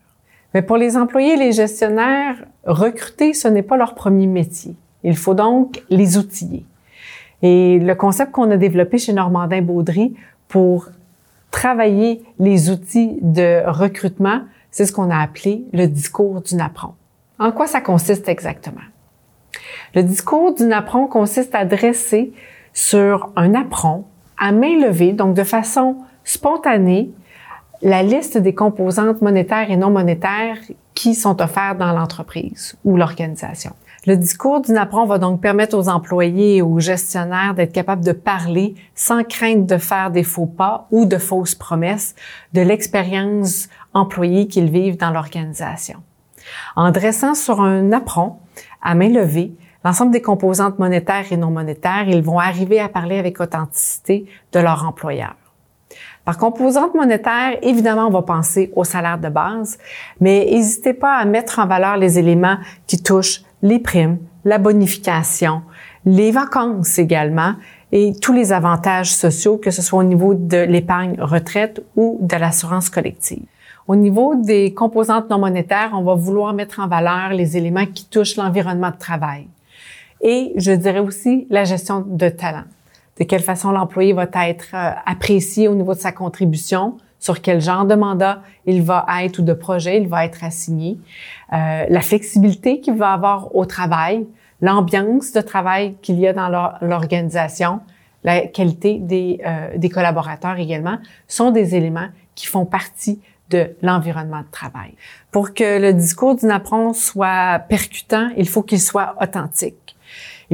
Mais 0.54 0.62
pour 0.62 0.76
les 0.76 0.96
employés 0.96 1.34
et 1.34 1.36
les 1.36 1.52
gestionnaires, 1.52 2.36
recruter, 2.64 3.32
ce 3.32 3.48
n'est 3.48 3.62
pas 3.62 3.76
leur 3.76 3.94
premier 3.94 4.26
métier. 4.26 4.74
Il 5.02 5.16
faut 5.16 5.34
donc 5.34 5.82
les 5.88 6.18
outiller. 6.18 6.64
Et 7.42 7.78
le 7.78 7.94
concept 7.94 8.32
qu'on 8.32 8.50
a 8.50 8.56
développé 8.56 8.98
chez 8.98 9.12
Normandin 9.12 9.62
Baudry 9.62 10.14
pour 10.48 10.88
travailler 11.50 12.22
les 12.38 12.70
outils 12.70 13.18
de 13.20 13.62
recrutement, 13.66 14.42
c'est 14.70 14.86
ce 14.86 14.92
qu'on 14.92 15.10
a 15.10 15.18
appelé 15.18 15.64
le 15.72 15.86
discours 15.86 16.40
du 16.40 16.54
napron. 16.54 16.94
En 17.38 17.50
quoi 17.52 17.66
ça 17.66 17.80
consiste 17.80 18.28
exactement? 18.28 18.80
Le 19.94 20.02
discours 20.02 20.54
du 20.54 20.64
napron 20.64 21.06
consiste 21.06 21.54
à 21.54 21.64
dresser 21.64 22.32
sur 22.72 23.30
un 23.36 23.48
napron 23.48 24.04
à 24.38 24.52
main 24.52 24.80
levée, 24.80 25.12
donc 25.12 25.34
de 25.34 25.44
façon 25.44 25.96
spontanée, 26.24 27.10
la 27.82 28.04
liste 28.04 28.38
des 28.38 28.54
composantes 28.54 29.22
monétaires 29.22 29.70
et 29.70 29.76
non 29.76 29.90
monétaires 29.90 30.58
qui 30.94 31.14
sont 31.14 31.42
offertes 31.42 31.78
dans 31.78 31.92
l'entreprise 31.92 32.76
ou 32.84 32.96
l'organisation. 32.96 33.72
Le 34.06 34.16
discours 34.16 34.60
du 34.60 34.72
NAPRON 34.72 35.06
va 35.06 35.18
donc 35.18 35.40
permettre 35.40 35.76
aux 35.76 35.88
employés 35.88 36.56
et 36.56 36.62
aux 36.62 36.78
gestionnaires 36.78 37.54
d'être 37.54 37.72
capables 37.72 38.04
de 38.04 38.12
parler 38.12 38.74
sans 38.94 39.24
crainte 39.24 39.66
de 39.66 39.78
faire 39.78 40.10
des 40.10 40.22
faux 40.22 40.46
pas 40.46 40.86
ou 40.90 41.06
de 41.06 41.18
fausses 41.18 41.56
promesses 41.56 42.14
de 42.52 42.60
l'expérience 42.60 43.68
employée 43.94 44.46
qu'ils 44.46 44.70
vivent 44.70 44.96
dans 44.96 45.10
l'organisation. 45.10 45.98
En 46.76 46.90
dressant 46.92 47.34
sur 47.34 47.60
un 47.60 47.92
apron 47.92 48.36
à 48.80 48.94
main 48.94 49.08
levée 49.08 49.54
l'ensemble 49.84 50.12
des 50.12 50.22
composantes 50.22 50.78
monétaires 50.78 51.32
et 51.32 51.36
non 51.36 51.50
monétaires, 51.50 52.08
ils 52.08 52.22
vont 52.22 52.38
arriver 52.38 52.78
à 52.78 52.88
parler 52.88 53.18
avec 53.18 53.40
authenticité 53.40 54.26
de 54.52 54.60
leur 54.60 54.84
employeur. 54.86 55.34
Par 56.24 56.38
composante 56.38 56.94
monétaire, 56.94 57.58
évidemment, 57.62 58.06
on 58.06 58.10
va 58.10 58.22
penser 58.22 58.72
au 58.76 58.84
salaire 58.84 59.18
de 59.18 59.28
base, 59.28 59.78
mais 60.20 60.46
n'hésitez 60.50 60.94
pas 60.94 61.16
à 61.16 61.24
mettre 61.24 61.58
en 61.58 61.66
valeur 61.66 61.96
les 61.96 62.18
éléments 62.18 62.58
qui 62.86 63.02
touchent 63.02 63.42
les 63.62 63.80
primes, 63.80 64.18
la 64.44 64.58
bonification, 64.58 65.62
les 66.04 66.30
vacances 66.30 66.98
également 66.98 67.54
et 67.90 68.12
tous 68.20 68.32
les 68.32 68.52
avantages 68.52 69.12
sociaux, 69.12 69.58
que 69.58 69.70
ce 69.70 69.82
soit 69.82 69.98
au 69.98 70.04
niveau 70.04 70.34
de 70.34 70.58
l'épargne 70.58 71.16
retraite 71.20 71.84
ou 71.96 72.18
de 72.20 72.36
l'assurance 72.36 72.88
collective. 72.88 73.44
Au 73.88 73.96
niveau 73.96 74.36
des 74.36 74.72
composantes 74.72 75.28
non 75.28 75.38
monétaires, 75.38 75.90
on 75.92 76.02
va 76.02 76.14
vouloir 76.14 76.54
mettre 76.54 76.78
en 76.78 76.86
valeur 76.86 77.30
les 77.30 77.56
éléments 77.56 77.86
qui 77.86 78.06
touchent 78.06 78.36
l'environnement 78.36 78.90
de 78.90 78.96
travail. 78.96 79.48
Et 80.20 80.52
je 80.56 80.70
dirais 80.70 81.00
aussi 81.00 81.48
la 81.50 81.64
gestion 81.64 82.04
de 82.06 82.28
talent. 82.28 82.64
De 83.18 83.24
quelle 83.24 83.42
façon 83.42 83.70
l'employé 83.70 84.12
va 84.12 84.24
être 84.46 84.68
euh, 84.74 84.90
apprécié 85.04 85.68
au 85.68 85.74
niveau 85.74 85.94
de 85.94 86.00
sa 86.00 86.12
contribution, 86.12 86.96
sur 87.18 87.40
quel 87.40 87.60
genre 87.60 87.84
de 87.84 87.94
mandat 87.94 88.42
il 88.66 88.82
va 88.82 89.06
être 89.22 89.38
ou 89.38 89.42
de 89.42 89.52
projet 89.52 89.98
il 89.98 90.08
va 90.08 90.24
être 90.24 90.42
assigné, 90.42 90.98
euh, 91.52 91.84
la 91.88 92.00
flexibilité 92.00 92.80
qu'il 92.80 92.94
va 92.94 93.12
avoir 93.12 93.54
au 93.54 93.64
travail, 93.64 94.26
l'ambiance 94.60 95.32
de 95.32 95.40
travail 95.40 95.94
qu'il 96.02 96.18
y 96.18 96.26
a 96.26 96.32
dans 96.32 96.48
l'organisation, 96.80 97.80
la 98.24 98.40
qualité 98.46 98.98
des, 98.98 99.40
euh, 99.46 99.76
des 99.76 99.88
collaborateurs 99.88 100.58
également, 100.58 100.98
sont 101.28 101.50
des 101.50 101.74
éléments 101.74 102.08
qui 102.34 102.46
font 102.46 102.64
partie 102.64 103.20
de 103.50 103.76
l'environnement 103.82 104.40
de 104.40 104.50
travail. 104.50 104.94
Pour 105.30 105.54
que 105.54 105.80
le 105.80 105.92
discours 105.92 106.34
d'une 106.36 106.50
apprend 106.50 106.92
soit 106.92 107.60
percutant, 107.68 108.30
il 108.36 108.48
faut 108.48 108.62
qu'il 108.62 108.80
soit 108.80 109.14
authentique. 109.20 109.91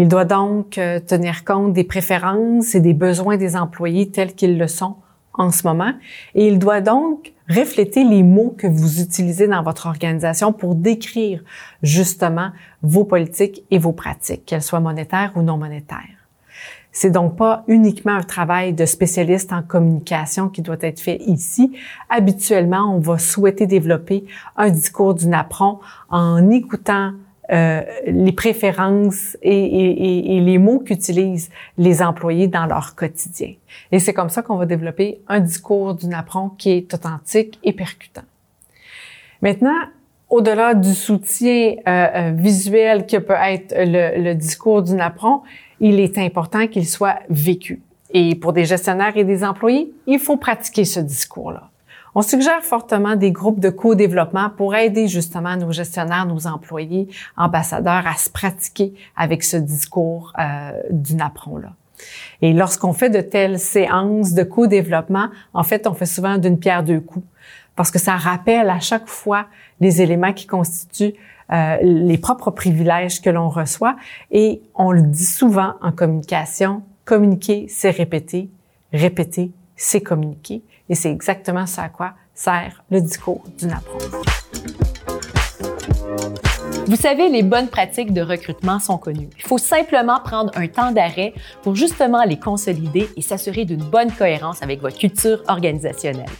Il 0.00 0.06
doit 0.06 0.24
donc 0.24 0.78
euh, 0.78 1.00
tenir 1.00 1.44
compte 1.44 1.72
des 1.72 1.82
préférences 1.82 2.76
et 2.76 2.80
des 2.80 2.94
besoins 2.94 3.36
des 3.36 3.56
employés 3.56 4.08
tels 4.10 4.32
qu'ils 4.32 4.56
le 4.56 4.68
sont 4.68 4.94
en 5.32 5.50
ce 5.50 5.66
moment. 5.66 5.92
Et 6.36 6.46
il 6.46 6.60
doit 6.60 6.80
donc 6.80 7.32
refléter 7.48 8.04
les 8.04 8.22
mots 8.22 8.54
que 8.56 8.68
vous 8.68 9.00
utilisez 9.00 9.48
dans 9.48 9.64
votre 9.64 9.86
organisation 9.86 10.52
pour 10.52 10.76
décrire 10.76 11.42
justement 11.82 12.50
vos 12.80 13.02
politiques 13.02 13.64
et 13.72 13.78
vos 13.80 13.90
pratiques, 13.90 14.46
qu'elles 14.46 14.62
soient 14.62 14.78
monétaires 14.78 15.32
ou 15.34 15.42
non 15.42 15.56
monétaires. 15.56 15.98
C'est 16.92 17.10
donc 17.10 17.36
pas 17.36 17.64
uniquement 17.66 18.14
un 18.14 18.22
travail 18.22 18.74
de 18.74 18.86
spécialiste 18.86 19.52
en 19.52 19.62
communication 19.62 20.48
qui 20.48 20.62
doit 20.62 20.76
être 20.80 21.00
fait 21.00 21.18
ici. 21.26 21.72
Habituellement, 22.08 22.94
on 22.94 23.00
va 23.00 23.18
souhaiter 23.18 23.66
développer 23.66 24.26
un 24.56 24.70
discours 24.70 25.14
d'une 25.14 25.34
apprend 25.34 25.80
en 26.08 26.50
écoutant 26.50 27.14
euh, 27.50 27.82
les 28.06 28.32
préférences 28.32 29.36
et, 29.42 30.40
les 30.40 30.58
mots 30.58 30.80
qu'utilisent 30.80 31.50
les 31.78 32.02
employés 32.02 32.46
dans 32.46 32.66
leur 32.66 32.94
quotidien. 32.94 33.54
Et 33.90 33.98
c'est 34.00 34.12
comme 34.12 34.28
ça 34.28 34.42
qu'on 34.42 34.56
va 34.56 34.66
développer 34.66 35.20
un 35.28 35.40
discours 35.40 35.94
d'une 35.94 36.12
apprend 36.12 36.50
qui 36.50 36.70
est 36.72 36.92
authentique 36.92 37.58
et 37.64 37.72
percutant. 37.72 38.24
Maintenant, 39.40 39.78
au-delà 40.28 40.74
du 40.74 40.92
soutien 40.92 41.76
euh, 41.86 42.06
euh, 42.14 42.32
visuel 42.36 43.06
que 43.06 43.16
peut 43.16 43.36
être 43.40 43.74
le, 43.76 44.22
le 44.22 44.34
discours 44.34 44.82
d'une 44.82 45.00
apprend, 45.00 45.42
il 45.80 46.00
est 46.00 46.18
important 46.18 46.66
qu'il 46.66 46.86
soit 46.86 47.20
vécu. 47.30 47.80
Et 48.12 48.34
pour 48.34 48.52
des 48.52 48.66
gestionnaires 48.66 49.16
et 49.16 49.24
des 49.24 49.42
employés, 49.42 49.90
il 50.06 50.18
faut 50.18 50.36
pratiquer 50.36 50.84
ce 50.84 51.00
discours-là. 51.00 51.70
On 52.14 52.22
suggère 52.22 52.62
fortement 52.62 53.16
des 53.16 53.32
groupes 53.32 53.60
de 53.60 53.70
co-développement 53.70 54.50
pour 54.50 54.74
aider 54.74 55.08
justement 55.08 55.56
nos 55.56 55.72
gestionnaires, 55.72 56.26
nos 56.26 56.46
employés, 56.46 57.08
ambassadeurs 57.36 58.06
à 58.06 58.14
se 58.14 58.30
pratiquer 58.30 58.94
avec 59.16 59.44
ce 59.44 59.56
discours 59.56 60.32
euh, 60.38 60.72
du 60.90 61.14
NAPRON-là. 61.14 61.72
Et 62.42 62.52
lorsqu'on 62.52 62.92
fait 62.92 63.10
de 63.10 63.20
telles 63.20 63.58
séances 63.58 64.32
de 64.32 64.42
co-développement, 64.42 65.28
en 65.52 65.62
fait, 65.62 65.86
on 65.86 65.94
fait 65.94 66.06
souvent 66.06 66.38
d'une 66.38 66.58
pierre 66.58 66.84
deux 66.84 67.00
coups 67.00 67.26
parce 67.76 67.90
que 67.90 67.98
ça 67.98 68.16
rappelle 68.16 68.70
à 68.70 68.80
chaque 68.80 69.08
fois 69.08 69.46
les 69.80 70.02
éléments 70.02 70.32
qui 70.32 70.46
constituent 70.46 71.14
euh, 71.52 71.76
les 71.80 72.18
propres 72.18 72.50
privilèges 72.50 73.22
que 73.22 73.30
l'on 73.30 73.48
reçoit. 73.48 73.96
Et 74.30 74.62
on 74.74 74.90
le 74.90 75.02
dit 75.02 75.24
souvent 75.24 75.74
en 75.80 75.92
communication, 75.92 76.82
communiquer, 77.04 77.66
c'est 77.68 77.90
répéter, 77.90 78.50
répéter, 78.92 79.52
c'est 79.76 80.00
communiquer. 80.00 80.62
Et 80.88 80.94
c'est 80.94 81.10
exactement 81.10 81.66
ça 81.66 81.82
à 81.82 81.88
quoi 81.88 82.14
sert 82.34 82.82
le 82.90 83.00
discours 83.00 83.42
d'une 83.58 83.72
approche. 83.72 84.02
Vous 86.86 86.96
savez, 86.96 87.28
les 87.28 87.42
bonnes 87.42 87.68
pratiques 87.68 88.14
de 88.14 88.22
recrutement 88.22 88.78
sont 88.78 88.96
connues. 88.96 89.28
Il 89.36 89.42
faut 89.42 89.58
simplement 89.58 90.20
prendre 90.20 90.50
un 90.56 90.68
temps 90.68 90.90
d'arrêt 90.90 91.34
pour 91.62 91.74
justement 91.74 92.24
les 92.24 92.38
consolider 92.38 93.10
et 93.14 93.20
s'assurer 93.20 93.66
d'une 93.66 93.84
bonne 93.84 94.10
cohérence 94.10 94.62
avec 94.62 94.80
votre 94.80 94.96
culture 94.96 95.42
organisationnelle. 95.48 96.30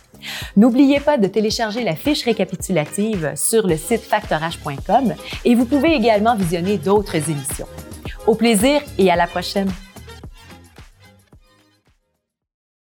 N'oubliez 0.57 1.01
pas 1.01 1.18
de 1.18 1.26
télécharger 1.26 1.84
la 1.84 1.94
fiche 1.94 2.24
récapitulative 2.24 3.32
sur 3.36 3.66
le 3.66 3.76
site 3.76 4.01
factorage.com 4.01 5.14
et 5.44 5.55
vous 5.55 5.66
pouvez 5.66 5.92
également 5.92 6.34
visionner 6.34 6.78
d'autres 6.78 7.16
émissions. 7.16 7.68
Au 8.26 8.34
plaisir 8.34 8.80
et 8.96 9.11
à 9.11 9.16
la 9.16 9.26
prochaine! 9.26 9.70